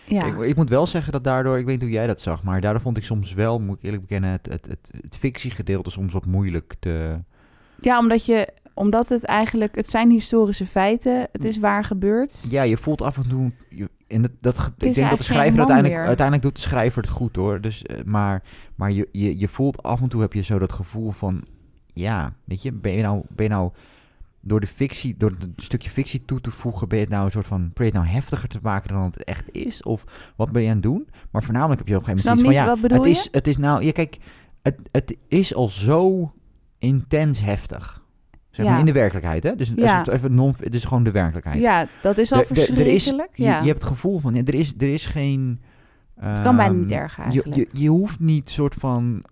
ja, 0.05 0.25
Ik, 0.25 0.39
ik 0.39 0.55
moet 0.55 0.69
wel 0.69 0.87
zeggen 0.87 1.11
dat 1.11 1.23
daardoor, 1.23 1.57
ik 1.57 1.65
weet 1.65 1.75
niet 1.75 1.83
hoe 1.83 1.97
jij 1.97 2.07
dat 2.07 2.21
zag, 2.21 2.43
maar 2.43 2.61
daardoor 2.61 2.81
vond 2.81 2.97
ik 2.97 3.03
soms 3.03 3.33
wel, 3.33 3.59
moet 3.59 3.77
ik 3.77 3.83
eerlijk 3.83 4.01
bekennen, 4.01 4.29
het, 4.29 4.45
het, 4.45 4.67
het, 4.67 4.91
het 5.01 5.17
fictiegedeelte 5.17 5.91
soms 5.91 6.13
wat 6.13 6.25
moeilijk 6.25 6.75
te... 6.79 7.19
ja 7.81 7.99
omdat, 7.99 8.25
je, 8.25 8.47
omdat 8.73 9.09
het 9.09 9.23
eigenlijk, 9.23 9.75
het 9.75 9.89
zijn 9.89 10.09
historische 10.09 10.65
feiten, 10.65 11.27
het 11.31 11.45
is 11.45 11.59
waar 11.59 11.83
gebeurd. 11.83 12.45
Ja, 12.49 12.61
je 12.61 12.77
voelt 12.77 13.01
af 13.01 13.17
en 13.17 13.27
toe. 13.27 13.51
Je, 13.69 13.89
en 14.07 14.37
dat, 14.41 14.71
ik 14.77 14.93
denk 14.93 15.09
dat 15.09 15.17
de 15.17 15.23
schrijver 15.23 15.57
uiteindelijk, 15.57 15.95
meer. 15.97 16.05
uiteindelijk 16.05 16.45
doet 16.45 16.55
de 16.55 16.69
schrijver 16.69 17.01
het 17.01 17.11
goed 17.11 17.35
hoor. 17.35 17.61
Dus, 17.61 17.83
eh, 17.83 18.03
maar 18.05 18.43
maar 18.75 18.91
je, 18.91 19.09
je, 19.11 19.39
je 19.39 19.47
voelt 19.47 19.83
af 19.83 20.01
en 20.01 20.07
toe 20.09 20.21
heb 20.21 20.33
je 20.33 20.41
zo 20.41 20.59
dat 20.59 20.71
gevoel 20.71 21.11
van. 21.11 21.43
Ja, 21.93 22.33
weet 22.43 22.61
je, 22.61 22.71
ben 22.71 22.91
je 22.91 23.01
nou, 23.01 23.21
ben 23.29 23.45
je 23.45 23.51
nou 23.51 23.71
door 24.39 24.59
de 24.59 24.67
fictie, 24.67 25.17
door 25.17 25.35
het 25.39 25.49
stukje 25.55 25.89
fictie 25.89 26.25
toe 26.25 26.41
te 26.41 26.51
voegen, 26.51 26.87
ben 26.87 26.97
je 26.97 27.03
het 27.03 27.13
nou 27.13 27.25
een 27.25 27.31
soort 27.31 27.47
van. 27.47 27.59
Probeer 27.73 27.93
je 27.93 27.99
het 27.99 28.01
nou 28.01 28.15
heftiger 28.15 28.49
te 28.49 28.59
maken 28.61 28.93
dan 28.93 29.03
het 29.03 29.23
echt 29.23 29.45
is? 29.51 29.83
Of 29.83 30.03
wat 30.35 30.51
ben 30.51 30.61
je 30.61 30.67
aan 30.67 30.73
het 30.73 30.83
doen? 30.83 31.07
Maar 31.31 31.43
voornamelijk 31.43 31.79
heb 31.79 31.87
je 31.87 31.95
op 31.95 32.07
een 32.07 32.07
gegeven 32.07 32.29
moment 32.29 32.55
zoiets 32.55 32.79
van 32.79 32.89
ja, 32.89 32.97
het 32.97 33.17
is, 33.17 33.27
het 33.31 33.47
is 33.47 33.57
nou, 33.57 33.83
ja, 33.83 33.91
kijk, 33.91 34.17
het, 34.61 34.79
het 34.91 35.17
is 35.27 35.55
al 35.55 35.67
zo 35.67 36.33
intens 36.79 37.39
heftig. 37.39 38.02
Zeg 38.53 38.65
maar 38.65 38.73
Ja. 38.73 38.79
in 38.79 38.85
de 38.85 38.91
werkelijkheid, 38.91 39.43
hè? 39.43 39.55
Dus 39.55 39.71
Ja. 39.75 39.97
het 39.97 40.07
even 40.07 40.33
non, 40.35 40.53
het 40.59 40.75
is 40.75 40.83
gewoon 40.85 41.03
de 41.03 41.11
werkelijkheid. 41.11 41.59
Ja, 41.61 41.87
dat 42.01 42.17
is 42.17 42.31
al 42.31 42.39
er 42.39 42.51
is- 42.51 42.65
verschrikkelijk. 42.65 43.29
Je, 43.37 43.43
ja. 43.43 43.59
je 43.59 43.67
hebt 43.67 43.81
het 43.81 43.91
gevoel 43.91 44.19
van, 44.19 44.33
ja, 44.35 44.41
er, 44.45 44.53
is, 44.55 44.73
er 44.77 44.93
is 44.93 45.05
geen... 45.05 45.61
het 46.19 46.41
kan 46.41 46.55
bijna 46.55 46.73
niet 46.73 46.91
ehm, 46.91 47.01
erger 47.01 47.23
je, 47.25 47.31
eigenlijk. 47.43 47.71
je, 47.73 47.81
je 47.81 47.89
hoeft 47.89 48.19
niet 48.19 48.49
soort 48.49 48.73
van 48.73 49.23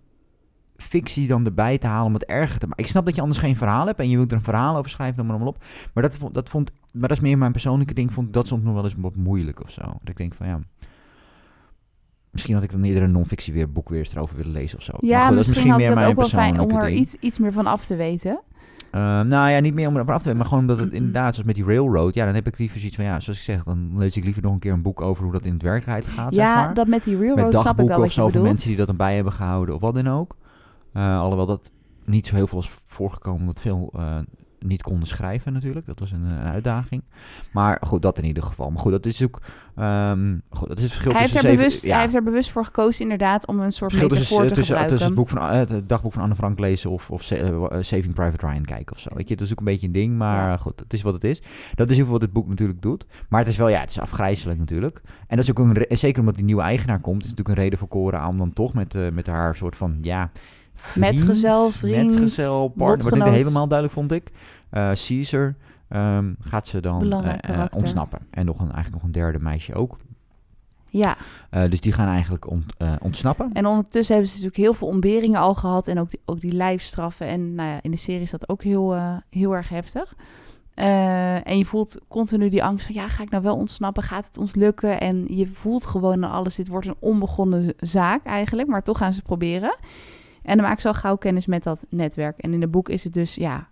fictie 0.76 1.26
dan 1.28 1.44
erbij 1.46 1.78
te 1.78 1.86
halen 1.86 2.06
om 2.06 2.14
het 2.14 2.24
erger 2.24 2.58
te 2.58 2.66
maken. 2.66 2.84
Ik 2.84 2.90
snap 2.90 3.04
dat 3.04 3.14
je 3.14 3.20
anders 3.20 3.40
geen 3.40 3.56
verhaal 3.56 3.86
hebt 3.86 3.98
en 3.98 4.08
je 4.10 4.16
wilt 4.16 4.30
er 4.30 4.36
een 4.36 4.42
verhaal 4.44 4.76
over 4.76 4.90
schrijven, 4.90 5.16
noem 5.16 5.26
maar 5.26 5.34
allemaal 5.34 5.52
op. 5.54 5.64
Maar 5.94 6.02
dat, 6.02 6.16
vond- 6.16 6.34
dat 6.34 6.48
vond, 6.48 6.70
maar 6.90 7.08
dat 7.08 7.16
is 7.16 7.22
meer 7.22 7.38
mijn 7.38 7.52
persoonlijke 7.52 7.94
ding, 7.94 8.12
vond 8.12 8.26
ik 8.26 8.32
dat 8.32 8.46
soms 8.46 8.62
nog 8.62 8.74
wel 8.74 8.84
eens 8.84 8.94
wat 8.98 9.16
moeilijk 9.16 9.62
of 9.62 9.70
zo. 9.70 9.80
Dat 9.82 9.98
ik 10.08 10.16
denk 10.16 10.34
van 10.34 10.46
ja, 10.46 10.60
misschien 12.30 12.54
had 12.54 12.62
ik 12.62 12.70
dan 12.70 12.82
eerder 12.82 13.02
een 13.02 13.12
non-fictie 13.12 13.52
weer 13.52 13.72
boek 13.72 13.88
weer 13.88 13.98
eens 13.98 14.14
erover 14.14 14.36
willen 14.36 14.52
lezen 14.52 14.78
of 14.78 14.84
zo. 14.84 14.92
ja, 15.00 15.16
maar 15.18 15.26
goed, 15.26 15.36
dat 15.36 15.40
is 15.42 15.48
misschien 15.48 15.68
misschien 15.68 15.70
had 15.70 15.78
meer 15.78 15.94
mijn 16.04 16.10
ook 16.10 16.16
wel 16.16 16.28
fijn 16.42 16.60
om 16.60 16.66
persoonlijke 16.66 16.94
er 16.94 17.00
iets, 17.00 17.14
iets 17.14 17.38
meer 17.38 17.52
van 17.52 17.66
af 17.66 17.84
te 17.86 17.96
weten. 17.96 18.40
Ehm, 18.92 19.26
nou 19.26 19.50
ja, 19.50 19.58
niet 19.58 19.74
meer 19.74 19.88
om 19.88 19.96
ervan 19.96 20.14
af 20.14 20.22
te 20.22 20.24
weten, 20.24 20.40
maar 20.40 20.48
gewoon 20.48 20.62
omdat 20.62 20.78
het 20.78 20.92
inderdaad, 21.00 21.34
zoals 21.34 21.46
met 21.46 21.54
die 21.54 21.64
railroad, 21.64 22.14
ja, 22.14 22.24
dan 22.24 22.34
heb 22.34 22.46
ik 22.46 22.58
liever 22.58 22.78
zoiets 22.78 22.96
van, 22.96 23.04
ja, 23.04 23.20
zoals 23.20 23.38
ik 23.38 23.44
zeg, 23.44 23.62
dan 23.62 23.90
lees 23.98 24.16
ik 24.16 24.24
liever 24.24 24.42
nog 24.42 24.52
een 24.52 24.58
keer 24.58 24.72
een 24.72 24.82
boek 24.82 25.00
over 25.00 25.22
hoe 25.24 25.32
dat 25.32 25.44
in 25.44 25.52
het 25.52 25.62
werkelijkheid 25.62 26.04
gaat, 26.04 26.34
zeg 26.34 26.44
ja, 26.44 26.54
maar. 26.54 26.74
dat 26.74 26.86
met 26.86 27.04
die 27.04 27.16
met 27.16 27.34
railroad 27.36 27.60
snap 27.60 27.80
ik 27.80 27.86
wel 27.86 28.02
of 28.02 28.12
zo 28.12 28.28
van 28.28 28.42
mensen 28.42 28.68
die 28.68 28.76
dat 28.76 28.86
dan 28.86 28.96
bij 28.96 29.14
hebben 29.14 29.32
gehouden 29.32 29.74
of 29.74 29.80
wat 29.80 29.94
dan 29.94 30.08
ook. 30.08 30.36
Eh, 30.92 31.20
alhoewel 31.20 31.46
dat 31.46 31.70
niet 32.04 32.26
zo 32.26 32.34
heel 32.34 32.46
veel 32.46 32.58
is 32.58 32.70
voorgekomen, 32.86 33.40
omdat 33.40 33.60
veel 33.60 33.92
eh, 33.96 34.18
niet 34.64 34.82
konden 34.82 35.08
schrijven 35.08 35.52
natuurlijk. 35.52 35.86
Dat 35.86 35.98
was 35.98 36.10
een, 36.12 36.24
eh, 36.24 36.30
een 36.30 36.50
uitdaging. 36.52 37.02
Maar 37.52 37.78
goed, 37.80 38.02
dat 38.02 38.18
in 38.18 38.24
ieder 38.24 38.42
geval. 38.42 38.70
Maar 38.70 38.80
goed, 38.80 38.92
dat 38.92 39.06
is 39.06 39.22
ook... 39.22 39.40
ehm, 39.76 40.36
goed, 40.50 40.68
dat 40.68 40.76
is 40.78 40.82
het 40.82 40.92
verschil 40.92 41.10
Hij 41.12 41.20
heeft, 41.20 41.32
tussen 41.32 41.50
er 41.50 41.56
zeven- 41.56 41.56
bewust, 41.68 41.84
ja, 41.84 41.92
hij 41.92 42.00
heeft 42.00 42.14
er 42.14 42.22
bewust 42.22 42.50
voor 42.50 42.64
gekozen 42.64 43.02
inderdaad 43.02 43.46
om 43.46 43.60
een 43.60 43.72
soort 43.72 43.90
tussen, 43.90 44.08
te 44.08 44.14
tussen, 44.14 44.36
gebruiken. 44.36 44.88
tussen 44.88 45.06
het, 45.06 45.16
boek 45.18 45.28
van, 45.28 45.38
eh, 45.50 45.76
het 45.76 45.88
dagboek 45.88 46.12
van 46.12 46.22
Anne 46.22 46.34
Frank 46.34 46.58
lezen 46.58 46.90
of, 46.90 47.10
of 47.10 47.22
Sa- 47.22 47.34
eh, 47.36 47.76
Saving 47.80 48.14
Private 48.14 48.46
Ryan 48.46 48.64
kijken 48.64 48.94
of 48.96 49.00
zo. 49.00 49.08
Weet 49.14 49.28
je, 49.28 49.36
dat 49.36 49.46
is 49.46 49.52
ook 49.52 49.58
een 49.58 49.64
beetje 49.64 49.86
een 49.86 49.92
ding, 49.92 50.16
maar 50.16 50.48
Ja. 50.48 50.56
goed, 50.56 50.80
het 50.80 50.92
is 50.92 51.02
wat 51.02 51.14
het 51.14 51.24
is. 51.24 51.42
Dat 51.74 51.90
is 51.90 51.98
in 51.98 52.06
wat 52.06 52.20
het 52.20 52.32
boek 52.32 52.48
natuurlijk 52.48 52.82
doet. 52.82 53.06
Maar 53.28 53.40
het 53.40 53.48
is 53.48 53.56
wel, 53.56 53.68
ja, 53.68 53.80
het 53.80 53.90
is 53.90 54.00
afgrijzelijk 54.00 54.58
natuurlijk. 54.58 55.00
En 55.26 55.36
dat 55.36 55.44
is 55.44 55.50
ook 55.50 55.58
een, 55.58 55.86
zeker 55.88 56.20
omdat 56.20 56.34
die 56.36 56.44
nieuwe 56.44 56.62
eigenaar 56.62 57.00
komt, 57.00 57.22
is 57.24 57.28
natuurlijk 57.30 57.56
een 57.56 57.62
reden 57.62 57.78
voor 57.78 57.88
Cora 57.88 58.28
om 58.28 58.38
dan 58.38 58.52
toch 58.52 58.74
met, 58.74 58.94
eh, 58.94 59.08
met 59.10 59.26
haar 59.26 59.56
soort 59.56 59.76
van, 59.76 59.98
ja... 60.02 60.30
vriend, 60.74 61.14
Metgezel, 61.14 61.70
vriend, 61.70 62.10
metgezel, 62.10 62.68
partner, 62.68 62.88
wat 62.88 62.98
niet 62.98 63.12
lotgenoot. 63.12 63.34
helemaal 63.34 63.68
duidelijk 63.68 63.98
vond 63.98 64.12
ik. 64.12 64.30
Eh, 64.72 64.90
Caesar 64.92 65.54
ehm, 65.88 66.32
gaat 66.40 66.68
ze 66.68 66.80
dan 66.80 67.12
eh, 67.12 67.34
eh, 67.40 67.64
ontsnappen. 67.70 68.18
En 68.30 68.46
nog 68.46 68.58
een, 68.58 68.72
eigenlijk 68.72 68.94
nog 68.94 69.02
een 69.02 69.12
derde 69.12 69.38
meisje 69.38 69.74
ook. 69.74 69.98
Ja, 70.88 71.16
dus 71.50 71.80
die 71.80 71.92
gaan 71.92 72.08
eigenlijk 72.08 72.50
ont, 72.50 72.74
ontsnappen. 73.02 73.50
en 73.52 73.66
ondertussen 73.66 74.14
hebben 74.14 74.32
ze 74.32 74.36
natuurlijk 74.36 74.62
heel 74.62 74.74
veel 74.74 74.88
ontberingen 74.88 75.40
al 75.40 75.54
gehad. 75.54 75.88
En 75.88 75.98
ook 75.98 76.10
die, 76.10 76.20
ook 76.24 76.40
die 76.40 76.52
lijfstraffen. 76.52 77.26
En 77.26 77.54
nou 77.54 77.68
ja, 77.68 77.78
in 77.82 77.90
de 77.90 77.96
serie 77.96 78.20
is 78.20 78.30
dat 78.30 78.48
ook 78.48 78.62
heel, 78.62 78.96
heel 79.30 79.54
erg 79.54 79.68
heftig. 79.68 80.14
En 80.74 81.58
je 81.58 81.64
voelt 81.64 81.98
continu 82.08 82.48
die 82.48 82.64
angst 82.64 82.86
van, 82.86 82.94
ja, 82.94 83.08
ga 83.08 83.22
ik 83.22 83.30
nou 83.30 83.42
wel 83.42 83.56
ontsnappen? 83.56 84.02
Gaat 84.02 84.26
het 84.26 84.38
ons 84.38 84.54
lukken? 84.54 85.00
En 85.00 85.24
je 85.28 85.46
voelt 85.46 85.86
gewoon 85.86 86.24
alles, 86.24 86.54
dit 86.54 86.68
wordt 86.68 86.86
een 86.86 86.96
onbegonnen 86.98 87.74
zaak 87.78 88.24
eigenlijk, 88.24 88.68
maar 88.68 88.82
toch 88.82 88.98
gaan 88.98 89.12
ze 89.12 89.22
proberen. 89.22 89.76
En 90.42 90.56
dan 90.56 90.66
maak 90.66 90.74
ik 90.74 90.80
zo 90.80 90.92
gauw 90.92 91.16
kennis 91.16 91.46
met 91.46 91.62
dat 91.62 91.86
netwerk. 91.90 92.38
En 92.38 92.52
in 92.52 92.60
het 92.60 92.70
boek 92.70 92.88
is 92.88 93.04
het 93.04 93.12
dus, 93.12 93.34
ja, 93.34 93.68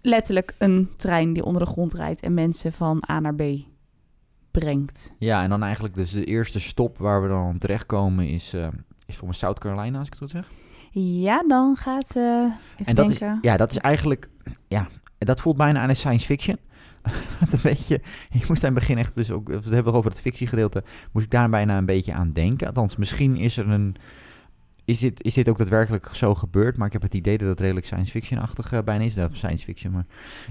letterlijk 0.00 0.54
een 0.58 0.90
trein 0.96 1.32
die 1.32 1.44
onder 1.44 1.64
de 1.64 1.70
grond 1.70 1.94
rijdt 1.94 2.20
en 2.20 2.34
mensen 2.34 2.72
van 2.72 3.02
A 3.10 3.20
naar 3.20 3.34
B 3.34 3.42
brengt. 4.50 5.14
Ja, 5.18 5.42
en 5.42 5.50
dan 5.50 5.62
eigenlijk 5.62 5.94
dus 5.94 6.10
de 6.10 6.24
eerste 6.24 6.60
stop 6.60 6.98
waar 6.98 7.22
we 7.22 7.28
dan 7.28 7.58
terechtkomen 7.58 8.28
is, 8.28 8.54
uh, 8.54 8.66
is 9.06 9.16
voor 9.16 9.28
me 9.28 9.34
South 9.34 9.58
Carolina, 9.58 9.98
als 9.98 10.06
ik 10.06 10.12
het 10.12 10.22
goed 10.22 10.30
zeg. 10.30 10.50
Ja, 11.02 11.42
dan 11.48 11.76
gaat 11.76 12.08
ze. 12.08 12.52
en 12.84 12.94
dat 12.94 13.06
denken. 13.08 13.32
is, 13.34 13.38
ja, 13.40 13.56
dat 13.56 13.70
is 13.70 13.78
eigenlijk, 13.78 14.28
ja, 14.68 14.88
dat 15.18 15.40
voelt 15.40 15.56
bijna 15.56 15.80
aan 15.80 15.88
een 15.88 15.96
science 15.96 16.26
fiction. 16.26 16.56
een 17.52 17.58
beetje, 17.62 18.00
ik 18.30 18.48
moest 18.48 18.64
aan 18.64 18.70
het 18.70 18.78
begin 18.78 18.98
echt, 18.98 19.14
dus 19.14 19.30
ook, 19.30 19.48
we 19.48 19.74
hebben 19.74 19.92
over 19.92 20.10
het 20.10 20.20
fictiegedeelte, 20.20 20.84
moest 21.12 21.24
ik 21.24 21.30
daar 21.30 21.48
bijna 21.48 21.78
een 21.78 21.86
beetje 21.86 22.12
aan 22.12 22.32
denken. 22.32 22.66
Althans, 22.66 22.96
misschien 22.96 23.36
is 23.36 23.56
er 23.56 23.68
een, 23.68 23.96
is 24.88 24.98
dit, 24.98 25.24
is 25.24 25.34
dit 25.34 25.48
ook 25.48 25.58
daadwerkelijk 25.58 26.08
zo 26.12 26.34
gebeurd, 26.34 26.76
maar 26.76 26.86
ik 26.86 26.92
heb 26.92 27.02
het 27.02 27.14
idee 27.14 27.38
dat 27.38 27.48
het 27.48 27.60
redelijk 27.60 27.86
science 27.86 28.10
fiction-achtig 28.10 28.72
uh, 28.72 28.82
bijna 28.82 29.04
is. 29.04 29.14
Dat 29.14 29.34
science 29.34 29.64
fiction, 29.64 29.92
maar 29.92 30.06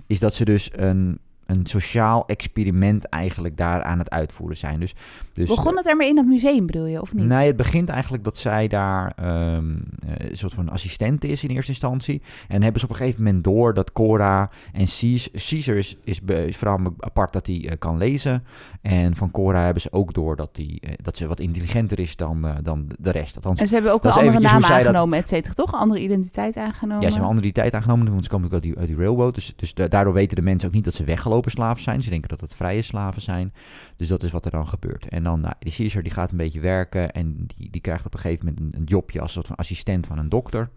is 0.06 0.20
dat 0.20 0.34
ze 0.34 0.46
dus 0.46 0.70
een, 0.74 1.20
een 1.48 1.66
sociaal 1.66 2.26
experiment 2.28 3.06
eigenlijk 3.06 3.58
daar 3.58 3.84
aan 3.84 4.00
het 4.00 4.10
uitvoeren 4.10 4.58
zijn. 4.58 4.80
Dus, 4.80 4.96
dus, 5.34 5.48
Begon 5.48 5.78
het 5.78 5.88
ermee 5.88 6.10
in 6.10 6.16
dat 6.16 6.26
museum, 6.26 6.66
bedoel 6.66 6.86
je, 6.86 7.02
of 7.02 7.14
niet? 7.14 7.26
Nee, 7.26 7.48
het 7.48 7.56
begint 7.56 7.90
eigenlijk 7.90 8.24
dat 8.24 8.38
zij 8.38 8.68
daar 8.68 9.14
um, 9.56 9.84
een 10.08 10.38
soort 10.38 10.54
van 10.54 10.70
assistent 10.70 11.24
is 11.24 11.44
in 11.44 11.50
eerste 11.50 11.72
instantie. 11.72 12.22
En 12.48 12.62
hebben 12.62 12.80
ze 12.80 12.86
op 12.86 12.92
een 12.92 12.98
gegeven 12.98 13.24
moment 13.24 13.44
door 13.44 13.74
dat 13.74 13.92
Cora 13.92 14.50
en 14.74 14.86
Caesar 14.86 15.76
is, 15.76 15.98
is, 16.04 16.20
is 16.22 16.58
vooral 16.58 16.80
apart 17.00 17.34
dat 17.34 17.48
hij 17.48 17.56
uh, 17.56 17.72
kan 17.80 17.98
lezen. 17.98 18.44
En 18.82 19.16
van 19.16 19.32
Cora 19.32 19.64
hebben 19.64 19.82
ze 19.82 19.92
ook 19.92 20.14
door 20.14 20.36
dat, 20.36 20.56
die, 20.56 20.82
uh, 20.82 20.92
dat 21.02 21.18
ze 21.18 21.28
wat 21.28 21.40
intelligenter 21.40 22.00
is 22.00 22.16
dan, 22.16 22.46
uh, 22.46 22.56
dan 22.64 22.88
de 23.00 23.12
rest. 23.12 23.36
Althans, 23.36 23.60
en 23.60 23.68
ze 23.68 23.74
hebben 23.74 23.92
ook 23.92 24.04
een 24.04 24.12
andere 24.12 24.40
naam 24.40 24.64
aangenomen, 24.64 25.18
et 25.18 25.28
cetera, 25.28 25.54
toch? 25.54 25.74
Andere 25.74 26.02
identiteit 26.02 26.58
aangenomen? 26.58 27.04
Ja, 27.04 27.08
ze 27.08 27.14
hebben 27.14 27.22
een 27.22 27.30
andere 27.30 27.48
identiteit 27.48 27.74
aangenomen, 27.74 28.12
want 28.12 28.24
ze 28.24 28.30
komen 28.30 28.46
ook 28.46 28.54
uit 28.54 28.62
die, 28.62 28.78
uit 28.78 28.88
die 28.88 28.98
railroad. 28.98 29.36
Dus, 29.36 29.54
dus 29.56 29.74
daardoor 29.74 30.14
weten 30.14 30.36
de 30.36 30.42
mensen 30.42 30.68
ook 30.68 30.76
niet 30.76 30.84
dat 30.84 30.94
ze 30.94 31.04
weggelopen 31.04 31.36
slaven 31.46 31.84
zijn. 31.84 32.02
Ze 32.02 32.10
denken 32.10 32.30
dat 32.30 32.42
het 32.42 32.56
vrije 32.56 32.82
slaven 32.82 33.22
zijn. 33.22 33.54
Dus 33.96 34.08
dat 34.08 34.24
is 34.24 34.32
wat 34.32 34.46
er 34.46 34.52
dan 34.52 34.68
gebeurt. 34.68 35.08
En 35.08 35.24
dan, 35.24 35.40
nou, 35.40 35.54
Caesar 35.60 36.04
die 36.04 36.12
gaat 36.12 36.32
een 36.32 36.38
beetje 36.38 36.60
werken 36.60 37.12
en 37.12 37.48
die, 37.56 37.70
die 37.70 37.82
krijgt 37.82 38.06
op 38.06 38.14
een 38.14 38.20
gegeven 38.20 38.46
moment 38.46 38.64
een, 38.64 38.80
een 38.80 38.86
jobje 38.86 39.22
als 39.22 39.32
soort 39.32 39.48
van 39.48 39.56
assistent 39.56 40.08
van 40.08 40.18
een 40.18 40.30
dokter. 40.30 40.70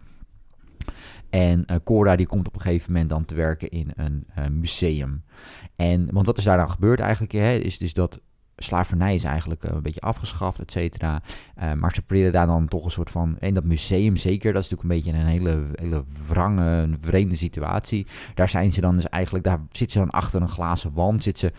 En 1.30 1.64
uh, 1.66 1.76
Cora 1.84 2.16
die 2.16 2.26
komt 2.26 2.46
op 2.48 2.54
een 2.54 2.60
gegeven 2.60 2.92
moment 2.92 3.10
dan 3.10 3.24
te 3.24 3.34
werken 3.34 3.70
in 3.70 3.90
een 3.96 4.26
uh, 4.38 4.46
museum. 4.46 5.24
En, 5.76 6.12
want 6.12 6.26
wat 6.26 6.38
is 6.38 6.44
daar 6.44 6.56
dan 6.56 6.70
gebeurd 6.70 7.00
eigenlijk? 7.00 7.32
Hè, 7.32 7.52
is 7.52 7.78
dus 7.78 7.92
dat 7.92 8.20
slavernij 8.62 9.14
is 9.14 9.24
eigenlijk 9.24 9.64
een 9.64 9.82
beetje 9.82 10.00
afgeschaft, 10.00 10.60
et 10.60 10.70
cetera. 10.70 11.22
Uh, 11.62 11.72
maar 11.72 11.94
ze 11.94 12.02
proberen 12.02 12.32
daar 12.32 12.46
dan 12.46 12.68
toch 12.68 12.84
een 12.84 12.90
soort 12.90 13.10
van... 13.10 13.36
In 13.38 13.54
dat 13.54 13.64
museum 13.64 14.16
zeker, 14.16 14.52
dat 14.52 14.62
is 14.64 14.70
natuurlijk 14.70 15.06
een 15.06 15.12
beetje 15.12 15.20
een 15.20 15.38
hele, 15.38 15.66
hele 15.74 16.04
wrange, 16.26 16.98
vreemde 17.00 17.36
situatie. 17.36 18.06
Daar 18.34 18.48
zijn 18.48 18.72
ze 18.72 18.80
dan 18.80 18.96
dus 18.96 19.08
eigenlijk... 19.08 19.44
Daar 19.44 19.60
zitten 19.70 19.90
ze 19.90 19.98
dan 19.98 20.20
achter 20.20 20.40
een 20.40 20.48
glazen 20.48 20.92
wand, 20.92 21.22
zitten 21.22 21.48
ze 21.48 21.54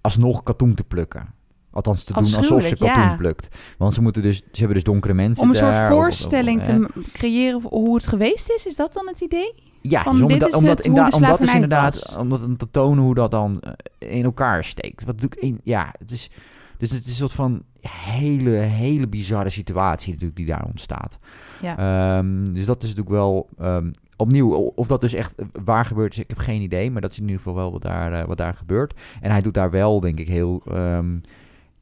alsnog 0.00 0.42
katoen 0.42 0.74
te 0.74 0.84
plukken. 0.84 1.34
Althans 1.70 2.04
te 2.04 2.12
doen 2.12 2.34
alsof 2.34 2.66
ze 2.66 2.76
katoen 2.76 3.02
ja. 3.02 3.16
plukt. 3.16 3.48
Want 3.78 3.94
ze 3.94 4.02
moeten 4.02 4.22
dus, 4.22 4.36
ze 4.36 4.58
hebben 4.58 4.74
dus 4.74 4.84
donkere 4.84 5.14
mensen 5.14 5.44
Om 5.44 5.50
een 5.50 5.60
daar, 5.60 5.74
soort 5.74 5.88
voorstelling 5.88 6.58
of- 6.58 6.64
te 6.64 6.72
eh, 6.72 7.04
creëren 7.12 7.60
hoe 7.62 7.94
het 7.94 8.06
geweest 8.06 8.50
is. 8.50 8.66
Is 8.66 8.76
dat 8.76 8.92
dan 8.92 9.06
het 9.06 9.20
idee? 9.20 9.71
Ja, 9.82 10.02
Van 10.02 10.12
dus 10.12 10.22
om, 10.22 10.28
dit 10.28 10.40
dat- 10.40 10.48
is 10.48 10.54
omdat, 10.54 10.76
hoe 10.78 10.86
inderdaad- 10.86 11.10
de 11.12 11.16
omdat 11.16 11.40
is 11.42 11.54
inderdaad, 11.54 12.16
omdat 12.18 12.58
te 12.58 12.70
tonen 12.70 13.04
hoe 13.04 13.14
dat 13.14 13.30
dan 13.30 13.60
eh, 13.60 14.16
in 14.16 14.24
elkaar 14.24 14.64
steekt. 14.64 15.04
Wat 15.04 15.14
natuurlijk, 15.14 15.40
in, 15.42 15.60
ja, 15.64 15.94
het 15.98 16.10
is, 16.10 16.30
dus 16.78 16.90
het 16.90 17.00
is 17.04 17.10
een 17.10 17.16
soort 17.16 17.32
van 17.32 17.62
hele, 17.88 18.50
hele 18.50 19.08
bizarre 19.08 19.48
situatie 19.50 20.12
natuurlijk 20.12 20.36
die 20.36 20.46
daar 20.46 20.64
ontstaat. 20.64 21.18
Ja. 21.62 21.76
Ehm, 22.18 22.44
dus 22.44 22.64
dat 22.64 22.82
is 22.82 22.88
natuurlijk 22.88 23.16
wel 23.16 23.48
ehm, 23.58 23.90
opnieuw, 24.16 24.52
of 24.54 24.86
dat 24.86 25.00
dus 25.00 25.12
echt 25.12 25.34
eh, 25.34 25.46
waar 25.64 25.84
gebeurt 25.84 26.16
ik 26.16 26.28
heb 26.28 26.38
geen 26.38 26.62
idee, 26.62 26.90
maar 26.90 27.00
dat 27.00 27.10
is 27.10 27.16
in 27.16 27.22
ieder 27.22 27.38
geval 27.38 27.54
wel 27.54 27.72
wat 27.72 27.82
daar, 27.82 28.12
eh, 28.12 28.26
wat 28.26 28.36
daar 28.36 28.54
gebeurt. 28.54 29.00
En 29.20 29.30
hij 29.30 29.42
doet 29.42 29.54
daar 29.54 29.70
wel, 29.70 30.00
denk 30.00 30.18
ik, 30.18 30.28
heel... 30.28 30.62
ehm, 30.70 31.16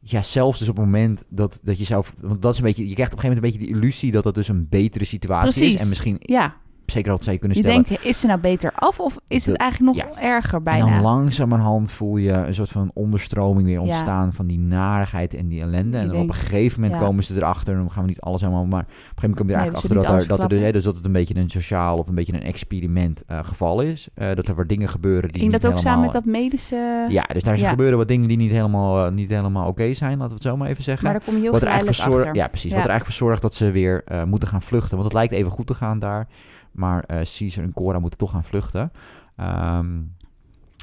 ja, 0.03 0.23
zelfs 0.23 0.59
dus 0.59 0.69
op 0.69 0.77
het 0.77 0.85
moment 0.85 1.25
dat, 1.29 1.61
dat 1.65 1.79
je 1.79 1.85
zou... 1.85 2.05
Want 2.21 2.43
dat 2.43 2.53
is 2.53 2.59
een 2.59 2.65
beetje... 2.65 2.89
Je 2.89 2.95
krijgt 2.95 3.13
op 3.13 3.19
een 3.19 3.25
gegeven 3.25 3.43
moment 3.43 3.63
een 3.63 3.69
beetje 3.69 3.81
de 3.81 3.87
illusie 3.87 4.13
dat 4.13 4.25
dat 4.25 4.35
dus 4.35 4.49
een 4.49 4.67
betere 4.69 5.05
situatie 5.05 5.53
Precies. 5.53 5.75
is. 5.75 5.81
En 5.81 5.89
misschien 5.89 6.17
Ja, 6.21 6.55
zeker 6.91 7.11
dat 7.11 7.23
zou 7.23 7.33
je 7.33 7.39
kunnen 7.41 7.59
je 7.59 7.65
stellen... 7.65 7.85
denkt, 7.85 8.05
is 8.05 8.21
ze 8.21 8.27
nou 8.27 8.41
beter 8.41 8.73
af 8.75 9.01
of 9.01 9.19
is 9.27 9.47
het 9.47 9.57
eigenlijk 9.57 9.97
nog 9.97 10.07
ja. 10.07 10.21
erger 10.21 10.55
En 10.59 10.65
bijna? 10.65 10.85
dan 10.85 11.01
langzamerhand 11.01 11.93
voel 11.93 12.17
je 12.17 12.33
een 12.33 12.55
soort 12.55 12.69
van 12.69 12.91
onderstroming 12.95 13.67
weer 13.67 13.79
Ja. 13.81 13.81
ontstaan 13.81 14.35
van 14.35 14.47
die 14.47 14.59
narigheid 14.59 15.35
en 15.35 15.49
die 15.49 15.61
ellende. 15.61 15.97
Je 15.97 16.03
en 16.03 16.09
dan 16.09 16.21
op 16.21 16.29
een 16.29 16.35
gegeven 16.35 16.81
moment 16.81 17.01
ja. 17.01 17.07
komen 17.07 17.25
ze 17.25 17.37
erachter, 17.37 17.75
dan 17.75 17.91
gaan 17.91 18.03
we 18.03 18.09
niet 18.09 18.21
alles 18.21 18.41
helemaal, 18.41 18.67
maar 18.67 18.83
op 18.83 18.89
een 18.89 18.95
gegeven 18.95 19.21
moment 19.21 19.39
kom 19.39 19.49
je 19.49 19.53
er 19.53 19.59
Nee, 19.61 19.71
eigenlijk 19.71 19.95
achter 19.95 20.13
dat, 20.13 20.23
er, 20.23 20.29
dat, 20.29 20.43
er, 20.43 20.49
dus, 20.49 20.63
hè, 20.63 20.73
dus 20.73 20.85
dat 20.85 20.97
het 20.97 21.05
een 21.05 21.13
beetje 21.13 21.37
een 21.37 21.51
sociaal 21.51 21.99
of 21.99 22.09
een 22.09 22.15
beetje 22.15 22.33
een 22.33 22.43
experiment 22.43 23.23
eh, 23.27 23.39
geval 23.43 23.81
is. 23.81 24.09
Eh, 24.15 24.35
dat 24.35 24.49
er 24.49 24.55
wat 24.55 24.69
dingen 24.69 24.89
gebeuren 24.89 25.29
die 25.31 25.41
Ging 25.41 25.53
niet 25.53 25.63
dat 25.63 25.73
ook 25.73 25.79
samen 25.79 26.01
met 26.01 26.13
dat 26.13 26.25
medische... 26.25 27.07
Ja, 27.09 27.23
dus 27.33 27.43
daar 27.43 27.59
gebeuren 27.59 27.99
wat 27.99 28.09
dingen 28.09 28.29
die 28.29 28.37
niet 28.37 28.51
helemaal, 28.51 29.07
eh, 29.07 29.13
niet 29.13 29.31
helemaal 29.31 29.69
oké 29.69 29.95
zijn, 29.95 30.19
laten 30.19 30.29
we 30.29 30.35
het 30.35 30.43
zo 30.43 30.57
maar 30.57 30.69
even 30.69 30.83
zeggen. 30.85 31.05
Maar 31.05 31.15
daar 31.15 31.25
kom 31.25 31.35
je 31.35 31.41
heel 31.41 31.53
wat 31.53 31.63
er 31.63 31.67
eigenlijk 31.67 31.99
voor 31.99 32.21
zorgt, 32.21 32.35
ja, 32.35 32.49
precies. 32.49 32.73
Wat 32.73 32.85
er 32.85 32.89
eigenlijk 32.89 33.19
voor 33.19 33.27
zorgt 33.27 33.43
dat 33.43 33.55
ze 33.55 33.71
weer 33.71 34.05
moeten 34.27 34.49
gaan 34.49 34.63
vluchten. 34.63 34.91
Want 34.91 35.05
het 35.05 35.13
lijkt 35.13 35.33
even 35.33 35.51
goed 35.51 35.67
te 35.67 35.75
gaan 35.75 35.99
daar. 35.99 36.27
Maar 36.73 37.05
eh 37.05 37.17
Caesar 37.17 37.65
en 37.65 37.73
Cora 37.73 37.99
moeten 37.99 38.19
toch 38.19 38.31
gaan 38.31 38.45
vluchten. 38.45 38.93
Ehm, 39.37 39.87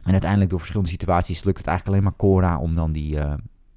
en 0.03 0.11
uiteindelijk 0.11 0.49
door 0.49 0.59
verschillende 0.59 0.91
situaties 0.91 1.43
lukt 1.43 1.57
het 1.57 1.67
eigenlijk 1.67 1.97
alleen 1.97 2.09
maar 2.09 2.19
Cora 2.27 2.59
om 2.59 2.75
dan 2.75 2.91
die, 2.91 3.19
eh, 3.19 3.33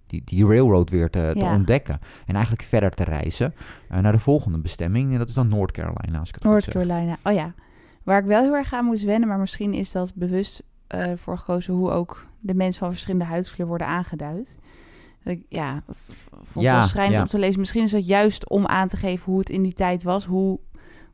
die, 0.06 0.22
die 0.24 0.46
railroad 0.46 0.90
weer 0.90 1.10
te, 1.10 1.30
te 1.34 1.38
Ja. 1.40 1.54
ontdekken. 1.54 1.98
En 2.26 2.34
eigenlijk 2.34 2.64
verder 2.64 2.90
te 2.90 3.04
reizen 3.04 3.54
eh, 3.88 3.98
naar 3.98 4.12
de 4.12 4.18
volgende 4.18 4.58
bestemming. 4.58 5.12
En 5.12 5.18
dat 5.18 5.28
is 5.28 5.34
dan 5.34 5.48
North 5.48 5.72
Carolina, 5.72 6.18
als 6.18 6.28
ik 6.28 6.34
het 6.34 6.44
North 6.44 6.64
goed 6.64 6.72
zeg. 6.72 6.82
Carolina. 6.82 7.16
Oh 7.24 7.32
ja. 7.32 7.54
Waar 8.02 8.18
ik 8.20 8.26
wel 8.26 8.42
heel 8.42 8.54
erg 8.54 8.72
aan 8.72 8.84
moest 8.84 9.04
wennen, 9.04 9.28
maar 9.28 9.38
misschien 9.38 9.74
is 9.74 9.92
dat 9.92 10.14
bewust 10.14 10.62
voor 11.16 11.38
gekozen 11.38 11.74
hoe 11.74 11.90
ook 11.90 12.26
de 12.40 12.54
mensen 12.54 12.78
van 12.80 12.90
verschillende 12.90 13.24
huidskleur 13.24 13.66
worden 13.68 13.86
aangeduid. 13.86 14.58
Dat 15.24 15.32
ik- 15.32 15.44
Ja, 15.48 15.82
dat 15.86 16.08
vond 16.42 16.56
ik 16.56 16.62
Ja, 16.62 16.78
wel 16.78 16.82
schrijnend 16.82 17.16
ja. 17.16 17.22
om 17.22 17.28
te 17.28 17.38
lezen. 17.38 17.60
Misschien 17.60 17.82
is 17.82 17.90
dat 17.90 18.06
juist 18.06 18.48
om 18.48 18.66
aan 18.66 18.88
te 18.88 18.96
geven 18.96 19.24
hoe 19.24 19.38
het 19.38 19.50
in 19.50 19.62
die 19.62 19.72
tijd 19.72 20.02
was, 20.02 20.24
hoe, 20.24 20.58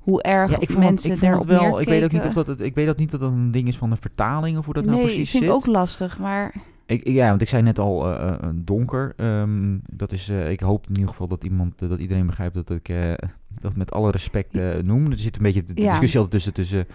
hoe 0.06 0.22
erg 0.22 0.50
Ja, 0.50 0.60
ik 0.60 0.70
vond, 0.70 0.84
mensen 0.84 1.10
het, 1.10 1.22
ik 1.22 1.28
vond 1.30 1.38
het 1.48 1.60
wel. 1.60 1.80
Ik 1.80 1.88
weet 1.88 2.04
ook 2.04 2.12
niet 2.12 2.24
of 2.24 2.32
dat. 2.32 2.46
het- 2.46 2.60
Ik 2.60 2.74
weet 2.74 2.88
ook 2.88 2.96
niet 2.96 3.10
dat 3.10 3.20
dat 3.20 3.30
een 3.32 3.50
ding 3.50 3.68
is 3.68 3.76
van 3.76 3.90
de 3.90 3.96
vertaling 3.96 4.58
of 4.58 4.64
hoe 4.64 4.74
dat 4.74 4.84
nee, 4.84 4.92
nou 4.94 5.04
precies 5.06 5.30
vind 5.30 5.42
zit. 5.42 5.52
ik 5.52 5.58
ook 5.58 5.66
lastig, 5.66 6.18
maar 6.18 6.54
Ik, 6.86 7.08
ja, 7.08 7.28
want 7.28 7.42
ik 7.42 7.48
zei 7.48 7.62
net 7.62 7.78
al 7.78 8.06
eh, 8.18 8.28
eh, 8.28 8.48
donker. 8.54 9.12
Ehm, 9.16 9.78
dat 9.92 10.12
is, 10.12 10.28
eh, 10.28 10.50
ik 10.50 10.60
hoop 10.60 10.84
in 10.88 10.94
ieder 10.94 11.08
geval 11.08 11.28
dat 11.28 11.44
iemand, 11.44 11.78
dat 11.78 11.98
iedereen 11.98 12.26
begrijpt 12.26 12.54
dat 12.54 12.70
ik 12.70 12.90
dat 13.60 13.76
met 13.76 13.92
alle 13.92 14.10
respect 14.10 14.58
noem. 14.82 15.10
Er 15.10 15.18
zit 15.18 15.36
een 15.36 15.42
beetje 15.42 15.62
de 15.64 15.74
discussie 15.74 16.20
altijd 16.20 16.30
tussen, 16.32 16.52
tussen 16.52 16.86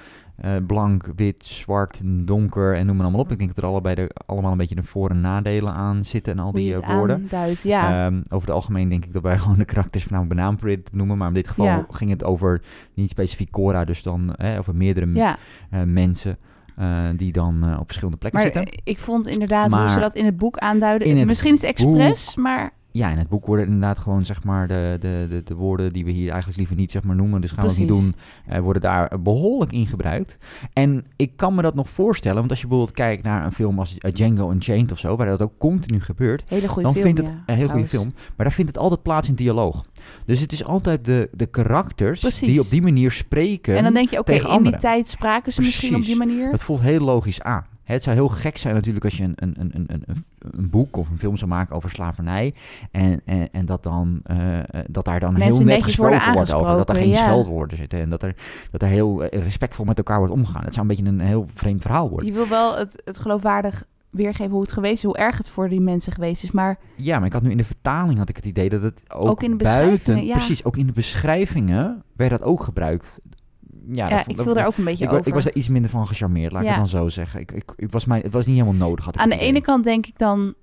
eh, 0.42 0.52
blank, 0.68 1.12
wit, 1.16 1.46
zwart, 1.46 2.00
en 2.00 2.26
donker 2.26 2.76
en 2.76 2.86
noem 2.86 2.96
maar 2.96 3.06
allemaal 3.06 3.24
op. 3.24 3.32
Ik 3.32 3.38
denk 3.38 3.56
dat 3.56 3.64
er 3.64 3.70
allebei 3.70 3.96
de, 3.96 4.12
allemaal 4.26 4.52
een 4.52 4.58
beetje 4.58 4.76
de 4.76 4.84
voor- 4.84 5.10
en 5.10 5.22
nadelen 5.22 5.74
aan 5.74 6.06
zitten 6.06 6.34
en 6.34 6.40
al 6.40 6.52
die 6.52 6.76
eh, 6.76 6.96
woorden. 6.96 7.28
Ja, 7.64 8.06
Ehm, 8.06 8.16
over 8.30 8.48
het 8.48 8.56
algemeen 8.56 8.90
denk 8.90 9.06
ik 9.06 9.14
dat 9.14 9.22
wij 9.24 9.38
gewoon 9.44 9.58
de 9.58 9.66
karakters 9.66 10.04
voornamelijk 10.04 10.36
bij 10.36 10.46
naam 10.46 10.58
te 10.58 10.82
noemen. 10.92 11.18
Maar 11.18 11.28
in 11.28 11.34
dit 11.34 11.48
geval 11.48 11.66
Ja. 11.66 11.86
ging 11.90 12.10
het 12.10 12.24
over 12.24 12.62
niet 12.94 13.10
specifiek 13.10 13.52
Cora, 13.52 13.86
dus 13.86 14.04
dan 14.04 14.36
eh, 14.36 14.60
over 14.60 14.76
meerdere 14.76 15.14
ja. 15.14 15.38
mensen 15.86 16.38
die 17.16 17.32
dan 17.32 17.78
op 17.80 17.86
verschillende 17.86 18.18
plekken 18.18 18.42
maar 18.42 18.52
zitten. 18.54 18.82
ik 18.84 19.00
vond 19.00 19.28
inderdaad 19.28 19.72
hoe 19.72 19.90
ze 19.90 20.00
dat 20.00 20.16
in 20.16 20.26
het 20.26 20.38
boek 20.38 20.58
aanduiden. 20.58 21.08
in 21.08 21.18
het 21.18 21.28
Misschien 21.28 21.54
is 21.54 21.62
het 21.62 21.70
expres, 21.70 22.36
maar 22.36 22.74
Ja, 22.92 23.10
in 23.10 23.18
het 23.18 23.28
boek 23.28 23.46
worden 23.46 23.66
inderdaad 23.66 24.00
gewoon 24.00 24.26
zeg 24.26 24.44
maar 24.44 24.68
de, 24.68 24.98
de, 25.00 25.26
de, 25.30 25.44
de 25.44 25.56
woorden 25.56 25.94
die 25.94 26.06
we 26.06 26.12
hier 26.12 26.30
eigenlijk 26.30 26.58
liever 26.58 26.76
niet 26.76 26.92
zeg 26.92 27.04
maar 27.04 27.16
noemen, 27.16 27.42
dus 27.42 27.52
gaan 27.52 27.66
we 27.66 27.72
ook 27.72 27.78
niet 27.78 27.88
doen, 27.88 28.16
eh, 28.46 28.60
worden 28.60 28.82
daar 28.82 29.22
behoorlijk 29.22 29.72
in 29.72 29.88
gebruikt. 29.88 30.38
En 30.74 31.06
ik 31.16 31.32
kan 31.36 31.56
me 31.56 31.62
dat 31.62 31.76
nog 31.76 31.90
voorstellen, 31.90 32.38
want 32.38 32.50
als 32.50 32.62
je 32.62 32.68
bijvoorbeeld 32.68 32.98
kijkt 32.98 33.24
naar 33.24 33.46
een 33.46 33.52
film 33.52 33.80
als 33.80 33.98
eh, 33.98 34.14
Django 34.14 34.52
Unchained 34.52 34.92
of 34.92 35.00
zo, 35.00 35.16
waar 35.16 35.28
dat 35.28 35.42
ook 35.42 35.58
continu 35.58 36.02
gebeurt, 36.02 36.44
hele 36.48 36.68
goede 36.68 36.84
dan 36.84 36.94
film. 36.94 37.06
vindt 37.06 37.20
het 37.20 37.28
ja, 37.28 37.44
een 37.46 37.56
heel 37.56 37.68
goede 37.68 37.88
film, 37.88 38.14
maar 38.36 38.46
daar 38.46 38.52
vindt 38.52 38.72
het 38.72 38.80
altijd 38.80 39.02
plaats 39.02 39.28
in 39.28 39.36
dialoog. 39.36 39.86
Dus 40.26 40.40
het 40.40 40.52
is 40.52 40.64
altijd 40.64 41.06
de, 41.06 41.30
de 41.32 41.46
karakters 41.46 42.20
Precies. 42.20 42.48
die 42.48 42.60
op 42.60 42.70
die 42.70 42.82
manier 42.82 43.12
spreken. 43.12 43.78
En 43.78 43.84
dan 43.84 43.94
denk 43.94 44.10
je, 44.10 44.20
oké, 44.20 44.32
in 44.32 44.64
die 44.64 44.78
tijd 44.78 45.08
spraken 45.08 45.54
ze 45.54 45.62
misschien 45.62 45.96
op 45.96 46.02
die 46.02 46.16
manier. 46.16 46.52
Het 46.52 46.64
voelt 46.64 46.82
heel 46.82 47.00
logisch 47.00 47.42
aan. 47.42 47.71
Het 47.84 48.04
zou 48.04 48.15
heel 48.15 48.28
gek 48.28 48.58
zijn 48.58 48.74
natuurlijk 48.74 49.06
als 49.06 49.17
je 49.17 49.24
een, 49.24 49.36
een, 49.36 49.56
een, 49.60 49.86
een, 49.88 50.04
een, 50.39 50.70
boek 50.70 50.98
of 50.98 51.10
een 51.10 51.20
film 51.20 51.38
zou 51.38 51.50
maken 51.50 51.76
over 51.76 51.89
slavernij. 51.89 52.54
En, 52.91 53.22
en, 53.26 53.52
en 53.52 53.65
dat, 53.65 53.84
dan, 53.84 54.20
eh, 54.24 54.60
eh, 54.60 54.65
dat 54.89 55.06
daar 55.06 55.20
dan 55.20 55.34
Mensen 55.34 55.56
heel 55.56 55.65
net 55.65 55.84
gesproken 55.84 56.34
wordt 56.34 56.54
over. 56.54 56.76
Dat 56.76 56.89
er 56.89 56.96
geen 56.96 57.10
ja. 57.10 57.15
scheldwoorden 57.15 57.78
zitten. 57.78 58.00
En 58.00 58.10
dat 58.10 58.24
er, 58.24 58.36
dat 58.72 58.82
er 58.82 58.88
heel 58.88 59.24
eh, 59.24 59.41
respectvol 59.41 59.86
met 59.86 59.98
elkaar 59.98 60.17
wordt 60.17 60.34
omgegaan. 60.34 60.63
Het 60.63 60.74
zou 60.74 60.88
een 60.88 60.96
beetje 60.96 61.12
een 61.12 61.20
heel 61.20 61.46
vreemd 61.54 61.82
verhaal 61.82 62.10
worden. 62.10 62.28
Je 62.28 62.34
wil 62.34 62.48
wel 62.48 62.78
het, 62.78 63.02
het 63.06 63.20
geloofwaardig 63.20 63.86
weergeven 64.12 64.52
hoe 64.52 64.62
het 64.62 64.72
geweest 64.72 64.94
is, 64.94 65.04
hoe 65.04 65.17
erg 65.17 65.38
het 65.38 65.50
voor 65.50 65.70
die 65.70 65.82
mensen 65.82 66.12
geweest 66.13 66.44
is. 66.44 66.52
Maar 66.52 66.78
Ja, 66.96 67.17
maar 67.17 67.28
ik 67.28 67.34
had 67.34 67.41
nu 67.41 67.52
in 67.52 67.58
de 67.58 67.63
vertaling 67.63 68.17
had 68.17 68.30
ik 68.30 68.36
het 68.36 68.46
idee 68.46 68.70
dat 68.70 68.82
het 68.82 69.04
ook, 69.13 69.30
Ook 69.30 69.44
in 69.44 69.58
de 69.58 69.63
buiten... 69.63 70.26
ja. 70.26 70.36
Precies, 70.36 70.63
ook 70.63 70.78
in 70.78 70.86
de 70.86 70.91
beschrijvingen 70.91 72.04
werd 72.15 72.32
dat 72.32 72.41
ook 72.41 72.63
gebruikt. 72.63 73.20
Ja, 73.92 74.10
Ja, 74.10 74.18
dat- 74.18 74.28
ik 74.28 74.42
viel 74.42 74.54
daar 74.54 74.66
ook 74.66 74.78
een 74.78 74.84
beetje 74.84 75.06
ik, 75.06 75.12
over. 75.12 75.28
ik 75.28 75.34
was 75.34 75.44
daar 75.44 75.54
iets 75.54 75.70
minder 75.70 75.92
van 75.92 76.08
gecharmeerd, 76.08 76.52
laat 76.52 76.62
ik 76.62 76.68
het 76.68 76.78
dan 76.78 76.88
zo 76.88 77.10
zeggen. 77.10 77.40
Ik, 77.40 77.52
ik, 77.52 77.74
het, 77.76 77.92
was 77.92 78.06
mij, 78.06 78.20
het 78.24 78.34
was 78.34 78.46
niet 78.46 78.56
helemaal 78.60 78.88
nodig. 78.88 79.06
Had 79.06 79.16
ik 79.16 79.22
Aan 79.22 79.28
de 79.30 79.34
het 79.34 79.44
idee. 79.44 79.56
ene 79.56 79.66
kant 79.66 79.84
denk 79.84 80.06
ik 80.06 80.18
dan, 80.18 80.54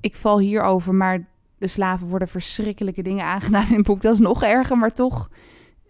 ik 0.00 0.14
val 0.14 0.38
hierover, 0.38 0.94
maar 0.94 1.26
de 1.58 1.66
slaven 1.66 2.06
worden 2.06 2.28
verschrikkelijke 2.28 3.02
dingen 3.02 3.24
aangedaan 3.24 3.66
in 3.68 3.74
het 3.76 3.86
boek. 3.86 4.02
Dat 4.02 4.12
is 4.12 4.18
nog 4.20 4.42
erger, 4.42 4.76
maar 4.78 4.92
toch 4.94 5.28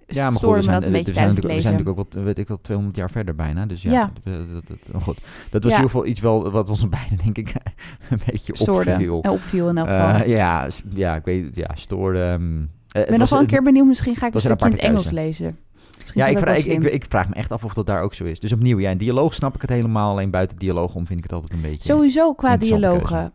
Ja, 0.07 0.31
maar 0.31 0.40
goed, 0.40 0.55
we 0.55 0.61
zijn, 0.62 0.75
dat 0.75 0.85
een 0.87 0.92
we 0.92 0.99
beetje 0.99 1.14
zijn 1.14 1.27
het 1.29 1.35
we 1.37 1.49
zijn 1.61 1.62
natuurlijk 1.75 1.88
ook 1.99 2.12
wel, 2.14 2.22
weet 2.25 2.38
ik 2.38 2.49
wel, 2.49 2.61
200 2.61 2.96
jaar 2.99 3.11
verder 3.11 3.35
bijna. 3.35 3.66
Dus 3.66 3.83
ja, 3.83 3.90
Ja. 3.92 4.11
Dat, 4.22 4.49
dat, 4.51 4.66
dat- 4.92 5.03
goed. 5.03 5.18
dat 5.51 5.62
was 5.62 5.72
Ja. 5.72 5.79
in 5.79 5.85
ieder 5.85 5.90
geval 5.90 6.07
iets 6.07 6.20
wel 6.20 6.51
wat 6.51 6.70
ons 6.70 6.88
beiden, 6.99 7.18
denk 7.25 7.38
ik, 7.38 7.53
een 8.11 8.18
beetje 8.27 8.57
Stoorde 8.57 8.90
opviel. 8.92 9.20
en 9.22 9.31
opviel 9.31 9.68
in 9.68 9.77
elk 9.79 9.88
geval. 9.88 10.09
Eh, 10.09 10.27
ja, 10.27 10.68
ja, 10.94 11.16
ik 11.16 11.25
weet 11.25 11.44
het, 11.44 11.57
ja, 11.57 11.70
stoorde. 11.75 12.22
ehm, 12.22 12.57
eh, 12.90 13.03
ik 13.03 13.09
ben 13.09 13.18
nog 13.18 13.29
wel 13.31 13.40
een 13.40 13.46
keer 13.46 13.62
benieuwd, 13.62 13.87
misschien 13.87 14.14
ga 14.14 14.27
ik 14.27 14.35
een 14.35 14.40
was 14.40 14.44
een 14.44 14.57
stukje 14.59 14.66
in 14.66 14.72
het 14.85 14.90
Engels 14.90 15.11
lezen. 15.11 15.59
Ja, 16.14 16.26
ik, 16.26 16.38
vraag, 16.38 16.56
ik, 16.56 16.82
ik, 16.82 16.92
ik 16.92 17.04
vraag 17.09 17.28
me 17.28 17.35
echt 17.35 17.52
af 17.52 17.64
of 17.64 17.74
dat 17.74 17.87
daar 17.87 18.02
ook 18.02 18.14
zo 18.14 18.24
is. 18.24 18.40
Dus 18.40 18.52
opnieuw, 18.52 18.78
ja, 18.78 18.90
in 18.90 18.98
dialoog 18.98 19.35
snap 19.35 19.54
ik 19.54 19.61
het 19.61 19.70
helemaal. 19.70 20.11
Alleen 20.11 20.30
buiten 20.30 20.59
dialoog 20.59 20.94
om 20.94 21.06
vind 21.06 21.18
ik 21.18 21.24
het 21.24 21.32
altijd 21.32 21.52
een 21.52 21.61
beetje... 21.61 21.92
Sowieso 21.92 22.35
qua 22.35 22.56
dialogen. 22.56 23.32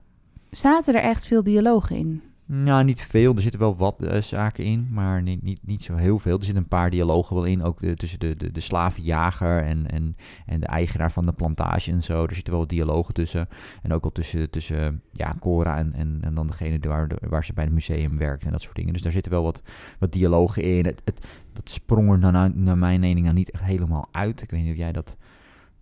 Zaten 0.50 0.94
er 0.96 1.02
echt 1.02 1.26
veel 1.26 1.44
dialogen 1.44 1.96
in? 1.96 2.24
Nou, 2.54 2.84
niet 2.84 3.02
veel. 3.02 3.36
Er 3.36 3.42
zitten 3.42 3.60
wel 3.60 3.76
wat 3.76 4.02
eh, 4.02 4.22
zaken 4.22 4.64
in, 4.64 4.88
maar 4.90 5.22
niet, 5.22 5.44
niet, 5.44 5.60
niet 5.64 5.84
zo 5.84 5.96
heel 5.96 6.20
veel. 6.20 6.38
Er 6.38 6.44
zitten 6.44 6.64
een 6.64 6.70
paar 6.70 6.90
dialogen 6.90 7.36
wel 7.36 7.46
in, 7.46 7.64
ook 7.64 7.80
de, 7.80 7.96
tussen 7.96 8.20
de, 8.20 8.36
de, 8.36 8.52
de 8.52 8.60
slavenjager 8.60 9.64
en, 9.64 9.92
en, 9.92 10.16
en 10.46 10.60
de 10.60 10.66
eigenaar 10.66 11.12
van 11.12 11.26
de 11.26 11.32
plantage 11.32 11.92
en 11.92 12.04
zo. 12.04 12.24
Er 12.24 12.34
zitten 12.34 12.54
wel 12.54 12.62
wat 12.62 12.70
dialogen 12.70 13.14
tussen. 13.14 13.48
En 13.82 13.94
ook 13.94 14.02
wel 14.02 14.12
tussen, 14.12 14.50
tussen 14.50 15.02
ja, 15.12 15.36
Cora 15.40 15.78
en, 15.78 15.94
en, 15.94 16.18
en 16.22 16.34
dan 16.36 16.48
degene 16.48 16.80
waar, 16.80 17.08
waar 17.30 17.46
ze 17.46 17.54
bij 17.54 17.64
het 17.64 17.74
museum 17.74 18.18
werkt 18.18 18.46
en 18.46 18.52
dat 18.52 18.62
soort 18.62 18.76
dingen. 18.76 18.94
Dus 18.94 19.02
daar 19.02 19.12
zitten 19.12 19.32
wel 19.32 19.44
wat, 19.44 19.62
wat 20.00 20.12
dialogen 20.12 20.64
in. 20.64 20.86
Het, 20.86 21.02
het, 21.04 21.28
dat 21.54 21.70
sprong 21.70 22.12
er 22.12 22.32
naar, 22.32 22.56
naar, 22.56 22.78
mijn 22.78 23.00
mening 23.00 23.26
nou 23.26 23.38
niet 23.38 23.52
echt 23.52 23.64
helemaal 23.64 24.08
uit. 24.12 24.42
Ik 24.42 24.52
weet 24.52 24.62
niet 24.62 24.72
of 24.72 24.78
jij 24.78 24.92
dat... 24.92 25.18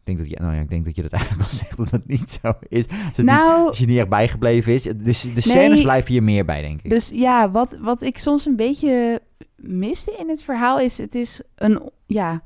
Ik 0.10 0.17
denk 0.17 0.30
dat, 0.30 0.39
je, 0.39 0.43
nou 0.43 0.56
ja, 0.56 0.62
ik 0.62 0.69
denk 0.69 0.86
dat 0.86 0.95
je 0.95 1.02
dat 1.02 1.12
eigenlijk 1.19 1.41
wel 1.50 1.60
zegt 1.60 1.78
dat 1.78 1.91
het 1.91 2.08
niet 2.08 2.39
zo 2.41 2.54
is. 2.67 2.88
Als 2.88 2.98
het 3.06 3.17
niet, 3.17 3.26
Nou, 3.26 3.67
als 3.67 3.78
je 3.78 3.86
niet 3.86 3.98
echt 3.98 4.10
bijgebleven 4.10 4.74
is. 4.74 4.84
Dus 4.84 5.34
de 5.34 5.41
scènes 5.41 5.82
blijven 5.82 6.12
hier 6.12 6.24
meer 6.24 6.45
bij, 6.45 6.62
denk 6.62 6.82
ik. 6.82 6.89
Dus 6.89 7.10
ja, 7.13 7.52
wat, 7.52 7.78
wat 7.82 8.02
ik 8.02 8.17
soms 8.17 8.45
een 8.45 8.56
beetje 8.56 9.22
miste 9.56 10.15
in 10.19 10.30
het 10.30 10.43
verhaal 10.43 10.80
is... 10.80 10.98
het 10.98 11.15
is 11.15 11.41
een 11.56 11.89
ja, 12.06 12.41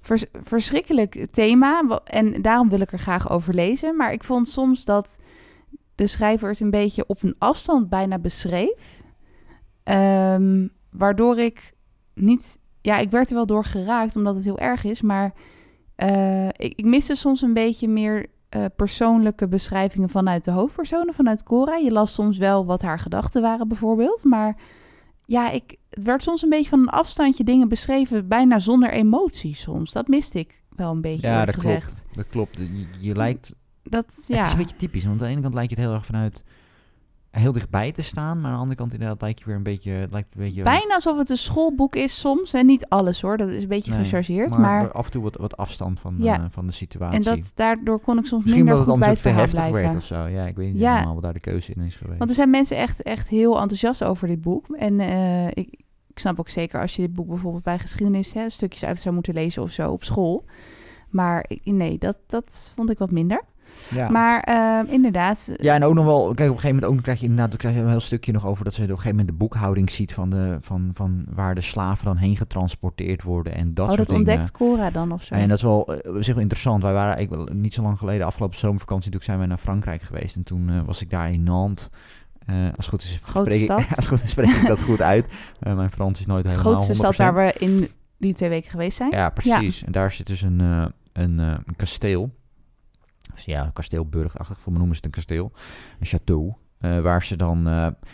vers- 0.00 0.24
verschrikkelijk 0.42 1.26
thema... 1.30 2.00
en 2.04 2.42
daarom 2.42 2.68
wil 2.68 2.80
ik 2.80 2.92
er 2.92 2.98
graag 2.98 3.30
over 3.30 3.54
lezen. 3.54 3.96
Maar 3.96 4.12
ik 4.12 4.24
vond 4.24 4.48
soms 4.48 4.84
dat 4.84 5.18
de 5.94 6.06
schrijver 6.06 6.48
het 6.48 6.60
een 6.60 6.70
beetje 6.70 7.04
op 7.06 7.22
een 7.22 7.34
afstand 7.38 7.88
bijna 7.88 8.18
beschreef. 8.18 9.02
Ehm, 9.82 10.66
waardoor 10.90 11.38
ik 11.38 11.72
niet... 12.14 12.58
Ja, 12.80 12.98
ik 12.98 13.10
werd 13.10 13.28
er 13.28 13.34
wel 13.34 13.46
door 13.46 13.64
geraakt, 13.64 14.16
omdat 14.16 14.34
het 14.34 14.44
heel 14.44 14.58
erg 14.58 14.84
is. 14.84 15.02
Maar 15.02 15.32
eh, 15.96 16.46
ik, 16.48 16.72
ik 16.76 16.84
miste 16.84 17.14
soms 17.14 17.42
een 17.42 17.52
beetje 17.54 17.88
meer 17.88 18.26
eh, 18.48 18.64
persoonlijke 18.76 19.48
beschrijvingen 19.48 20.08
vanuit 20.08 20.44
de 20.44 20.50
hoofdpersonen, 20.50 21.14
vanuit 21.14 21.42
Cora. 21.42 21.76
Je 21.76 21.90
las 21.92 22.12
soms 22.12 22.38
wel 22.38 22.66
wat 22.66 22.82
haar 22.82 22.98
gedachten 22.98 23.42
waren, 23.42 23.68
bijvoorbeeld. 23.68 24.24
Maar 24.24 24.56
ja, 25.24 25.50
ik, 25.50 25.76
het 25.90 26.04
werd 26.04 26.22
soms 26.22 26.42
een 26.42 26.48
beetje 26.48 26.68
van 26.68 26.78
een 26.80 26.88
afstandje 26.88 27.44
dingen 27.44 27.68
beschreven, 27.68 28.28
bijna 28.28 28.58
zonder 28.58 28.90
emotie 28.90 29.54
soms. 29.54 29.92
Dat 29.92 30.08
miste 30.08 30.38
ik 30.38 30.62
wel 30.70 30.90
een 30.90 31.00
beetje, 31.00 31.26
Ja, 31.26 31.44
dat 31.44 31.54
gezegd. 31.54 31.84
klopt. 32.04 32.16
Dat 32.16 32.26
klopt. 32.28 32.56
Je, 32.56 32.86
je 33.00 33.14
lijkt, 33.16 33.52
Dat, 33.82 34.06
Het 34.16 34.24
ja. 34.28 34.44
is 34.44 34.50
een 34.52 34.58
beetje 34.58 34.76
typisch. 34.76 35.04
Want 35.04 35.20
aan 35.20 35.26
de 35.26 35.32
ene 35.32 35.42
kant 35.42 35.54
lijkt 35.54 35.70
je 35.70 35.76
het 35.76 35.84
heel 35.84 35.94
erg 35.94 36.06
vanuit 36.06 36.44
heel 37.38 37.52
dichtbij 37.52 37.92
te 37.92 38.02
staan. 38.02 38.36
Maar 38.40 38.46
aan 38.46 38.52
de 38.52 38.58
andere 38.60 38.76
kant 38.78 38.92
inderdaad 38.92 39.20
lijkt 39.20 39.38
je 39.38 39.44
weer 39.44 39.54
een 39.54 39.62
beetje... 39.62 40.08
Lijkt 40.10 40.34
een 40.34 40.40
beetje 40.42 40.62
Bijna 40.62 40.94
alsof 40.94 41.18
het 41.18 41.30
een 41.30 41.36
schoolboek 41.36 41.96
is 41.96 42.20
soms. 42.20 42.52
En 42.52 42.66
niet 42.66 42.88
alles 42.88 43.20
hoor, 43.20 43.36
dat 43.36 43.48
is 43.48 43.62
een 43.62 43.68
beetje 43.68 43.90
Nee, 43.90 44.00
gechargeerd. 44.04 44.50
maar, 44.50 44.60
Maar, 44.60 44.92
af 44.92 45.04
en 45.04 45.10
toe 45.10 45.22
wat, 45.22 45.36
wat 45.36 45.56
afstand 45.56 46.00
van, 46.00 46.16
Ja. 46.18 46.38
eh, 46.38 46.44
van 46.50 46.66
de 46.66 46.72
situatie. 46.72 47.18
en 47.18 47.36
dat, 47.36 47.52
daardoor 47.54 48.00
kon 48.00 48.18
ik 48.18 48.26
soms 48.26 48.42
Misschien 48.44 48.64
minder 48.64 48.84
goed 48.84 48.98
bij 48.98 49.08
het 49.08 49.22
te 49.22 49.28
heftig 49.28 49.52
blijven. 49.68 49.82
werd 49.82 49.96
of 49.96 50.04
zo. 50.04 50.26
Ja, 50.26 50.46
ik 50.46 50.56
weet 50.56 50.72
niet 50.72 50.80
Ja. 50.80 50.92
helemaal 50.92 51.14
wat 51.14 51.22
daar 51.22 51.32
de 51.32 51.40
keuze 51.40 51.72
in 51.74 51.82
is 51.82 51.96
geweest. 51.96 52.18
Want 52.18 52.30
er 52.30 52.36
zijn 52.36 52.50
mensen 52.50 52.76
echt, 52.76 53.02
echt 53.02 53.28
heel 53.28 53.60
enthousiast 53.60 54.04
over 54.04 54.28
dit 54.28 54.40
boek. 54.40 54.66
En 54.76 55.00
eh, 55.00 55.46
ik, 55.46 55.54
ik 56.08 56.18
snap 56.18 56.38
ook 56.40 56.48
zeker 56.48 56.80
als 56.80 56.96
je 56.96 57.02
dit 57.02 57.12
boek 57.12 57.28
bijvoorbeeld 57.28 57.64
bij 57.64 57.78
geschiedenis 57.78 58.32
hè, 58.32 58.48
stukjes 58.50 58.84
uit 58.84 59.00
zou 59.00 59.14
moeten 59.14 59.34
lezen 59.34 59.62
of 59.62 59.70
zo 59.70 59.90
op 59.92 60.04
school. 60.04 60.44
Maar 61.10 61.50
nee, 61.64 61.98
dat, 61.98 62.16
dat 62.26 62.70
vond 62.74 62.90
ik 62.90 62.98
wat 62.98 63.10
minder. 63.10 63.42
Ja. 63.94 64.08
Maar 64.08 64.40
eh, 64.40 64.92
inderdaad, 64.92 65.52
Ja, 65.56 65.74
en 65.74 65.84
ook 65.84 65.94
nog 65.94 66.04
wel, 66.04 66.22
kijk, 66.22 66.30
op 66.30 66.38
een 66.38 66.46
gegeven 66.46 66.74
moment 66.74 66.92
ook 66.92 67.02
krijg 67.02 67.18
je 67.18 67.24
inderdaad, 67.24 67.50
dan 67.50 67.58
krijg 67.58 67.74
je 67.74 67.80
een 67.80 67.88
heel 67.88 68.00
stukje 68.00 68.32
nog 68.32 68.46
over 68.46 68.64
dat 68.64 68.74
ze 68.74 68.82
op 68.82 68.88
een 68.88 68.94
gegeven 68.94 69.16
moment 69.16 69.38
de 69.38 69.44
boekhouding 69.44 69.90
ziet 69.90 70.12
van, 70.12 70.30
de, 70.30 70.58
van, 70.60 70.90
van 70.94 71.24
waar 71.34 71.54
de 71.54 71.60
slaven 71.60 72.04
dan 72.04 72.16
heen 72.16 72.36
getransporteerd 72.36 73.22
worden 73.22 73.54
en 73.54 73.74
dat 73.74 73.88
oh, 73.88 73.94
soort 73.94 74.06
dat 74.06 74.16
dingen. 74.16 74.32
ontdekt 74.32 74.50
Cora 74.50 74.90
dan 74.90 75.12
of 75.12 75.22
zo. 75.22 75.34
En 75.34 75.48
dat 75.48 75.56
is 75.56 75.62
wel, 75.62 75.94
eh, 75.94 76.24
wel 76.24 76.38
interessant. 76.38 76.82
Wij 76.82 76.92
waren 76.92 77.28
wel 77.28 77.48
niet 77.52 77.74
zo 77.74 77.82
lang 77.82 77.98
geleden, 77.98 78.26
afgelopen 78.26 78.58
zomervakantie, 78.58 79.10
toen 79.10 79.22
zijn 79.22 79.38
wij 79.38 79.46
naar 79.46 79.58
Frankrijk 79.58 80.02
geweest. 80.02 80.36
En 80.36 80.42
toen 80.42 80.68
eh, 80.68 80.80
was 80.84 81.02
ik 81.02 81.10
daar 81.10 81.32
in 81.32 81.42
Nantes. 81.42 81.88
Eh, 82.46 82.54
als 82.76 82.76
het 82.76 82.88
goed 82.88 83.02
is, 83.02 83.20
spreek. 83.24 83.62
Ik, 83.62 83.70
als 83.96 84.06
goed 84.06 84.22
is, 84.22 84.30
spreek 84.30 84.50
ik 84.50 84.66
dat 84.66 84.80
goed 84.80 85.02
uit. 85.02 85.26
Eh, 85.60 85.74
mijn 85.74 85.90
Frans 85.90 86.20
is 86.20 86.26
nooit 86.26 86.44
helemaal 86.44 86.64
grootste 86.64 86.92
100%. 86.92 86.96
stad 86.96 87.16
waar 87.16 87.34
we 87.34 87.54
in 87.58 87.88
die 88.18 88.34
twee 88.34 88.48
weken 88.48 88.70
geweest 88.70 88.96
zijn. 88.96 89.10
Ja, 89.10 89.30
precies. 89.30 89.84
En 89.84 89.92
daar 89.92 90.12
zit 90.12 90.26
dus 90.26 90.42
een, 90.42 90.60
eh, 90.60 90.86
een, 91.12 91.40
eh, 91.40 91.46
een 91.66 91.76
kasteel. 91.76 92.34
Ja, 93.44 93.70
kasteelburgachtig, 93.72 94.58
voor 94.60 94.72
me 94.72 94.78
noemen 94.78 94.96
ze 94.96 95.02
het 95.06 95.14
een 95.14 95.22
kasteel. 95.22 95.52
Een 96.00 96.06
château. 96.06 96.64
eh, 96.80 97.00
waar 97.00 97.22
ze 97.22 97.36
dan... 97.36 97.58
eh, 97.58 97.64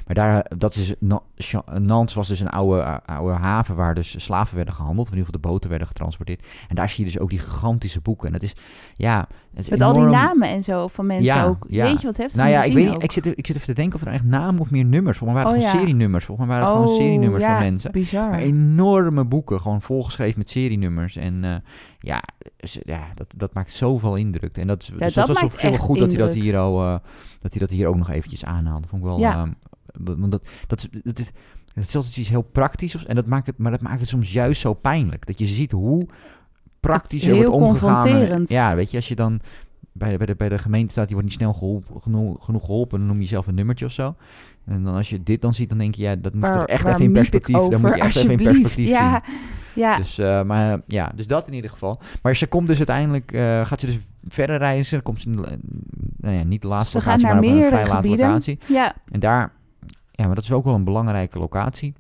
maar 0.07 0.15
daar, 0.15 0.47
dat 0.57 0.75
is... 0.75 0.95
Na- 1.01 1.23
Cha- 1.37 1.79
Nantes 1.79 2.15
was 2.15 2.29
dus 2.29 2.41
een 2.41 2.49
oude, 2.49 2.81
eh, 2.81 2.97
oude 3.17 3.33
haven 3.35 3.77
waar 3.77 3.95
dus 3.95 4.25
slaven 4.25 4.57
werden 4.57 4.75
gehandeld. 4.75 5.07
Of 5.07 5.13
in 5.13 5.19
ieder 5.19 5.33
geval 5.33 5.43
de 5.43 5.49
boten 5.49 5.71
werden 5.71 5.87
getransporteerd. 5.89 6.47
En 6.69 6.75
daar 6.75 6.89
zie 6.89 7.05
je 7.05 7.11
dus 7.11 7.21
ook 7.21 7.31
die 7.31 7.39
gigantische 7.39 8.01
boeken. 8.01 8.27
En 8.27 8.33
dat 8.33 8.43
is... 8.43 8.53
Ja, 8.95 9.29
het 9.55 9.65
is 9.65 9.69
Met 9.69 9.81
al 9.81 9.93
die 9.93 10.03
namen 10.03 10.49
en 10.49 10.63
zo 10.63 10.87
van 10.87 11.07
mensen 11.07 11.25
Ja, 11.35 11.45
ook. 11.45 11.65
ja. 11.69 11.85
Weet 11.85 12.01
je 12.01 12.07
wat 12.07 12.17
heftig 12.17 12.37
Nou 12.37 12.51
ja, 12.51 12.63
ik 12.63 12.73
weet 12.73 12.85
niet. 12.85 12.95
ook. 12.95 13.03
Ik 13.03 13.13
zit, 13.13 13.27
ik 13.27 13.47
zit 13.47 13.57
even 13.57 13.69
te 13.69 13.73
denken 13.75 13.95
of 13.95 14.01
er 14.01 14.07
nou 14.07 14.19
echt 14.19 14.29
namen 14.29 14.61
of 14.61 14.71
meer 14.71 14.85
nummers. 14.85 15.19
Volgens 15.19 15.39
mij 15.39 15.45
waren 15.45 15.59
het 15.61 15.67
Oh, 15.67 15.71
gewoon 15.71 15.81
ja. 15.81 15.93
serienummers. 15.93 16.25
Volgens 16.25 16.47
mij 16.49 16.57
waren 16.59 16.73
het 16.73 16.83
gewoon 16.83 16.97
serienummers 17.01 17.45
Oh, 17.45 17.51
van 17.51 17.59
mensen. 17.61 17.93
bizar. 17.93 18.31
Maar 18.31 18.39
enorme 18.39 19.25
boeken, 19.25 19.61
gewoon 19.61 19.83
volgeschreven 19.83 20.39
met 20.39 20.51
serienummers. 20.51 21.17
En 21.17 21.45
eh, 21.45 21.55
ja, 22.03 22.23
ja 22.85 23.09
dat, 23.15 23.35
dat 23.37 23.55
maakt 23.55 23.73
zoveel 23.73 24.17
indruk. 24.17 24.57
En 24.57 24.67
dat, 24.67 24.83
is- 24.83 24.89
dus 24.89 24.99
dat 24.99 25.15
dat 25.15 25.27
was 25.29 25.43
ook 25.43 25.61
heel 25.61 25.71
goed 25.77 25.99
dat 25.99 26.09
hij 26.09 26.19
dat, 26.19 26.35
hier 26.35 26.57
al, 26.59 26.83
eh, 26.83 26.97
dat 27.41 27.51
hij 27.53 27.61
dat 27.61 27.71
hier 27.71 27.87
ook 27.89 27.97
nog 27.97 28.11
eventjes 28.11 28.45
aanhaalde. 28.45 28.89
Vond 28.89 29.03
ik 29.03 29.09
wel... 29.09 29.19
Ja. 29.19 29.39
ehm, 29.95 30.19
want 30.19 30.31
dat, 30.33 30.43
dat, 30.67 30.79
is- 30.79 31.01
dat, 31.03 31.19
is, 31.19 31.31
het 31.75 31.89
is 31.89 31.97
altijd 31.97 32.17
iets 32.17 32.29
heel 32.29 32.43
praktisch. 32.43 32.95
of- 32.95 33.03
En 33.05 33.15
dat 33.15 33.27
maakt 33.27 33.47
het, 33.47 33.59
maar 33.59 33.71
dat 33.71 33.81
maakt 33.81 34.01
het 34.01 34.09
soms 34.09 34.33
juist 34.33 34.61
zo 34.61 34.75
pijnlijk. 34.75 35.27
Dat 35.27 35.39
je 35.39 35.47
ziet 35.47 35.73
hoe 35.73 36.07
praktisch 36.81 37.23
er 37.27 37.35
wordt 37.35 37.51
omgegaan. 37.71 38.01
Ja, 38.51 38.75
weet 38.75 38.91
je, 38.91 38.97
als 38.97 39.09
je 39.09 39.15
dan 39.17 39.41
bij 39.93 40.11
de, 40.11 40.17
bij 40.17 40.27
de, 40.27 40.35
bij 40.35 40.49
de 40.49 40.59
gemeente 40.59 40.93
staat, 40.93 41.05
die 41.07 41.15
wordt 41.17 41.29
niet 41.31 41.39
snel 41.39 41.53
geholpen, 41.53 42.01
genoeg, 42.01 42.45
genoeg 42.45 42.65
geholpen, 42.65 42.99
dan 42.99 43.09
noem 43.09 43.21
je 43.21 43.27
zelf 43.27 43.47
een 43.47 43.55
nummertje 43.55 43.85
of 43.85 43.93
zo. 43.93 44.15
En 44.65 44.83
dan 44.85 44.95
als 44.95 45.11
je 45.11 45.23
dit 45.23 45.41
dan 45.41 45.55
ziet, 45.55 45.69
dan 45.69 45.79
denk 45.79 45.95
je, 45.95 46.03
ja, 46.03 46.17
dat 46.17 46.33
moet 46.35 46.43
Waar- 46.43 46.57
toch 46.57 46.67
echt 46.67 46.85
even 46.87 47.01
in 47.05 47.13
perspectief. 47.13 47.57
Dan 47.57 47.81
moet 47.81 47.95
je 47.95 48.01
echt 48.01 48.17
even 48.17 48.31
in 48.31 48.37
perspectief 48.45 48.89
ja, 48.89 49.23
zien. 49.27 49.37
Ja, 49.75 49.97
Dus, 49.97 50.19
eh, 50.19 50.43
maar 50.43 50.81
ja, 50.87 51.13
dus 51.15 51.27
dat 51.27 51.47
in 51.47 51.53
ieder 51.55 51.71
geval. 51.71 52.01
Maar 52.23 52.37
ze 52.37 52.47
komt 52.47 52.67
dus 52.67 52.77
uiteindelijk, 52.77 53.33
eh, 53.33 53.67
gaat 53.67 53.81
ze 53.81 53.87
dus 53.87 53.99
verder 54.25 54.59
reizen. 54.59 54.93
Dan 54.93 55.03
komt 55.03 55.21
ze, 55.21 55.29
nou 56.17 56.37
ja, 56.37 56.43
niet 56.43 56.63
de 56.63 56.69
laatste 56.69 57.01
Ze 57.01 57.07
locatie, 57.07 57.27
maar 57.27 57.39
op 57.39 57.45
een 57.45 57.63
vrij 57.65 57.71
laatste 57.71 57.97
gebieden. 57.97 58.27
locatie. 58.27 58.59
ja. 58.67 58.95
En 59.13 59.21
daar, 59.21 59.53
ja, 60.11 60.27
maar 60.27 60.35
dat 60.35 60.45
is 60.45 60.53
ook 60.53 60.65
wel 60.65 60.75
een 60.75 60.85
belangrijke 60.85 61.39
locatie. 61.39 61.95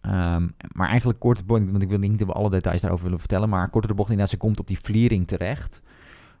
Ehm, 0.00 0.46
maar 0.72 0.88
eigenlijk 0.88 1.18
kort 1.18 1.38
de 1.38 1.44
bocht, 1.44 1.70
want 1.70 1.82
ik 1.82 1.88
wil 1.88 1.98
niet 1.98 2.18
dat 2.18 2.28
we 2.28 2.34
alle 2.34 2.50
details 2.50 2.80
daarover 2.80 3.04
willen 3.04 3.20
vertellen, 3.20 3.48
maar 3.48 3.70
kort 3.70 3.88
de 3.88 3.94
bocht 3.94 4.10
inderdaad, 4.10 4.32
ze 4.32 4.38
komt 4.40 4.60
op 4.60 4.66
die 4.66 4.78
vliering 4.82 5.26
terecht. 5.26 5.82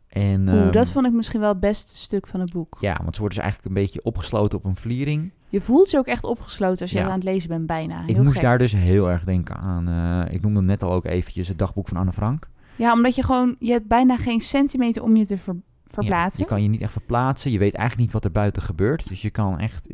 En, 0.08 0.48
Oeh, 0.48 0.60
ehm, 0.62 0.70
dat 0.70 0.90
vond 0.90 1.06
ik 1.06 1.12
misschien 1.12 1.40
wel 1.40 1.48
het 1.48 1.60
beste 1.60 1.96
stuk 1.96 2.26
van 2.26 2.40
het 2.40 2.52
boek. 2.52 2.76
Ja, 2.80 2.96
want 3.02 3.14
ze 3.14 3.20
wordt 3.20 3.34
dus 3.34 3.44
eigenlijk 3.44 3.74
een 3.74 3.82
beetje 3.82 4.02
opgesloten 4.02 4.58
op 4.58 4.64
een 4.64 4.76
vliering. 4.76 5.32
Je 5.56 5.62
voelt 5.62 5.90
je 5.90 5.98
ook 5.98 6.06
echt 6.06 6.24
opgesloten 6.24 6.80
als 6.82 6.90
je 6.90 6.98
Ja. 6.98 7.04
aan 7.04 7.12
het 7.12 7.22
lezen 7.22 7.48
bent, 7.48 7.66
bijna. 7.66 8.02
ik 8.06 8.14
Heel 8.14 8.22
moest 8.22 8.32
gek. 8.34 8.42
daar 8.42 8.58
dus 8.58 8.72
heel 8.72 9.10
erg 9.10 9.24
denken 9.24 9.56
aan, 9.56 9.88
eh, 9.88 10.34
ik 10.34 10.42
noemde 10.42 10.58
hem 10.58 10.66
net 10.68 10.82
al 10.82 10.92
ook 10.92 11.04
eventjes, 11.04 11.48
het 11.48 11.58
dagboek 11.58 11.88
van 11.88 11.96
Anne 11.96 12.12
Frank. 12.12 12.48
Ja, 12.76 12.92
omdat 12.92 13.14
je 13.14 13.22
gewoon... 13.22 13.56
Je 13.58 13.72
hebt 13.72 13.86
bijna 13.86 14.16
geen 14.16 14.40
centimeter 14.40 15.02
om 15.02 15.16
je 15.16 15.26
te 15.26 15.36
ver- 15.36 15.56
verplaatsen. 15.86 16.38
Ja, 16.38 16.44
je 16.48 16.54
kan 16.54 16.62
je 16.62 16.68
niet 16.68 16.80
echt 16.80 16.92
verplaatsen, 16.92 17.50
je 17.50 17.58
weet 17.58 17.74
eigenlijk 17.74 18.00
niet 18.06 18.12
wat 18.12 18.24
er 18.24 18.30
buiten 18.40 18.62
gebeurt. 18.62 19.08
Dus 19.08 19.22
je 19.22 19.30
kan 19.30 19.58
echt... 19.58 19.88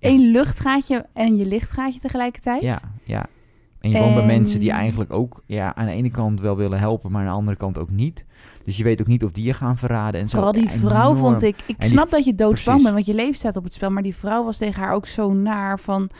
Eén 0.00 0.30
luchtgaatje 0.30 1.06
en 1.12 1.36
je 1.36 1.46
lichtgaatje 1.46 2.00
tegelijkertijd. 2.00 2.62
Ja, 2.62 2.78
ja. 3.04 3.26
En 3.86 3.92
je 3.92 3.98
woont 3.98 4.12
bij 4.14 4.22
En- 4.22 4.26
mensen 4.40 4.60
die 4.60 4.70
eigenlijk 4.70 5.12
ook 5.12 5.42
ja, 5.46 5.74
aan 5.74 5.86
de 5.86 5.92
ene 5.92 6.10
kant 6.10 6.40
wel 6.40 6.56
willen 6.56 6.78
helpen, 6.78 7.10
maar 7.12 7.20
aan 7.20 7.26
de 7.28 7.34
andere 7.34 7.56
kant 7.56 7.78
ook 7.78 7.90
niet. 7.90 8.24
Dus 8.64 8.76
je 8.76 8.84
weet 8.84 9.00
ook 9.00 9.06
niet 9.06 9.24
of 9.24 9.30
die 9.30 9.44
je 9.44 9.52
gaan 9.52 9.76
verraden 9.76 10.20
en 10.20 10.28
Vooral 10.28 10.54
zo. 10.54 10.60
die 10.60 10.70
vrouw 10.70 11.10
Enorm. 11.10 11.16
vond 11.18 11.42
ik... 11.42 11.56
Ik 11.56 11.64
En 11.68 11.74
die- 11.78 11.88
snap 11.88 12.10
dat 12.10 12.24
je 12.24 12.34
doodsbang 12.34 12.82
bent, 12.82 12.94
want 12.94 13.06
je 13.06 13.14
leven 13.14 13.34
staat 13.34 13.56
op 13.56 13.64
het 13.64 13.72
spel. 13.74 13.90
Maar 13.90 14.02
die 14.02 14.16
vrouw 14.16 14.44
was 14.44 14.56
tegen 14.58 14.82
haar 14.82 14.92
ook 14.92 15.06
zo 15.06 15.32
naar 15.32 15.80
van... 15.80 16.10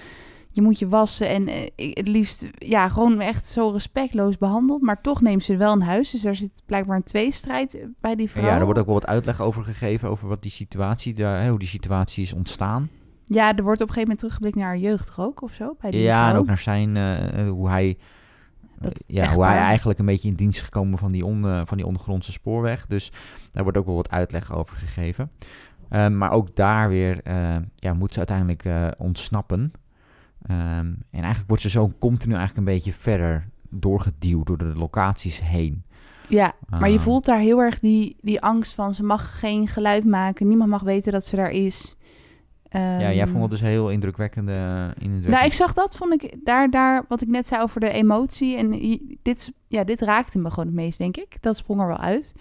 Je 0.51 0.63
moet 0.63 0.79
je 0.79 0.89
wassen 0.89 1.29
en 1.29 1.49
eh, 1.49 1.91
het 1.95 2.09
liefst 2.09 2.47
ja, 2.59 2.89
gewoon 2.89 3.21
echt 3.21 3.47
zo 3.47 3.69
respectloos 3.71 4.39
behandeld. 4.39 4.83
Maar 4.83 5.01
toch 5.01 5.21
neemt 5.21 5.45
ze 5.45 5.57
wel 5.57 5.73
een 5.73 5.83
huis. 5.83 6.11
Dus 6.11 6.23
daar 6.23 6.35
zit 6.35 6.63
blijkbaar 6.67 6.97
een 6.97 7.03
tweestrijd 7.03 7.87
bij 8.01 8.15
die 8.15 8.31
vrouw. 8.31 8.45
Ja, 8.45 8.59
er 8.59 8.65
wordt 8.65 8.79
ook 8.81 8.87
wel 8.87 8.95
wat 8.95 9.07
uitleg 9.07 9.41
over 9.41 9.65
gegeven, 9.65 10.09
over 10.09 10.29
wat 10.29 10.43
die 10.43 10.51
situatie, 10.51 11.15
daar, 11.15 11.49
hoe 11.49 11.59
die 11.59 11.69
situatie 11.69 12.23
is 12.23 12.33
ontstaan. 12.33 12.89
Ja, 13.29 13.57
er 13.57 13.63
wordt 13.63 13.81
op 13.81 13.89
een 13.89 13.95
gegeven 13.95 14.01
moment 14.01 14.19
teruggeblikt 14.19 14.57
naar 14.57 14.67
haar 14.67 14.77
jeugd 14.79 15.19
ook, 15.19 15.43
of 15.43 15.53
zo? 15.53 15.77
Bij 15.81 15.91
die 15.91 16.01
Ja, 16.01 16.31
en 16.31 16.37
ook 16.37 16.47
naar 16.47 16.59
zijn, 16.59 16.97
eh, 16.97 17.41
eh, 17.41 17.49
hoe 17.51 17.69
hij 17.69 17.99
Dat 18.81 19.05
ja, 19.07 19.33
hoe 19.33 19.45
hij 19.45 19.57
eigenlijk 19.59 19.99
een 19.99 20.07
beetje 20.07 20.29
in 20.29 20.35
dienst 20.35 20.59
is 20.59 20.65
gekomen 20.65 20.99
van 20.99 21.13
die, 21.13 21.25
on, 21.25 21.43
van 21.67 21.77
die 21.77 21.87
ondergrondse 21.87 22.33
spoorweg. 22.33 22.87
Dus 22.87 23.13
daar 23.53 23.63
wordt 23.63 23.79
ook 23.79 23.87
wel 23.87 23.95
wat 23.95 24.11
uitleg 24.11 24.53
over 24.55 24.77
gegeven. 24.77 25.31
Ehm, 25.89 26.19
maar 26.19 26.31
ook 26.31 26.57
daar 26.57 26.89
weer 26.89 27.21
eh, 27.23 27.57
ja, 27.77 27.95
moet 27.95 28.13
ze 28.13 28.19
uiteindelijk 28.19 28.65
ontsnappen. 28.99 29.73
Ehm, 30.43 30.87
en 30.87 30.99
eigenlijk 31.11 31.47
wordt 31.49 31.63
ze 31.63 31.69
zo 31.69 31.93
continu 31.99 32.35
eigenlijk 32.35 32.69
een 32.69 32.75
beetje 32.75 32.93
verder 32.93 33.49
doorgeduwd 33.71 34.47
door 34.47 34.59
de 34.59 34.73
locaties 34.77 35.41
heen. 35.41 35.85
Ja, 36.29 36.53
maar 36.69 36.91
je 36.91 36.97
Ah. 36.99 37.03
voelt 37.03 37.25
daar 37.25 37.39
heel 37.39 37.59
erg 37.59 37.79
die, 37.79 38.17
die 38.21 38.41
angst 38.41 38.75
van 38.75 38.95
ze 38.95 39.03
mag 39.05 39.39
geen 39.39 39.69
geluid 39.69 40.05
maken. 40.05 40.49
Niemand 40.49 40.71
mag 40.71 40.83
weten 40.83 41.13
dat 41.13 41.25
ze 41.25 41.37
daar 41.37 41.51
is. 41.51 41.97
Ja, 42.71 42.99
jij 42.99 43.19
Ehm, 43.19 43.29
vond 43.29 43.43
het 43.43 43.51
dus 43.51 43.61
heel 43.61 43.91
indrukwekkende... 43.91 44.53
indrukwekkend. 44.89 45.35
Nou, 45.35 45.45
ik 45.45 45.53
zag 45.53 45.73
dat, 45.73 45.97
vond 45.97 46.23
ik, 46.23 46.45
daar, 46.45 46.71
daar, 46.71 47.05
wat 47.09 47.23
ik 47.23 47.29
net 47.29 47.49
zei 47.49 47.63
over 47.63 47.81
de 47.81 47.91
emotie. 47.91 48.57
En 48.57 48.71
dit, 49.23 49.53
ja, 49.69 49.85
dit 49.85 50.01
raakte 50.01 50.39
me 50.39 50.51
gewoon 50.51 50.67
het 50.67 50.75
meest, 50.75 50.99
denk 50.99 51.17
ik. 51.17 51.43
Dat 51.43 51.57
sprong 51.57 51.81
er 51.81 51.87
wel 51.87 51.99
uit. 51.99 52.35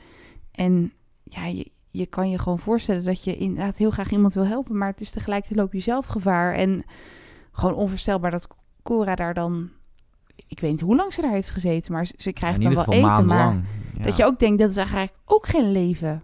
En 0.51 0.91
ja, 1.23 1.45
je, 1.45 1.71
je 1.89 2.05
kan 2.05 2.29
je 2.29 2.39
gewoon 2.39 2.59
voorstellen 2.59 3.03
dat 3.03 3.23
je 3.23 3.35
inderdaad 3.35 3.77
heel 3.77 3.89
graag 3.89 4.11
iemand 4.11 4.33
wil 4.33 4.45
helpen. 4.45 4.77
Maar 4.77 4.89
het 4.89 5.01
is 5.01 5.11
tegelijkertijd 5.11 5.59
loop 5.59 5.73
je 5.73 5.79
zelf 5.79 6.05
gevaar. 6.05 6.53
En 6.53 6.83
gewoon 7.51 7.75
onvoorstelbaar 7.75 8.31
dat 8.31 8.47
Cora 8.83 9.15
daar 9.15 9.33
dan... 9.33 9.69
Ik 10.47 10.59
weet 10.59 10.71
niet 10.71 10.81
hoe 10.81 10.95
lang 10.95 11.13
ze 11.13 11.21
daar 11.21 11.31
heeft 11.31 11.49
gezeten, 11.49 11.93
maar 11.93 12.07
ze, 12.17 12.33
krijgt 12.33 12.61
dan 12.61 12.73
wel 12.73 12.93
eten. 12.93 13.25
Maar. 13.25 13.53
Ja. 13.97 14.03
dat 14.03 14.17
je 14.17 14.25
ook 14.25 14.39
denkt, 14.39 14.59
dat 14.59 14.69
is 14.69 14.77
eigenlijk 14.77 15.13
ook 15.25 15.47
geen 15.47 15.71
leven. 15.71 16.23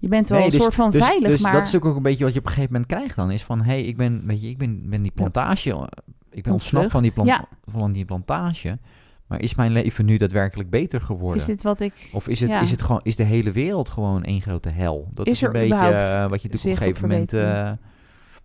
Je 0.00 0.08
bent 0.08 0.28
wel 0.28 0.38
Nee, 0.38 0.46
een 0.46 0.52
dus- 0.52 0.62
soort 0.62 0.74
van 0.74 0.90
dus, 0.90 1.04
veilig, 1.04 1.30
dus 1.30 1.40
maar... 1.40 1.52
dat 1.52 1.66
is 1.66 1.76
ook 1.76 1.84
een 1.84 2.02
beetje 2.02 2.24
wat 2.24 2.32
je 2.32 2.38
op 2.38 2.44
een 2.44 2.50
gegeven 2.52 2.72
moment 2.72 2.90
krijgt 2.92 3.16
dan. 3.16 3.30
Is 3.30 3.42
van, 3.42 3.58
hé, 3.58 3.64
hey, 3.70 3.84
ik 3.84 3.96
ben, 3.96 4.26
weet 4.26 4.42
je, 4.42 4.48
ik 4.48 4.58
ben, 4.58 4.90
ben 4.90 5.02
die 5.02 5.12
plantage... 5.12 5.88
Ik 6.30 6.42
ben 6.42 6.52
ontsnapt 6.52 6.90
van 6.90 7.02
die, 7.02 7.24
Ja. 7.24 7.44
van 7.64 7.92
die 7.92 8.04
plantage. 8.04 8.78
Maar 9.26 9.40
is 9.40 9.54
mijn 9.54 9.72
leven 9.72 10.04
nu 10.04 10.16
daadwerkelijk 10.16 10.70
beter 10.70 11.00
geworden? 11.00 11.40
Is 11.40 11.46
dit 11.46 11.62
wat 11.62 11.80
ik... 11.80 12.08
Of 12.12 12.28
is, 12.28 12.40
het, 12.40 12.48
Ja. 12.50 12.60
is, 12.60 12.70
het 12.70 12.82
gewoon, 12.82 13.00
is 13.02 13.16
de 13.16 13.22
hele 13.22 13.50
wereld 13.52 13.88
gewoon 13.88 14.24
één 14.24 14.40
grote 14.40 14.68
hel? 14.68 15.08
Dat 15.14 15.26
Is 15.26 15.32
is, 15.32 15.40
een 15.40 15.52
beetje 15.52 15.74
eh, 15.74 16.28
wat 16.28 16.42
je 16.42 16.48
natuurlijk 16.48 16.80
op 16.80 16.86
een 16.86 16.94
gegeven 16.94 17.08
moment... 17.08 17.32
eh, 17.32 17.72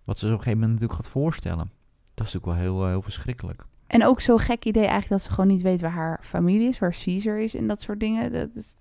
wat 0.04 0.18
ze 0.20 0.26
op 0.26 0.32
een 0.32 0.38
gegeven 0.38 0.60
moment 0.60 0.72
natuurlijk 0.80 0.94
gaat 0.94 1.08
voorstellen. 1.12 1.72
Dat 2.14 2.28
is 2.28 2.34
natuurlijk 2.34 2.46
wel 2.46 2.56
heel, 2.56 2.84
eh, 2.84 2.90
heel 2.90 3.02
verschrikkelijk. 3.02 3.66
En 3.88 4.06
ook 4.06 4.22
zo'n 4.22 4.40
gek 4.40 4.66
idee 4.66 4.82
eigenlijk 4.84 5.10
dat 5.12 5.22
ze 5.22 5.30
gewoon 5.30 5.48
niet 5.50 5.62
weet 5.62 5.82
waar 5.82 5.92
haar 5.92 6.20
familie 6.22 6.68
is, 6.68 6.80
waar 6.80 6.96
Caesar 7.04 7.40
is 7.40 7.56
en 7.56 7.68
dat 7.68 7.82
soort 7.82 8.00
dingen. 8.00 8.32
Dat, 8.32 8.50
dat- 8.54 8.76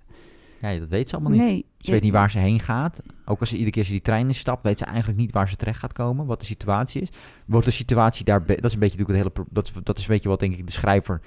Ja, 0.73 0.79
dat 0.79 0.91
weet 0.91 1.09
ze 1.09 1.17
allemaal 1.17 1.39
niet. 1.39 1.65
Ze 1.79 1.91
weet 1.91 2.03
niet 2.03 2.13
waar 2.13 2.31
ze 2.31 2.39
heen 2.39 2.61
gaat. 2.61 3.03
Ook 3.25 3.41
als 3.41 3.49
ze 3.49 3.55
iedere 3.55 3.73
keer 3.73 3.85
ze 3.85 3.91
die 3.91 4.01
trein 4.01 4.27
instapt, 4.27 4.63
weet 4.63 4.79
ze 4.79 4.85
eigenlijk 4.85 5.19
niet 5.19 5.33
waar 5.33 5.49
ze 5.49 5.57
terecht 5.57 5.79
gaat 5.79 5.93
komen, 5.93 6.27
wat 6.27 6.41
de 6.41 6.47
situatie 6.47 7.03
is. 7.03 7.09
Wordt 7.47 7.67
de 7.67 7.73
situatie 7.73 8.25
daar, 8.25 8.47
dat 8.47 8.65
is 8.65 8.73
een 8.73 8.79
beetje 8.79 8.99
natuurlijk 8.99 9.27
het 9.27 9.35
hele, 9.37 9.49
dat 9.51 9.73
dat 9.83 9.99
is 9.99 10.05
een 10.05 10.13
beetje 10.13 10.29
wat 10.29 10.41
denk 10.41 10.57
ik 10.57 10.67
de 10.67 10.73
schrijver 10.73 11.21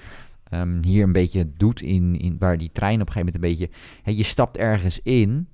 ehm, 0.48 0.82
hier 0.82 1.02
een 1.02 1.12
beetje 1.12 1.50
doet 1.56 1.80
in, 1.80 2.18
in 2.18 2.36
waar 2.38 2.58
die 2.58 2.70
trein 2.72 3.00
op 3.00 3.06
een 3.06 3.12
gegeven 3.12 3.32
moment 3.34 3.44
een 3.44 3.68
beetje, 3.68 3.78
hè, 4.02 4.12
je 4.12 4.22
stapt 4.22 4.56
ergens 4.56 5.00
in 5.02 5.48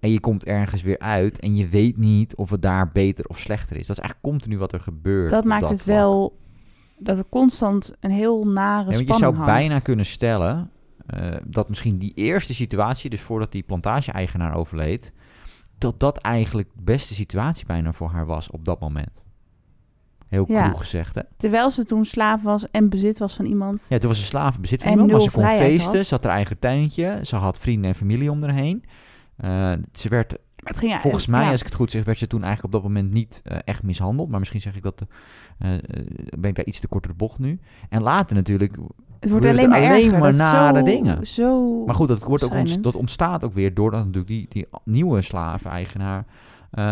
en 0.00 0.10
je 0.10 0.20
komt 0.20 0.44
ergens 0.44 0.82
weer 0.82 0.98
uit 0.98 1.40
en 1.40 1.56
je 1.56 1.68
weet 1.68 1.96
niet 1.96 2.36
of 2.36 2.50
het 2.50 2.62
daar 2.62 2.90
beter 2.92 3.24
of 3.24 3.38
slechter 3.38 3.76
is. 3.76 3.86
Dat 3.86 3.96
is 3.96 4.02
eigenlijk 4.02 4.34
continu 4.34 4.58
wat 4.58 4.72
er 4.72 4.80
gebeurt. 4.80 5.30
Dat 5.30 5.44
maakt 5.44 5.68
het 5.68 5.82
vlak. 5.82 5.96
wel 5.96 6.38
dat 6.98 7.18
er 7.18 7.28
constant 7.28 7.94
een 8.00 8.10
heel 8.10 8.46
nare 8.46 8.78
Ja, 8.78 8.84
want 8.84 8.98
je 8.98 9.04
spanning 9.04 9.18
zou 9.18 9.34
hangt. 9.34 9.52
bijna 9.52 9.78
kunnen 9.78 10.06
stellen 10.06 10.70
eh, 11.06 11.30
dat 11.46 11.68
misschien 11.68 11.98
die 11.98 12.12
eerste 12.14 12.54
situatie, 12.54 13.10
dus 13.10 13.20
voordat 13.20 13.52
die 13.52 13.62
plantage-eigenaar 13.62 14.54
overleed, 14.54 15.12
dat 15.78 16.00
dat 16.00 16.18
eigenlijk 16.18 16.68
de 16.74 16.82
beste 16.82 17.14
situatie 17.14 17.66
bijna 17.66 17.92
voor 17.92 18.08
haar 18.10 18.26
was 18.26 18.50
op 18.50 18.64
dat 18.64 18.80
moment. 18.80 19.22
Heel 20.28 20.44
Ja. 20.48 20.68
cru 20.68 20.78
gezegd, 20.78 21.14
hè? 21.14 21.20
Terwijl 21.36 21.70
ze 21.70 21.84
toen 21.84 22.04
slaaf 22.04 22.42
was 22.42 22.70
en 22.70 22.88
bezit 22.88 23.18
was 23.18 23.34
van 23.34 23.44
iemand. 23.44 23.86
Ja, 23.88 23.98
toen 23.98 24.08
was 24.08 24.18
ze 24.18 24.24
slavenbezit 24.24 24.82
van 24.82 24.92
En 24.92 24.98
iemand, 24.98 25.12
maar 25.12 25.20
ze 25.20 25.30
kon 25.30 25.44
feesten, 25.46 25.96
had. 25.96 26.06
ze 26.06 26.14
had 26.14 26.24
haar 26.24 26.32
eigen 26.32 26.58
tuintje, 26.58 27.20
ze 27.22 27.36
had 27.36 27.58
vrienden 27.58 27.90
en 27.90 27.96
familie 27.96 28.30
om 28.30 28.42
haar 28.42 28.54
heen. 28.54 28.84
Eh, 29.36 29.72
ze 29.92 30.08
werd, 30.08 30.36
het 30.56 30.76
ging 30.76 31.00
volgens 31.00 31.26
mij, 31.26 31.44
ja, 31.44 31.50
als 31.50 31.60
ik 31.60 31.66
het 31.66 31.74
goed 31.74 31.90
zeg, 31.90 32.04
werd 32.04 32.18
ze 32.18 32.26
toen 32.26 32.42
eigenlijk 32.44 32.74
op 32.74 32.82
dat 32.82 32.90
moment 32.90 33.12
niet 33.12 33.40
eh, 33.44 33.58
echt 33.64 33.82
mishandeld. 33.82 34.28
Maar 34.28 34.38
misschien 34.38 34.60
zeg 34.60 34.76
ik 34.76 34.82
dat, 34.82 35.04
ben 36.38 36.44
ik 36.50 36.54
daar 36.54 36.64
iets 36.64 36.80
te 36.80 36.88
kort 36.88 37.02
door 37.02 37.12
de 37.12 37.18
bocht 37.18 37.38
nu. 37.38 37.60
En 37.88 38.02
later 38.02 38.36
natuurlijk 38.36 38.78
het 39.24 39.32
wordt 39.32 39.46
alleen 39.46 39.68
maar 39.68 39.78
alleen 39.84 40.04
erger. 40.04 40.18
maar 40.18 40.34
nare 40.36 40.78
zo, 40.78 40.84
dingen. 40.84 41.26
Zo 41.26 41.84
Maar 41.84 41.94
goed, 41.94 42.08
dat, 42.08 42.22
wordt 42.22 42.44
ook 42.44 42.54
ont- 42.54 42.82
dat 42.82 42.94
ontstaat 42.94 43.44
ook 43.44 43.54
weer 43.54 43.74
doordat 43.74 44.00
natuurlijk 44.00 44.26
die, 44.26 44.46
die 44.48 44.66
nieuwe 44.84 45.22
slaven-eigenaar 45.22 46.24
eh, 46.70 46.84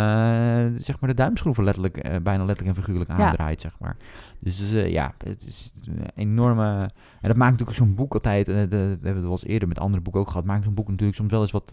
zeg 0.77 1.01
maar 1.01 1.11
de 1.11 1.17
duimschroeven 1.17 1.65
letterlijk, 1.65 1.97
eh, 1.97 2.17
bijna 2.23 2.45
letterlijk 2.45 2.77
en 2.77 2.83
figuurlijk 2.83 3.11
Ja. 3.11 3.17
aandraait, 3.17 3.61
zeg 3.61 3.77
maar. 3.81 3.97
Dus 4.39 4.73
eh, 4.73 4.91
ja, 4.91 5.15
het 5.25 5.45
is 5.47 5.73
een 5.85 6.07
enorme... 6.15 6.91
En 7.21 7.29
dat 7.29 7.37
maakt 7.37 7.51
natuurlijk 7.51 7.79
zo'n 7.79 7.95
boek 7.95 8.13
altijd, 8.15 8.47
we 8.47 8.53
hebben 8.55 9.15
het 9.15 9.23
wel 9.23 9.31
eens 9.31 9.45
eerder 9.45 9.69
met 9.69 9.79
andere 9.79 10.03
boeken 10.03 10.21
ook 10.21 10.29
gehad, 10.29 10.45
maakt 10.45 10.65
zo'n 10.65 10.75
boek 10.75 10.89
natuurlijk 10.89 11.17
soms 11.19 11.31
wel 11.31 11.41
eens 11.41 11.51
wat, 11.51 11.71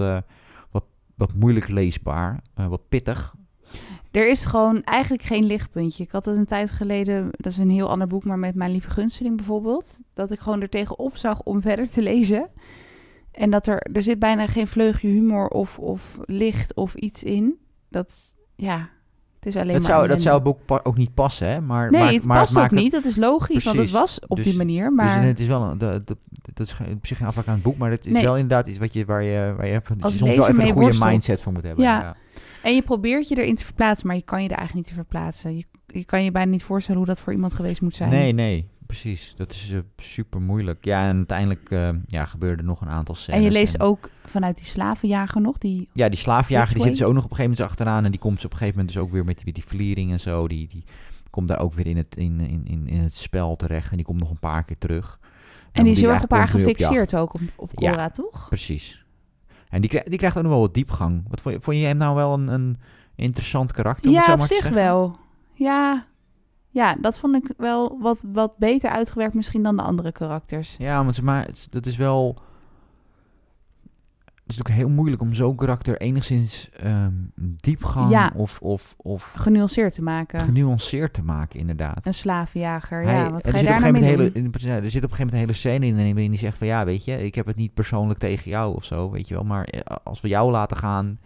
wat, 0.71 0.83
wat 1.15 1.33
moeilijk 1.33 1.67
leesbaar, 1.69 2.39
wat 2.53 2.81
pittig. 2.89 3.35
Er 4.11 4.29
is 4.29 4.45
gewoon 4.45 4.83
eigenlijk 4.83 5.23
geen 5.23 5.43
lichtpuntje. 5.45 6.03
Ik 6.03 6.11
had 6.11 6.25
het 6.25 6.37
een 6.37 6.45
tijd 6.45 6.71
geleden, 6.71 7.27
dat 7.31 7.51
is 7.51 7.57
een 7.57 7.69
heel 7.69 7.89
ander 7.89 8.07
boek, 8.07 8.23
maar 8.23 8.39
met 8.39 8.55
mijn 8.55 8.71
lieve 8.71 8.89
gunsteling 8.89 9.35
bijvoorbeeld. 9.37 9.99
Dat 10.13 10.31
ik 10.31 10.39
gewoon 10.39 10.61
er 10.61 10.69
tegenop 10.69 11.17
zag 11.17 11.41
om 11.43 11.61
verder 11.69 11.89
te 11.89 12.01
lezen. 12.01 12.47
En 13.31 13.49
dat 13.49 13.67
er, 13.67 13.79
er 13.93 14.01
zit 14.03 14.19
bijna 14.19 14.47
geen 14.47 14.67
vleugje 14.67 15.07
humor 15.07 15.47
of, 15.47 15.79
of 15.79 16.17
licht 16.25 16.75
of 16.75 16.93
iets 16.95 17.23
in. 17.23 17.55
Dat, 17.89 18.35
ja, 18.55 18.89
het 19.35 19.45
is 19.45 19.55
alleen 19.55 19.73
Dat 19.73 19.81
maar 19.81 19.91
zou, 19.91 20.07
dat 20.07 20.21
zou 20.21 20.35
het 20.35 20.43
boek 20.43 20.79
ook 20.83 20.97
niet 20.97 21.13
passen, 21.13 21.47
hè? 21.47 21.61
Maar, 21.61 21.91
Nee, 21.91 22.01
maar, 22.01 22.13
het 22.13 22.25
maar 22.25 22.39
past 22.39 22.57
ook 22.57 22.63
het- 22.63 22.71
niet. 22.71 22.91
Dat 22.91 23.05
is 23.05 23.15
logisch, 23.15 23.63
want 23.63 23.77
het 23.77 23.91
was 23.91 24.19
op 24.27 24.37
Dus- 24.37 24.45
die 24.45 24.57
manier. 24.57 24.85
Dus 24.87 24.95
Maar 24.95 25.23
het 25.23 25.39
is 25.39 25.47
wel 25.47 25.61
een, 25.61 25.77
de, 25.77 26.03
dat 26.53 26.67
is 26.67 26.73
geen- 26.73 26.93
op 26.95 27.05
zich 27.07 27.17
geen 27.17 27.27
afhaak 27.27 27.47
aan 27.47 27.53
het 27.53 27.63
boek, 27.63 27.77
maar 27.77 27.91
het 27.91 28.05
is 28.05 28.13
Nee. 28.13 28.23
wel 28.23 28.35
inderdaad 28.37 28.67
iets 28.67 28.77
wat 28.77 28.93
je, 28.93 29.05
waar 29.05 29.23
je, 29.23 29.53
waar 29.57 29.67
je 29.67 29.81
Als 29.99 30.17
soms 30.17 30.35
wel 30.35 30.47
even 30.47 30.59
een 30.59 30.67
goede 30.67 30.73
worstelt. 30.81 31.09
mindset 31.09 31.41
voor 31.41 31.53
moet 31.53 31.63
hebben. 31.63 31.83
Ja. 31.83 32.15
En 32.63 32.75
je 32.75 32.81
probeert 32.81 33.27
je 33.27 33.37
erin 33.37 33.55
te 33.55 33.65
verplaatsen, 33.65 34.07
maar 34.07 34.15
je 34.15 34.21
kan 34.21 34.43
je 34.43 34.49
er 34.49 34.57
eigenlijk 34.57 34.87
niet 34.87 34.95
te 34.97 35.03
verplaatsen. 35.03 35.57
Je, 35.57 35.65
je 35.87 36.05
kan 36.05 36.23
je 36.23 36.31
bijna 36.31 36.51
niet 36.51 36.63
voorstellen 36.63 36.97
hoe 36.97 37.07
dat 37.07 37.19
voor 37.19 37.33
iemand 37.33 37.53
geweest 37.53 37.81
moet 37.81 37.95
zijn. 37.95 38.09
Nee, 38.09 38.33
nee, 38.33 38.67
precies. 38.85 39.33
Dat 39.35 39.51
is 39.51 39.71
eh, 39.71 39.79
super 39.97 40.41
moeilijk. 40.41 40.85
Ja, 40.85 41.07
en 41.07 41.15
uiteindelijk 41.15 41.71
eh, 41.71 41.89
ja, 42.07 42.25
gebeurde 42.25 42.61
er 42.61 42.67
nog 42.67 42.81
een 42.81 42.89
aantal 42.89 43.15
scènes. 43.15 43.39
en 43.39 43.45
je 43.45 43.51
leest 43.51 43.79
ook 43.79 44.09
vanuit 44.25 44.55
die 44.55 44.65
slavenjager 44.65 45.41
nog, 45.41 45.57
die 45.57 45.89
Ja, 45.93 46.09
die 46.09 46.19
slaafjager, 46.19 46.73
die 46.73 46.83
zitten 46.83 46.97
ze 46.97 47.05
ook 47.05 47.13
nog 47.13 47.23
op 47.23 47.29
een 47.29 47.35
gegeven 47.35 47.57
moment 47.57 47.79
achteraan. 47.79 48.05
En 48.05 48.11
die 48.11 48.19
komt 48.19 48.45
op 48.45 48.51
een 48.51 48.57
gegeven 48.57 48.77
moment 48.77 48.95
dus 48.95 49.03
ook 49.03 49.11
weer 49.11 49.25
met 49.25 49.41
die, 49.43 49.53
die 49.53 49.63
vliering 49.63 50.11
en 50.11 50.19
zo. 50.19 50.47
Die, 50.47 50.67
die 50.67 50.83
komt 51.29 51.47
daar 51.47 51.59
ook 51.59 51.73
weer 51.73 51.87
in 51.87 51.97
het, 51.97 52.15
in, 52.17 52.39
in, 52.39 52.61
in, 52.65 52.87
in 52.87 52.99
het 52.99 53.15
spel 53.15 53.55
terecht. 53.55 53.89
En 53.89 53.95
die 53.95 54.05
komt 54.05 54.19
nog 54.19 54.29
een 54.29 54.39
paar 54.39 54.63
keer 54.63 54.77
terug. 54.77 55.19
En 55.71 55.83
die 55.83 55.93
is 55.93 56.01
heel 56.01 56.09
erg 56.09 56.23
op 56.23 56.31
haar 56.31 56.47
gefixeerd 56.47 57.15
ook, 57.15 57.33
op, 57.33 57.41
op 57.55 57.71
Ja. 57.75 57.91
Cora, 57.91 58.09
toch? 58.09 58.47
Precies. 58.47 59.03
En 59.69 59.81
die, 59.81 59.89
krijgt 59.89 60.09
die 60.09 60.17
krijgt 60.17 60.37
ook 60.37 60.43
nog 60.43 60.51
wel 60.51 60.61
wat 60.61 60.73
diepgang. 60.73 61.23
Wat 61.27 61.41
vond 61.41 61.55
je, 61.55 61.61
vond 61.61 61.77
je 61.77 61.85
hem 61.85 61.97
nou 61.97 62.15
wel 62.15 62.33
een, 62.33 62.47
een 62.47 62.77
interessant 63.15 63.71
karakter? 63.71 64.11
Ja, 64.11 64.33
op 64.33 64.43
zich 64.43 64.69
wel. 64.69 65.15
Ja. 65.53 66.05
ja, 66.69 66.95
dat 67.01 67.19
vond 67.19 67.35
ik 67.35 67.53
wel 67.57 67.97
wat, 68.01 68.25
wat 68.31 68.57
beter 68.57 68.89
uitgewerkt 68.89 69.33
misschien 69.33 69.63
dan 69.63 69.77
de 69.77 69.83
andere 69.83 70.11
karakters. 70.11 70.75
Ja, 70.77 71.03
want 71.03 71.21
maar, 71.21 71.49
dat 71.69 71.85
is 71.85 71.97
wel... 71.97 72.37
Het 74.49 74.57
is 74.57 74.63
natuurlijk 74.63 74.87
heel 74.87 74.95
moeilijk 74.97 75.21
om 75.21 75.33
zo'n 75.33 75.55
karakter 75.55 75.97
enigszins 75.97 76.69
ehm, 76.69 77.13
diepgang 77.35 78.09
Ja. 78.11 78.31
of, 78.35 78.59
of, 78.61 78.93
of 78.97 79.33
Genuanceerd 79.35 79.93
te 79.93 80.01
maken. 80.01 80.39
genuanceerd 80.39 81.13
te 81.13 81.23
maken, 81.23 81.59
inderdaad. 81.59 82.05
Een 82.05 82.13
slavenjager, 82.13 83.03
Hij- 83.03 83.13
ja. 83.13 83.31
Wat 83.31 83.45
er 83.45 83.51
ga 83.51 83.57
je 83.57 83.63
daar 83.65 83.79
nou 83.79 83.91
mee 83.91 84.01
hele, 84.03 84.31
in- 84.33 84.53
Er 84.53 84.61
zit 84.61 84.73
op 84.75 84.83
een 84.83 84.91
gegeven 84.91 85.05
moment 85.17 85.31
een 85.31 85.37
hele 85.37 85.53
scène 85.53 85.85
in 85.85 85.95
waarin 85.95 86.29
hij 86.29 86.37
zegt 86.39 86.57
van 86.57 86.67
ja, 86.67 86.85
weet 86.85 87.05
je, 87.05 87.25
ik 87.25 87.35
heb 87.35 87.45
het 87.45 87.55
niet 87.55 87.73
persoonlijk 87.73 88.19
tegen 88.19 88.51
jou 88.51 88.75
of 88.75 88.83
zo, 88.85 89.11
weet 89.11 89.27
je 89.27 89.33
wel. 89.33 89.43
Maar 89.43 89.63
eh, 89.63 89.95
als 90.03 90.21
we 90.21 90.27
jou 90.27 90.51
laten 90.51 90.77
gaan, 90.77 91.19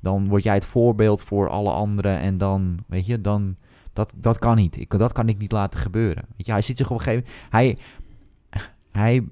dan 0.00 0.28
word 0.28 0.42
jij 0.42 0.54
het 0.54 0.64
voorbeeld 0.64 1.22
voor 1.22 1.48
alle 1.48 1.70
anderen 1.70 2.18
en 2.18 2.38
dan, 2.38 2.78
weet 2.86 3.06
je, 3.06 3.20
dan, 3.20 3.56
dat, 3.92 4.12
dat 4.16 4.38
kan 4.38 4.56
niet. 4.56 4.76
Ik, 4.76 4.98
dat 4.98 5.12
kan 5.12 5.28
ik 5.28 5.38
niet 5.38 5.52
laten 5.52 5.80
gebeuren. 5.80 6.24
Weet 6.36 6.46
je, 6.46 6.52
hij 6.52 6.62
ziet 6.62 6.76
zich 6.76 6.90
op 6.90 6.98
een 6.98 7.02
gegeven 7.02 7.24
moment, 7.30 7.52
hij, 7.52 7.78
hij, 8.92 9.24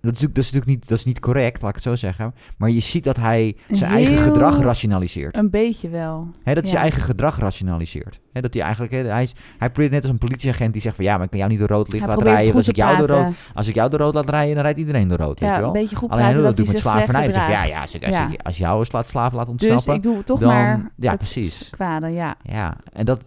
dat 0.00 0.12
is, 0.14 0.20
natuurlijk- 0.20 0.34
dat 0.34 0.44
is 0.44 0.52
natuurlijk 0.52 0.80
niet, 0.80 0.88
dat 0.88 0.98
is 0.98 1.04
niet 1.04 1.20
correct, 1.20 1.60
laat 1.60 1.68
ik 1.68 1.74
het 1.74 1.84
zo 1.84 1.96
zeggen. 1.96 2.34
Maar 2.56 2.70
je 2.70 2.80
ziet 2.80 3.04
dat 3.04 3.16
hij 3.16 3.56
zijn 3.70 3.90
eigen 3.90 4.18
gedrag 4.18 4.58
rationaliseert. 4.60 5.36
Een 5.36 5.50
beetje 5.50 5.88
wel. 5.88 6.28
Dat 6.32 6.42
hij 6.44 6.54
Ja. 6.54 6.68
zijn 6.68 6.82
eigen 6.82 7.02
gedrag 7.02 7.38
rationaliseert. 7.38 8.20
Dat 8.32 8.54
hij 8.54 8.62
eigenlijk, 8.62 8.92
hè, 8.92 8.98
hij, 9.02 9.22
is, 9.22 9.34
hij 9.58 9.70
probeert 9.70 9.92
net 9.92 10.02
als 10.02 10.10
een 10.12 10.18
politieagent 10.18 10.72
die 10.72 10.82
zegt 10.82 10.96
van 10.96 11.04
ja, 11.04 11.14
maar 11.14 11.24
ik 11.24 11.30
kan 11.30 11.38
jou 11.38 11.50
niet 11.50 11.58
door 11.60 11.68
rood 11.68 11.92
licht 11.92 12.04
Hij 12.06 12.14
laten 12.14 12.32
rijden. 12.32 12.54
Als 12.54 12.68
ik, 12.68 12.76
jou 12.76 12.96
door 12.96 13.06
rood, 13.06 13.34
als 13.54 13.66
ik 13.68 13.74
jou 13.74 13.90
door 13.90 13.98
rood 13.98 14.14
laat 14.14 14.28
rijden, 14.28 14.54
dan 14.54 14.62
rijdt 14.62 14.78
iedereen 14.78 15.08
door 15.08 15.18
rood. 15.18 15.40
weet 15.40 15.48
Ja, 15.48 15.54
je 15.54 15.54
een 15.56 15.60
wel? 15.62 15.72
beetje 15.72 15.96
goed 15.96 16.10
Alleen 16.10 16.22
praten 16.22 16.38
hij 16.40 16.46
dat 16.48 16.56
doet 16.56 16.64
hij 16.66 16.74
met 16.74 16.82
slavernij. 16.82 17.22
Dan 17.22 17.32
zeg 17.32 17.46
je, 17.46 17.52
ja, 17.52 17.64
ja, 17.64 17.80
als, 17.80 17.94
ik, 17.94 18.02
als, 18.04 18.12
Ja. 18.14 18.28
je- 18.30 18.38
als 18.42 18.56
jou 18.58 18.80
een 18.80 18.86
sla- 18.86 19.02
slaaf 19.02 19.32
laat 19.32 19.46
Dus 19.46 19.50
ontsnappen. 19.50 19.94
ik 19.94 20.02
doe 20.02 20.24
toch 20.24 20.38
dan- 20.40 20.48
maar 20.48 20.90
ja, 20.96 21.10
het 21.10 21.18
precies. 21.18 21.70
kwade, 21.70 22.08
ja. 22.08 22.34
Ja, 22.42 22.76
en 22.92 23.04
dat 23.04 23.20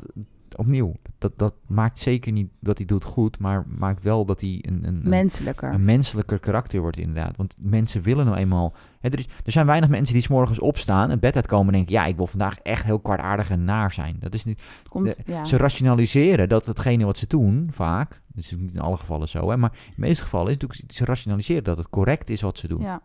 opnieuw, 0.61 0.95
dat, 1.17 1.31
dat 1.37 1.53
maakt 1.67 1.99
zeker 1.99 2.31
niet 2.31 2.49
dat 2.59 2.77
hij 2.77 2.87
doet 2.87 3.03
goed, 3.03 3.39
maar 3.39 3.65
maakt 3.67 4.03
wel 4.03 4.25
dat 4.25 4.41
hij 4.41 4.59
een, 4.67 4.87
een, 4.87 5.01
Menselijker. 5.03 5.73
een 5.73 5.83
menselijker 5.83 6.39
karakter 6.39 6.81
wordt 6.81 6.97
inderdaad. 6.97 7.37
Want 7.37 7.55
mensen 7.61 8.01
willen 8.01 8.25
nou 8.25 8.37
eenmaal... 8.37 8.73
Hè, 8.99 9.09
er, 9.09 9.19
is, 9.19 9.27
er 9.45 9.51
zijn 9.51 9.65
weinig 9.65 9.89
mensen 9.89 10.13
die 10.13 10.23
's 10.23 10.27
morgens 10.27 10.59
opstaan, 10.59 11.09
het 11.09 11.19
bed 11.19 11.35
uitkomen 11.35 11.67
en 11.67 11.73
denken... 11.73 11.93
ja, 11.93 12.05
ik 12.05 12.15
wil 12.15 12.27
vandaag 12.27 12.59
echt 12.59 12.83
heel 12.85 12.99
kwaadaardig 12.99 13.49
en 13.49 13.63
naar 13.63 13.91
zijn. 13.91 14.15
Dat 14.19 14.33
is 14.33 14.43
niet... 14.43 14.61
Komt, 14.89 15.19
ja. 15.25 15.45
Ze 15.45 15.57
rationaliseren 15.57 16.49
dat 16.49 16.65
hetgene 16.65 17.05
wat 17.05 17.17
ze 17.17 17.27
doen, 17.27 17.69
vaak... 17.71 18.21
dat 18.27 18.43
is 18.43 18.51
niet 18.51 18.73
in 18.73 18.79
alle 18.79 18.97
gevallen 18.97 19.29
zo, 19.29 19.49
hè, 19.49 19.57
maar 19.57 19.71
in 19.73 19.93
de 19.95 20.01
meeste 20.01 20.23
gevallen 20.23 20.47
is 20.47 20.53
het 20.53 20.61
natuurlijk... 20.61 20.93
ze 20.93 21.05
rationaliseren 21.05 21.63
dat 21.63 21.77
het 21.77 21.89
correct 21.89 22.29
is 22.29 22.41
wat 22.41 22.57
ze 22.57 22.67
doen. 22.67 22.81
ja. 22.81 23.01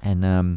En, 0.00 0.22
ehm, 0.22 0.56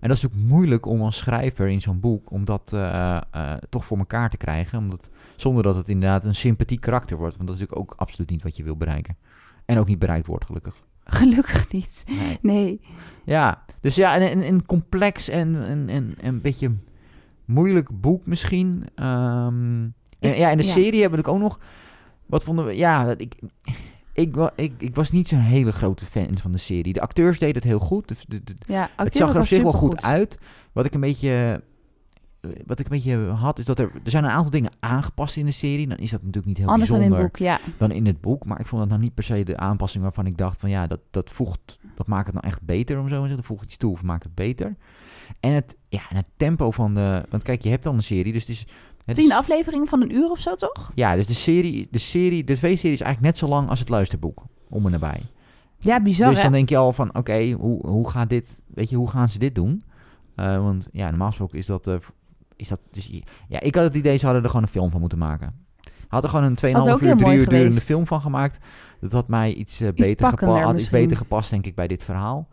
en 0.00 0.08
dat 0.08 0.16
is 0.16 0.22
natuurlijk 0.22 0.50
moeilijk 0.50 0.86
om 0.86 1.02
als 1.02 1.16
schrijver 1.16 1.68
in 1.68 1.80
zo'n 1.80 2.00
boek... 2.00 2.30
om 2.30 2.44
dat 2.44 2.72
eh, 2.72 3.20
eh, 3.30 3.54
toch 3.68 3.84
voor 3.84 3.98
elkaar 3.98 4.30
te 4.30 4.36
krijgen. 4.36 4.78
Omdat, 4.78 5.10
zonder 5.36 5.62
dat 5.62 5.76
het 5.76 5.88
inderdaad 5.88 6.24
een 6.24 6.34
sympathiek 6.34 6.80
karakter 6.80 7.16
wordt. 7.16 7.36
Want 7.36 7.48
dat 7.48 7.56
is 7.56 7.62
natuurlijk 7.62 7.90
ook 7.90 8.00
absoluut 8.00 8.30
niet 8.30 8.42
wat 8.42 8.56
je 8.56 8.62
wil 8.62 8.76
bereiken. 8.76 9.16
En 9.64 9.78
ook 9.78 9.86
niet 9.86 9.98
bereikt 9.98 10.26
wordt, 10.26 10.44
gelukkig. 10.44 10.74
Gelukkig 11.04 11.72
niet. 11.72 12.04
Nee. 12.06 12.38
Nee. 12.42 12.80
Ja, 13.24 13.64
dus 13.80 13.94
ja, 13.94 14.16
een, 14.16 14.32
een, 14.32 14.46
een 14.46 14.66
complex 14.66 15.28
en, 15.28 15.64
en, 15.64 15.88
en, 15.88 16.14
en 16.20 16.26
een 16.26 16.40
beetje 16.40 16.72
moeilijk 17.44 18.00
boek 18.00 18.26
misschien. 18.26 18.84
Ehm, 18.94 19.84
en, 20.18 20.36
ja, 20.36 20.50
en 20.50 20.56
de 20.56 20.64
ja. 20.64 20.70
serie 20.70 21.00
hebben 21.00 21.22
we 21.22 21.30
ook 21.30 21.38
nog. 21.38 21.60
Wat 22.26 22.44
vonden 22.44 22.64
we? 22.64 22.76
Ja, 22.76 23.04
dat 23.04 23.20
ik, 23.20 23.34
ik, 24.20 24.34
wa- 24.34 24.52
ik, 24.56 24.72
ik 24.78 24.94
was 24.94 25.10
niet 25.10 25.28
zo'n 25.28 25.38
hele 25.38 25.72
grote 25.72 26.04
fan 26.04 26.38
van 26.38 26.52
de 26.52 26.58
serie. 26.58 26.92
De 26.92 27.00
acteurs 27.00 27.38
deden 27.38 27.54
het 27.54 27.64
heel 27.64 27.78
goed. 27.78 28.08
De, 28.08 28.14
de- 28.28 28.44
de- 28.44 28.54
Ja, 28.72 28.90
het 28.96 29.16
zag 29.16 29.34
er 29.34 29.40
op 29.40 29.46
zich 29.46 29.62
wel 29.62 29.72
goed 29.72 30.02
uit. 30.02 30.38
Wat 30.72 30.84
ik 30.84 30.94
een 30.94 31.00
beetje. 31.00 31.62
eh, 32.40 32.50
Wat 32.66 32.78
ik 32.78 32.84
een 32.86 32.92
beetje 32.92 33.18
had, 33.18 33.58
is 33.58 33.64
dat 33.64 33.78
er, 33.78 33.90
er 34.04 34.10
zijn 34.10 34.24
een 34.24 34.30
aantal 34.30 34.50
dingen 34.50 34.70
aangepast 34.80 35.36
in 35.36 35.44
de 35.46 35.52
serie. 35.52 35.88
Dan 35.88 35.96
is 35.98 36.10
dat 36.10 36.20
natuurlijk 36.20 36.46
niet 36.46 36.58
heel 36.58 36.68
Anders 36.68 36.90
dan 36.90 37.00
in 37.00 37.08
bijzonder 37.08 37.30
het 37.32 37.38
boek, 37.60 37.70
ja. 37.70 37.76
dan 37.78 37.90
in 37.90 38.06
het 38.06 38.20
boek. 38.20 38.44
Maar 38.44 38.60
ik 38.60 38.66
vond 38.66 38.80
dat 38.80 38.90
nou 38.90 39.00
niet 39.02 39.14
per 39.14 39.24
se 39.24 39.42
de 39.44 39.56
aanpassing 39.56 40.02
waarvan 40.02 40.26
ik 40.26 40.36
dacht 40.36 40.60
van 40.60 40.70
ja, 40.70 40.86
dat, 40.86 41.00
dat 41.10 41.30
voegt, 41.30 41.78
dat 41.94 42.06
maakt 42.06 42.26
het 42.26 42.34
nou 42.34 42.46
echt 42.46 42.62
beter 42.62 42.96
om 42.98 43.02
zo 43.02 43.08
te 43.14 43.18
zeggen. 43.20 43.36
Dat 43.36 43.46
voegt 43.46 43.64
iets 43.64 43.76
toe 43.76 43.92
of 43.92 44.02
maakt 44.02 44.22
het 44.22 44.34
beter. 44.34 44.76
En 45.40 45.54
het, 45.54 45.76
ja, 45.88 46.00
en 46.10 46.16
het 46.16 46.26
tempo 46.36 46.70
van 46.70 46.94
de, 46.94 47.22
want 47.30 47.42
kijk, 47.42 47.62
je 47.62 47.68
hebt 47.70 47.82
dan 47.84 47.94
een 47.94 48.02
serie, 48.02 48.32
dus 48.32 48.40
het 48.46 48.50
is... 48.50 48.66
Het 49.16 49.24
is- 49.24 49.30
afleveringen 49.30 49.86
van 49.86 50.02
een 50.02 50.14
uur 50.14 50.30
of 50.30 50.38
zo, 50.38 50.54
toch? 50.54 50.90
Ja, 50.94 51.14
dus 51.14 51.26
de 51.26 51.34
serie, 51.34 51.88
de 51.90 51.98
serie, 51.98 52.44
de 52.44 52.52
tv-serie 52.54 52.92
is 52.92 53.00
eigenlijk 53.00 53.20
net 53.20 53.38
zo 53.38 53.46
lang 53.48 53.68
als 53.68 53.78
het 53.78 53.88
luisterboek, 53.88 54.42
om 54.68 54.84
en 54.86 54.90
nabij. 54.92 55.22
Ja, 55.78 56.02
bizar, 56.02 56.28
dus 56.28 56.36
hè? 56.36 56.42
dan 56.42 56.52
denk 56.52 56.68
je 56.68 56.76
al 56.76 56.92
van, 56.92 57.14
oké, 57.14 57.50
hoe, 57.50 57.86
hoe 57.86 58.10
gaat 58.10 58.28
dit, 58.28 58.62
weet 58.74 58.90
je, 58.90 58.96
hoe 58.96 59.08
gaan 59.10 59.28
ze 59.28 59.38
dit 59.38 59.54
doen? 59.54 59.82
Eh, 60.36 60.56
want 60.62 60.88
ja, 60.92 61.08
normaal 61.08 61.28
gesproken 61.28 61.58
is 61.58 61.66
dat, 61.66 61.86
eh, 61.86 61.94
is 62.56 62.68
dat, 62.68 62.80
dus, 62.90 63.10
ja, 63.48 63.60
ik 63.60 63.74
had 63.74 63.84
het 63.84 63.96
idee, 63.96 64.16
ze 64.16 64.24
hadden 64.24 64.42
er 64.42 64.48
gewoon 64.48 64.64
een 64.64 64.70
film 64.72 64.90
van 64.90 65.00
moeten 65.00 65.18
maken. 65.18 65.54
Had 66.08 66.22
er 66.22 66.28
gewoon 66.28 66.44
een 66.44 66.54
2,5 66.54 66.92
ook 66.92 67.00
uur, 67.00 67.06
heel 67.06 67.16
3 67.16 67.26
mooi 67.26 67.38
uur 67.38 67.48
durende 67.48 67.80
film 67.80 68.06
van 68.06 68.20
gemaakt. 68.20 68.58
Dat 69.00 69.12
had 69.12 69.28
mij 69.28 69.52
iets, 69.54 69.80
eh, 69.80 69.88
beter, 69.92 70.16
pakkender 70.16 70.56
gepa- 70.56 70.66
had 70.70 70.76
iets 70.80 70.90
beter 70.90 71.16
gepast, 71.16 71.50
denk 71.50 71.66
ik, 71.66 71.74
bij 71.74 71.86
dit 71.86 72.04
verhaal. 72.04 72.48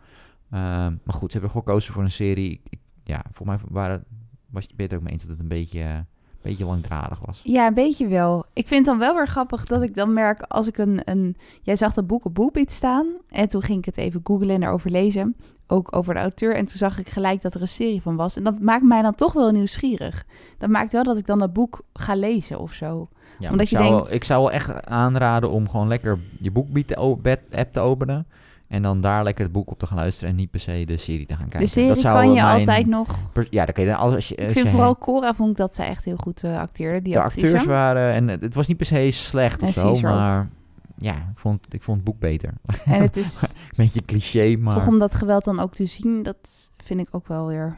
Maar 0.48 0.98
goed, 1.06 1.32
ze 1.32 1.38
hebben 1.38 1.50
gekozen 1.60 1.92
voor 1.92 2.02
een 2.02 2.10
serie. 2.10 2.60
Ik, 2.68 2.78
ja, 3.04 3.24
volgens 3.32 3.62
mij 3.62 3.70
waren, 3.72 4.04
was 4.50 4.64
je 4.76 4.82
het 4.82 4.94
ook 4.94 5.02
mee 5.02 5.12
eens 5.12 5.22
dat 5.22 5.30
het 5.30 5.40
een 5.40 5.48
beetje, 5.48 5.80
eh, 5.80 5.94
een 5.94 6.06
beetje 6.42 6.64
langdradig 6.64 7.18
was. 7.26 7.40
Ja, 7.44 7.66
een 7.66 7.74
beetje 7.74 8.06
wel. 8.06 8.44
Ik 8.52 8.66
vind 8.68 8.86
het 8.86 8.98
dan 8.98 9.06
wel 9.06 9.14
weer 9.14 9.28
grappig 9.28 9.64
dat 9.66 9.82
ik 9.82 9.94
dan 9.94 10.12
merk 10.12 10.42
als 10.42 10.66
ik 10.66 10.78
een... 10.78 11.00
een 11.04 11.36
jij 11.62 11.76
zag 11.76 11.94
dat 11.94 12.06
boek 12.06 12.24
op 12.24 12.34
BookBeat 12.34 12.70
staan. 12.70 13.06
En 13.28 13.48
toen 13.48 13.62
ging 13.62 13.78
ik 13.78 13.84
het 13.84 13.96
even 13.96 14.20
googlen 14.24 14.50
en 14.54 14.62
erover 14.62 14.90
lezen. 14.90 15.36
Ook 15.66 15.96
over 15.96 16.14
de 16.14 16.20
auteur. 16.20 16.54
En 16.54 16.64
toen 16.64 16.76
zag 16.76 16.98
ik 16.98 17.08
gelijk 17.08 17.42
dat 17.42 17.54
er 17.54 17.60
een 17.60 17.68
serie 17.68 18.02
van 18.02 18.16
was. 18.16 18.36
En 18.36 18.44
dat 18.44 18.60
maakt 18.60 18.84
mij 18.84 19.02
dan 19.02 19.14
toch 19.14 19.32
wel 19.32 19.50
nieuwsgierig. 19.50 20.24
Dat 20.58 20.68
maakt 20.70 20.92
wel 20.92 21.02
dat 21.02 21.18
ik 21.18 21.26
dan 21.26 21.38
dat 21.38 21.52
boek 21.52 21.80
ga 21.92 22.14
lezen 22.14 22.58
of 22.58 22.72
zo. 22.72 23.08
Ja, 23.38 23.50
Omdat 23.50 23.64
ik 23.66 23.72
je 23.72 23.76
zou, 23.76 23.88
wel- 23.88 23.98
denkt- 23.98 24.14
ik 24.14 24.24
zou 24.24 24.40
wel 24.42 24.52
echt 24.52 24.86
aanraden 24.86 25.50
om 25.50 25.68
gewoon 25.68 25.88
lekker 25.88 26.18
je 26.38 26.50
boekbeat-app 26.50 27.72
te 27.72 27.80
openen. 27.80 28.26
En 28.68 28.82
dan 28.82 29.00
daar 29.00 29.22
lekker 29.24 29.44
het 29.44 29.52
boek 29.52 29.70
op 29.70 29.78
te 29.78 29.86
gaan 29.86 29.96
luisteren 29.96 30.30
en 30.30 30.36
niet 30.36 30.50
per 30.50 30.60
se 30.60 30.82
de 30.86 30.96
serie 30.96 31.26
te 31.26 31.32
gaan 31.34 31.48
kijken. 31.48 31.60
de 31.60 31.66
serie 31.66 31.88
dat 31.88 32.00
zou 32.00 32.14
kan 32.18 32.28
je 32.28 32.32
mijn 32.42 32.58
altijd 32.58 32.86
nog... 32.86 33.18
ja, 33.50 33.64
dan 33.64 33.74
kan 33.74 33.84
je 33.84 33.94
als, 33.94 34.14
als 34.14 34.28
je, 34.28 34.34
Ik 34.34 34.52
vind 34.52 34.68
vooral 34.68 34.98
Cora 34.98 35.34
vond 35.34 35.50
ik 35.50 35.56
dat 35.56 35.74
ze 35.74 35.82
echt 35.82 36.04
heel 36.04 36.16
goed 36.16 36.42
eh, 36.44 36.58
acteerde, 36.58 37.02
die 37.02 37.12
de 37.12 37.20
actrice. 37.20 37.46
acteurs 37.46 37.64
waren 37.64 38.12
en 38.12 38.28
het, 38.28 38.40
het 38.40 38.54
was 38.54 38.66
niet 38.66 38.76
per 38.76 38.86
se 38.86 39.10
slecht 39.10 39.62
of 39.62 39.72
zo, 39.72 39.88
ook. 39.88 40.00
maar 40.00 40.48
ja, 40.96 41.14
ik 41.14 41.38
vond, 41.38 41.66
ik 41.74 41.82
vond 41.82 41.96
het 41.96 42.06
boek 42.06 42.18
beter. 42.18 42.52
En 42.84 43.00
het 43.02 43.16
is 43.16 43.42
Beetje 43.76 44.04
cliché, 44.04 44.56
maar 44.56 44.74
toch 44.74 44.86
om 44.86 44.98
dat 44.98 45.14
geweld 45.14 45.44
dan 45.44 45.60
ook 45.60 45.74
te 45.74 45.86
zien, 45.86 46.22
dat 46.22 46.70
vind 46.76 47.00
ik 47.00 47.08
ook 47.10 47.28
wel 47.28 47.46
weer 47.46 47.76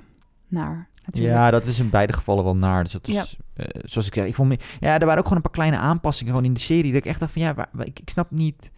naar. 0.48 0.88
Natuurlijk. 1.04 1.34
ja, 1.34 1.50
dat 1.50 1.66
is 1.66 1.78
in 1.78 1.90
beide 1.90 2.12
gevallen 2.12 2.44
wel 2.44 2.56
naar. 2.56 2.82
Dus 2.82 2.92
dat 2.92 3.08
is, 3.08 3.14
Ja. 3.14 3.24
eh, 3.54 3.66
zoals 3.84 4.06
ik 4.06 4.14
zeg, 4.14 4.26
ik 4.26 4.34
vond 4.34 4.48
me, 4.48 4.58
ja, 4.80 4.92
er 4.98 5.00
waren 5.04 5.18
ook 5.18 5.22
gewoon 5.22 5.36
een 5.36 5.42
paar 5.42 5.52
kleine 5.52 5.76
aanpassingen 5.76 6.32
gewoon 6.32 6.48
in 6.48 6.54
de 6.54 6.60
serie. 6.60 6.92
Dat 6.92 7.00
ik 7.00 7.06
echt 7.06 7.20
dacht 7.20 7.32
van 7.32 7.42
ja, 7.42 7.54
waar- 7.54 7.68
ik, 7.86 7.98
ik 8.00 8.08
snap 8.10 8.30
niet. 8.30 8.70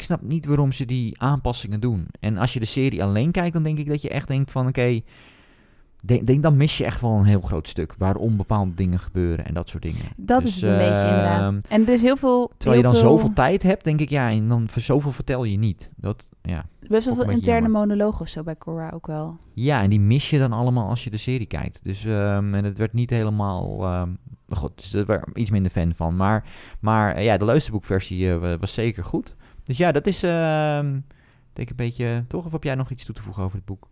Ik 0.00 0.06
snap 0.06 0.22
niet 0.22 0.46
waarom 0.46 0.72
ze 0.72 0.84
die 0.86 1.20
aanpassingen 1.20 1.80
doen. 1.80 2.06
En 2.20 2.36
als 2.38 2.52
je 2.52 2.60
de 2.60 2.66
serie 2.66 3.02
alleen 3.04 3.30
kijkt, 3.30 3.52
dan 3.52 3.62
denk 3.62 3.78
ik 3.78 3.88
dat 3.88 4.02
je 4.02 4.08
echt 4.08 4.28
denkt 4.28 4.50
van 4.50 4.66
oké, 4.68 5.00
denk, 6.02 6.26
denk, 6.26 6.42
dan 6.42 6.56
mis 6.56 6.78
je 6.78 6.84
echt 6.84 7.00
wel 7.00 7.10
een 7.10 7.24
heel 7.24 7.40
groot 7.40 7.68
stuk 7.68 7.94
waarom 7.98 8.36
bepaalde 8.36 8.74
dingen 8.74 8.98
gebeuren 8.98 9.44
en 9.46 9.54
dat 9.54 9.68
soort 9.68 9.82
dingen. 9.82 10.04
Dat 10.16 10.42
Dus, 10.42 10.54
is 10.54 10.60
het 10.60 10.70
een 10.70 10.76
beetje 10.76 10.88
inderdaad. 11.08 11.42
ehm, 11.52 11.60
En 11.68 11.82
er 11.86 11.92
is 11.92 12.02
heel 12.02 12.16
veel... 12.16 12.50
Terwijl 12.56 12.76
je 12.80 12.86
dan 12.86 12.94
veel, 12.96 13.08
zoveel 13.10 13.32
tijd 13.32 13.62
hebt, 13.62 13.84
denk 13.84 14.00
ik 14.00 14.10
ja, 14.10 14.30
en 14.30 14.48
dan 14.48 14.68
voor 14.68 14.82
zoveel 14.82 15.12
vertel 15.12 15.44
je 15.44 15.58
niet. 15.58 15.90
Dat, 15.96 16.28
ja. 16.42 16.64
Best 16.88 17.04
wel 17.06 17.14
veel 17.14 17.30
interne 17.30 17.68
monoloog 17.68 18.20
of 18.20 18.28
zo 18.28 18.42
bij 18.42 18.56
Cora 18.56 18.90
ook 18.94 19.06
wel. 19.06 19.36
ja, 19.54 19.82
en 19.82 19.90
die 19.90 20.00
mis 20.00 20.30
je 20.30 20.38
dan 20.38 20.52
allemaal 20.52 20.88
als 20.88 21.04
je 21.04 21.10
de 21.10 21.16
serie 21.16 21.46
kijkt. 21.46 21.80
Dus 21.84 22.04
ehm, 22.04 22.54
en 22.54 22.64
het 22.64 22.78
werd 22.78 22.92
niet 22.92 23.10
helemaal. 23.10 23.84
ehm, 23.84 24.10
goed, 24.48 24.76
dus 24.92 25.06
daar 25.06 25.28
iets 25.34 25.50
minder 25.50 25.70
fan 25.70 25.94
van. 25.94 26.16
Maar, 26.16 26.44
maar 26.80 27.14
eh, 27.14 27.24
ja, 27.24 27.36
de 27.36 27.44
luisterboekversie 27.44 28.30
eh, 28.30 28.38
wa- 28.38 28.58
was 28.58 28.72
zeker 28.72 29.04
goed. 29.04 29.34
Dus 29.70 29.78
ja, 29.78 29.92
dat 29.92 30.06
is. 30.06 30.22
ehm, 30.22 30.98
denk 31.52 31.70
een 31.70 31.76
beetje. 31.76 32.24
Toch? 32.28 32.46
Of 32.46 32.52
heb 32.52 32.64
jij 32.64 32.74
nog 32.74 32.90
iets 32.90 33.04
toe 33.04 33.14
te 33.14 33.22
voegen 33.22 33.42
over 33.42 33.56
het 33.56 33.64
boek? 33.64 33.88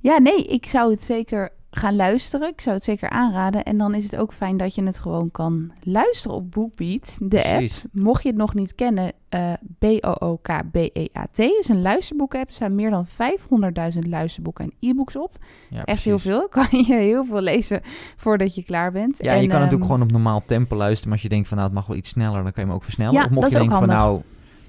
Ja, 0.00 0.18
nee, 0.18 0.44
ik 0.44 0.66
zou 0.66 0.90
het 0.90 1.02
zeker 1.02 1.50
gaan 1.70 1.96
luisteren. 1.96 2.48
Ik 2.48 2.60
zou 2.60 2.74
het 2.76 2.84
zeker 2.84 3.10
aanraden. 3.10 3.64
En 3.64 3.78
dan 3.78 3.94
is 3.94 4.04
het 4.04 4.16
ook 4.16 4.32
fijn 4.32 4.56
dat 4.56 4.74
je 4.74 4.82
het 4.82 4.98
gewoon 4.98 5.30
kan 5.30 5.72
luisteren 5.82 6.36
op 6.36 6.50
BookBeat, 6.50 7.16
de 7.20 7.26
Precies. 7.28 7.82
app. 7.84 7.92
Mocht 7.92 8.22
je 8.22 8.28
het 8.28 8.36
nog 8.36 8.54
niet 8.54 8.74
kennen, 8.74 9.12
eh 9.28 9.52
B-O-O-K-B-E-A-T 9.78 11.38
is 11.38 11.68
een 11.68 11.82
luisterboek-app. 11.82 12.48
Er 12.48 12.54
staan 12.54 12.74
meer 12.74 12.90
dan 12.90 13.06
500.000 13.06 13.98
luisterboeken 14.08 14.64
en 14.64 14.72
e-books 14.80 15.16
op. 15.16 15.36
Ja, 15.70 15.84
Echt 15.84 16.04
heel 16.04 16.18
veel. 16.18 16.48
Kan 16.56 16.66
je 16.70 16.94
heel 16.94 17.24
veel 17.24 17.40
lezen 17.40 17.80
voordat 18.16 18.54
je 18.54 18.62
klaar 18.62 18.92
bent. 18.92 19.18
Ja, 19.18 19.32
En, 19.32 19.42
je 19.42 19.48
kan 19.48 19.60
natuurlijk 19.60 19.82
ehm, 19.82 19.90
gewoon 19.92 20.02
op 20.02 20.12
normaal 20.12 20.42
tempo 20.46 20.76
luisteren. 20.76 21.04
Maar 21.04 21.12
als 21.18 21.22
je 21.22 21.28
denkt 21.34 21.48
van 21.48 21.56
nou, 21.56 21.68
het 21.68 21.78
mag 21.78 21.86
wel 21.86 21.96
iets 21.96 22.08
sneller, 22.08 22.42
dan 22.42 22.52
kan 22.52 22.62
je 22.62 22.68
hem 22.68 22.72
ook 22.72 22.82
versnellen. 22.82 23.14
Ja, 23.14 23.24
of 23.24 23.30
mocht 23.30 23.50
je 23.50 23.58
ook 23.58 23.62
denken 23.62 23.78
van 23.78 23.96
nou, 23.96 24.22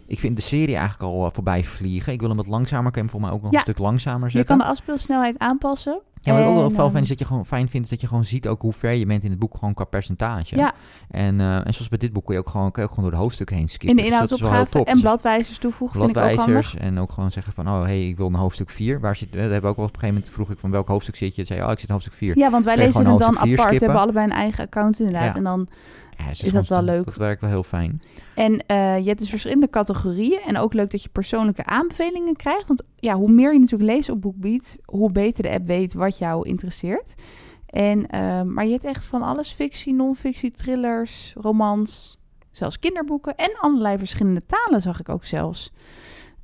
ik 0.08 0.20
vind 0.20 0.36
de 0.36 0.41
serie 0.41 0.76
eigenlijk 0.76 1.13
al 1.13 1.26
eh, 1.26 1.32
voorbij 1.34 1.63
vliegen. 1.63 2.13
Ik 2.13 2.20
wil 2.20 2.28
hem 2.30 2.38
wat 2.38 2.48
langzamer. 2.48 2.91
Kan 2.91 3.02
je 3.04 3.10
hem 3.10 3.20
voor 3.20 3.22
mij 3.28 3.32
ook 3.38 3.41
nog 3.41 3.52
Ja. 3.52 3.58
een 3.58 3.63
stuk 3.63 3.78
langzamer 3.78 4.26
Je 4.26 4.38
zetten. 4.38 4.58
kan 4.58 4.65
de 4.65 4.72
afspeelsnelheid 4.72 5.38
aanpassen. 5.39 6.02
Ja, 6.22 6.34
wat 6.34 6.41
ik 6.41 6.48
ook 6.48 6.56
wel 6.76 6.86
ehm, 6.86 6.91
vind 6.91 7.04
is 7.04 7.10
dat 7.10 7.20
je 7.20 7.26
gewoon 7.26 7.46
fijn 7.46 7.70
vindt 7.70 7.86
is 7.86 7.91
dat 7.91 8.02
je 8.02 8.08
gewoon 8.08 8.26
ziet 8.26 8.48
ook 8.48 8.62
hoe 8.62 8.74
ver 8.74 8.91
je 8.93 9.06
bent 9.06 9.24
in 9.24 9.30
het 9.30 9.39
boek 9.39 9.54
gewoon 9.58 9.74
qua 9.74 9.84
percentage. 9.84 10.56
Ja. 10.56 10.74
En, 11.10 11.39
eh, 11.41 11.56
en 11.56 11.74
zoals 11.74 11.88
bij 11.88 11.98
dit 11.98 12.13
boek 12.13 12.26
kun 12.26 12.34
je 12.34 12.39
ook 12.39 12.50
gewoon, 12.50 12.72
kun 12.72 12.82
je 12.82 12.88
ook 12.88 12.93
gewoon 12.93 13.10
door 13.10 13.17
de 13.20 13.24
hoofdstukken 13.24 13.56
heen 13.56 13.67
skippen. 13.70 13.89
In 13.89 13.96
de 13.96 14.02
Dus 14.02 14.12
inhoudsopgave 14.12 14.70
top. 14.72 14.86
en 14.88 14.93
Dus 14.93 15.02
bladwijzers 15.02 15.58
toevoegen 15.58 16.00
vind 16.00 16.12
ik 16.12 16.17
ook 16.17 16.24
handig. 16.24 16.43
bladwijzers 16.46 16.76
en 16.82 17.00
ook 17.00 17.12
gewoon 17.12 17.32
zeggen 17.32 17.54
van 17.54 17.67
oh 17.67 17.82
hey 17.84 18.08
ik 18.08 18.17
wil 18.17 18.30
naar 18.30 18.41
hoofdstuk 18.41 18.70
4. 18.70 19.00
Waar 19.00 19.15
zit? 19.15 19.32
Dat 19.32 19.41
hebben 19.41 19.62
we 19.62 19.67
ook 19.67 19.76
wel 19.76 19.86
op 19.86 19.93
een 19.93 20.00
gegeven 20.00 20.15
moment 20.15 20.34
vroeg 20.34 20.52
ik 20.52 20.60
van 20.60 20.72
welk 20.72 20.88
hoofdstuk 20.88 21.15
zit 21.15 21.36
je? 21.36 21.46
Zei 21.46 21.60
je, 21.60 21.65
oh 21.65 21.72
ik 21.72 21.80
zit 21.80 21.88
in 21.88 21.93
hoofdstuk 21.93 22.17
4. 22.17 22.38
Ja, 22.38 22.50
want 22.50 22.65
wij 22.65 22.76
je 22.76 22.82
lezen 22.82 23.06
het 23.06 23.17
dan 23.20 23.38
apart. 23.39 23.70
We 23.80 23.86
hebben 23.86 24.00
allebei 24.02 24.26
een 24.26 24.32
eigen 24.32 24.63
account 24.63 25.00
inderdaad. 25.00 25.24
Ja. 25.32 25.36
En 25.36 25.43
dan 25.43 25.67
Ja, 26.18 26.30
Is 26.30 26.52
dat 26.52 26.68
wel 26.68 26.82
leuk? 26.82 27.06
Dat 27.06 27.16
werkt 27.16 27.42
wel 27.42 27.50
heel 27.50 27.64
fijn. 27.64 28.02
En 28.36 28.66
eh, 28.66 29.00
je 29.00 29.08
hebt 29.08 29.20
dus 29.20 29.30
verschillende 29.30 29.70
categorieën. 29.70 30.42
En 30.46 30.58
ook 30.58 30.74
leuk 30.74 30.92
dat 30.92 31.04
je 31.04 31.10
persoonlijke 31.10 31.66
aanbevelingen 31.66 32.36
krijgt. 32.36 32.68
Want 32.68 32.84
ja, 32.96 33.16
hoe 33.16 33.32
meer 33.32 33.54
je 33.54 33.60
natuurlijk 33.60 33.92
leest 33.92 34.10
op 34.10 34.22
BookBeat, 34.22 34.78
hoe 34.86 35.12
beter 35.12 35.44
de 35.44 35.52
app 35.52 35.66
weet 35.66 35.94
wat 35.94 36.18
jou 36.18 36.48
interesseert. 36.48 37.14
En, 37.66 38.08
eh, 38.08 38.42
maar 38.42 38.66
je 38.66 38.72
hebt 38.72 38.84
echt 38.84 39.06
van 39.06 39.22
alles: 39.22 39.52
fictie, 39.52 39.94
non-fictie, 39.94 40.52
thrillers, 40.52 41.34
romans, 41.38 42.20
zelfs 42.52 42.80
kinderboeken. 42.80 43.36
En 43.36 43.52
allerlei 43.60 43.98
verschillende 43.98 44.46
talen 44.46 44.82
zag 44.82 45.00
ik 45.00 45.10
ook 45.10 45.26
zelfs. 45.26 45.72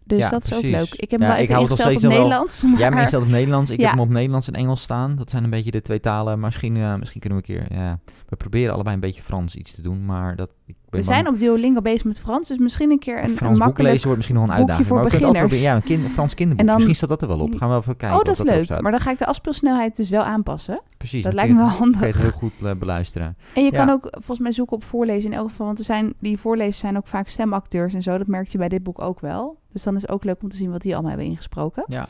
Dus 0.05 0.19
Ja, 0.19 0.29
dat 0.29 0.43
is 0.43 0.53
ook 0.53 0.59
precies. 0.61 0.77
leuk. 0.91 0.93
Ik 1.01 1.11
heb 1.11 1.19
Ja, 1.19 1.27
wel 1.27 1.37
ik 1.37 1.49
hou 1.49 1.61
nog 1.61 1.71
op 1.71 1.79
steeds 1.79 2.01
wel- 2.01 2.11
Nederlands. 2.11 2.63
Maar 2.63 2.71
Jij 2.73 2.81
hebt 2.83 2.95
ingesteld 2.95 3.23
op 3.23 3.29
Nederlands. 3.29 3.69
Ik 3.71 3.79
Ja. 3.79 3.83
heb 3.87 3.93
hem 3.97 4.03
op 4.03 4.09
Nederlands 4.09 4.47
en 4.47 4.53
Engels 4.53 4.81
staan. 4.81 5.15
Dat 5.15 5.29
zijn 5.29 5.43
een 5.43 5.49
beetje 5.49 5.71
de 5.71 5.81
twee 5.81 5.99
talen. 5.99 6.39
Maar 6.39 6.49
misschien, 6.49 6.77
eh, 6.77 6.95
misschien 6.95 7.21
kunnen 7.21 7.41
we 7.41 7.51
een 7.53 7.59
keer... 7.67 7.77
Ja, 7.77 7.99
we 8.29 8.35
proberen 8.35 8.73
allebei 8.73 8.95
een 8.95 9.01
beetje 9.01 9.21
Frans 9.21 9.55
iets 9.55 9.75
te 9.75 9.81
doen. 9.81 10.05
Maar 10.05 10.35
dat, 10.35 10.49
ik 10.49 10.55
ben 10.65 10.75
we 10.89 10.89
bang- 10.91 11.05
zijn 11.05 11.27
op 11.27 11.37
Duolingo 11.37 11.81
bezig 11.81 12.03
met 12.03 12.19
Frans. 12.19 12.47
Dus 12.47 12.57
misschien 12.57 12.91
een 12.91 12.99
keer 12.99 13.17
een, 13.17 13.23
een 13.29 13.35
Frans 13.35 13.51
boek 13.51 13.59
makkelijk... 13.65 13.89
lezen 13.91 14.03
wordt 14.03 14.17
misschien 14.17 14.39
nog 14.39 14.47
een 14.49 14.55
uitdaging. 14.55 14.87
voor 14.87 14.95
maar 14.95 15.05
beginners. 15.05 15.37
proberen. 15.39 15.63
Ja, 15.63 15.75
een 15.75 15.83
kind, 15.83 16.11
Frans 16.11 16.33
kinderboek. 16.33 16.65
Dan- 16.65 16.75
misschien 16.75 16.95
staat 16.95 17.09
dat 17.09 17.21
er 17.21 17.27
wel 17.27 17.39
op. 17.39 17.55
Gaan 17.55 17.69
we 17.69 17.75
even 17.75 17.95
kijken 17.97 18.17
Oh, 18.17 18.23
dat 18.23 18.33
is 18.39 18.43
leuk. 18.67 18.81
Maar 18.81 18.91
dan 18.91 18.99
ga 18.99 19.11
ik 19.11 19.17
de 19.17 19.25
afspeelsnelheid 19.25 19.95
dus 19.95 20.09
wel 20.09 20.23
aanpassen. 20.23 20.81
Precies. 20.97 21.23
dat 21.23 21.33
lijkt 21.33 21.51
me 21.51 21.57
wel 21.57 21.67
het- 21.67 21.77
kun 21.77 21.85
je 21.87 21.91
handig. 21.93 22.13
het 22.13 22.21
heel 22.21 22.31
goed 22.39 22.53
eh, 22.63 22.71
beluisteren. 22.79 23.37
En 23.53 23.63
je 23.63 23.71
kan 23.71 23.89
ook 23.89 24.07
volgens 24.11 24.39
mij 24.39 24.51
zoeken 24.51 24.75
op 24.75 24.83
voorlezen 24.83 25.31
in 25.31 25.37
elk 25.37 25.49
geval. 25.49 25.65
Want 25.65 25.79
er 25.79 25.85
zijn, 25.85 26.13
die 26.19 26.37
voorlezers 26.37 26.77
zijn 26.79 26.97
ook 26.97 27.07
vaak 27.07 27.27
stemacteurs 27.27 27.93
en 27.93 28.01
zo. 28.01 28.17
Dat 28.17 28.27
merk 28.27 28.47
je 28.47 28.57
bij 28.57 28.69
dit 28.69 28.83
boek 28.83 29.01
ook 29.01 29.19
wel. 29.19 29.61
Dus 29.73 29.83
dan 29.83 29.95
is 29.95 30.01
het 30.01 30.11
ook 30.11 30.23
leuk 30.23 30.41
om 30.41 30.49
te 30.49 30.55
zien 30.55 30.71
wat 30.71 30.81
die 30.81 30.93
allemaal 30.93 31.11
hebben 31.11 31.29
ingesproken. 31.29 31.83
Ja. 31.87 32.07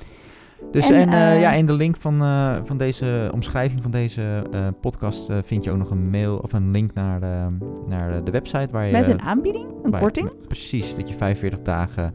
Dus 0.71 0.89
En, 0.89 0.95
en, 0.95 1.09
eh, 1.09 1.33
eh, 1.33 1.41
ja, 1.41 1.51
in 1.51 1.65
de 1.65 1.73
link 1.73 1.97
van, 1.97 2.21
eh, 2.21 2.55
van 2.63 2.77
deze 2.77 3.29
omschrijving 3.33 3.81
van 3.81 3.91
deze 3.91 4.43
podcast 4.81 5.29
vind 5.43 5.63
je 5.63 5.71
ook 5.71 5.77
nog 5.77 5.89
een 5.89 6.09
mail 6.09 6.37
of 6.37 6.53
een 6.53 6.71
link 6.71 6.93
naar, 6.93 7.19
de 7.19 7.57
naar 7.85 8.23
de 8.23 8.31
website 8.31 8.71
waar 8.71 8.85
je. 8.85 8.91
Met 8.91 9.07
een 9.07 9.21
aanbieding, 9.21 9.65
een 9.83 9.91
korting. 9.91 10.31
Precies, 10.47 10.95
dat 10.95 11.09
je 11.09 11.15
45 11.15 11.61
dagen 11.61 12.13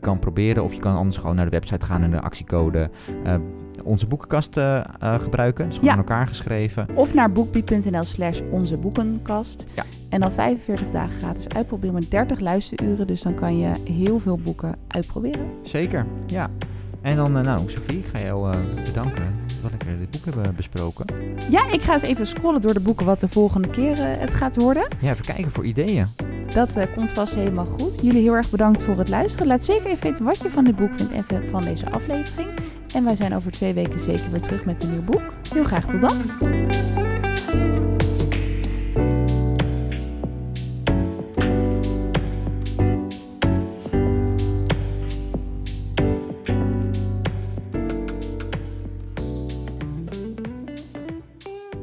kan 0.00 0.18
proberen. 0.18 0.64
Of 0.64 0.74
je 0.74 0.80
kan 0.80 0.96
anders 0.96 1.16
gewoon 1.16 1.36
naar 1.36 1.44
de 1.44 1.50
website 1.50 1.86
gaan 1.86 2.02
en 2.02 2.10
de 2.10 2.20
actiecode 2.20 2.90
onze 3.84 4.06
boekenkast 4.06 4.56
eh, 4.56 4.76
eh, 4.76 4.84
gebruiken. 5.20 5.64
Dus 5.66 5.74
gewoon 5.74 5.88
Ja. 5.90 5.96
aan 5.96 6.04
elkaar 6.06 6.26
geschreven. 6.26 6.86
Of 6.94 7.14
naar 7.14 7.32
boekbie.nl 7.32 8.04
slash 8.04 8.40
onze 8.50 8.76
boekenkast. 8.76 9.64
Ja. 9.74 9.84
En 10.08 10.20
dan 10.20 10.32
45 10.32 10.90
dagen 10.90 11.16
gratis 11.18 11.48
uitproberen 11.48 11.94
met 11.94 12.10
30 12.10 12.40
luisteruren. 12.40 13.06
Dus 13.06 13.22
dan 13.22 13.34
kan 13.34 13.58
je 13.58 13.70
heel 13.92 14.18
veel 14.18 14.36
boeken 14.38 14.76
uitproberen. 14.88 15.46
Zeker, 15.62 16.06
ja. 16.26 16.50
En 17.00 17.16
dan, 17.16 17.36
eh, 17.36 17.42
nou, 17.42 17.70
Sophie, 17.70 17.98
ik 17.98 18.06
ga 18.06 18.18
jou 18.20 18.56
bedanken 18.84 19.34
dat 19.62 19.72
ik 19.72 19.84
dit 19.98 20.10
boek 20.10 20.24
hebben 20.34 20.54
besproken. 20.56 21.06
Ja, 21.50 21.72
ik 21.72 21.82
ga 21.82 21.92
eens 21.92 22.02
even 22.02 22.26
scrollen 22.26 22.60
door 22.60 22.74
de 22.74 22.80
boeken 22.80 23.06
wat 23.06 23.20
de 23.20 23.28
volgende 23.28 23.68
keer 23.68 23.96
het 23.98 24.34
gaat 24.34 24.56
worden. 24.56 24.86
Ja, 25.00 25.10
even 25.12 25.24
kijken 25.24 25.50
voor 25.50 25.64
ideeën. 25.64 26.06
Dat 26.54 26.78
komt 26.94 27.12
vast 27.12 27.34
helemaal 27.34 27.64
goed. 27.64 28.00
Jullie 28.02 28.22
heel 28.22 28.34
erg 28.34 28.50
bedankt 28.50 28.82
voor 28.82 28.98
het 28.98 29.08
luisteren. 29.08 29.46
Laat 29.46 29.64
zeker 29.64 29.86
even 29.86 30.02
weten 30.02 30.24
wat 30.24 30.42
je 30.42 30.50
van 30.50 30.64
dit 30.64 30.76
boek 30.76 30.94
vindt 30.94 31.12
en 31.12 31.24
van 31.48 31.62
deze 31.62 31.90
aflevering. 31.90 32.48
En 32.94 33.04
wij 33.04 33.16
zijn 33.16 33.34
over 33.34 33.50
twee 33.50 33.74
weken 33.74 34.00
zeker 34.00 34.30
weer 34.30 34.40
terug 34.40 34.64
met 34.64 34.82
een 34.82 34.90
nieuw 34.90 35.04
boek. 35.04 35.34
Heel 35.52 35.64
graag 35.64 35.86
tot 35.86 36.00
dan! 36.00 37.13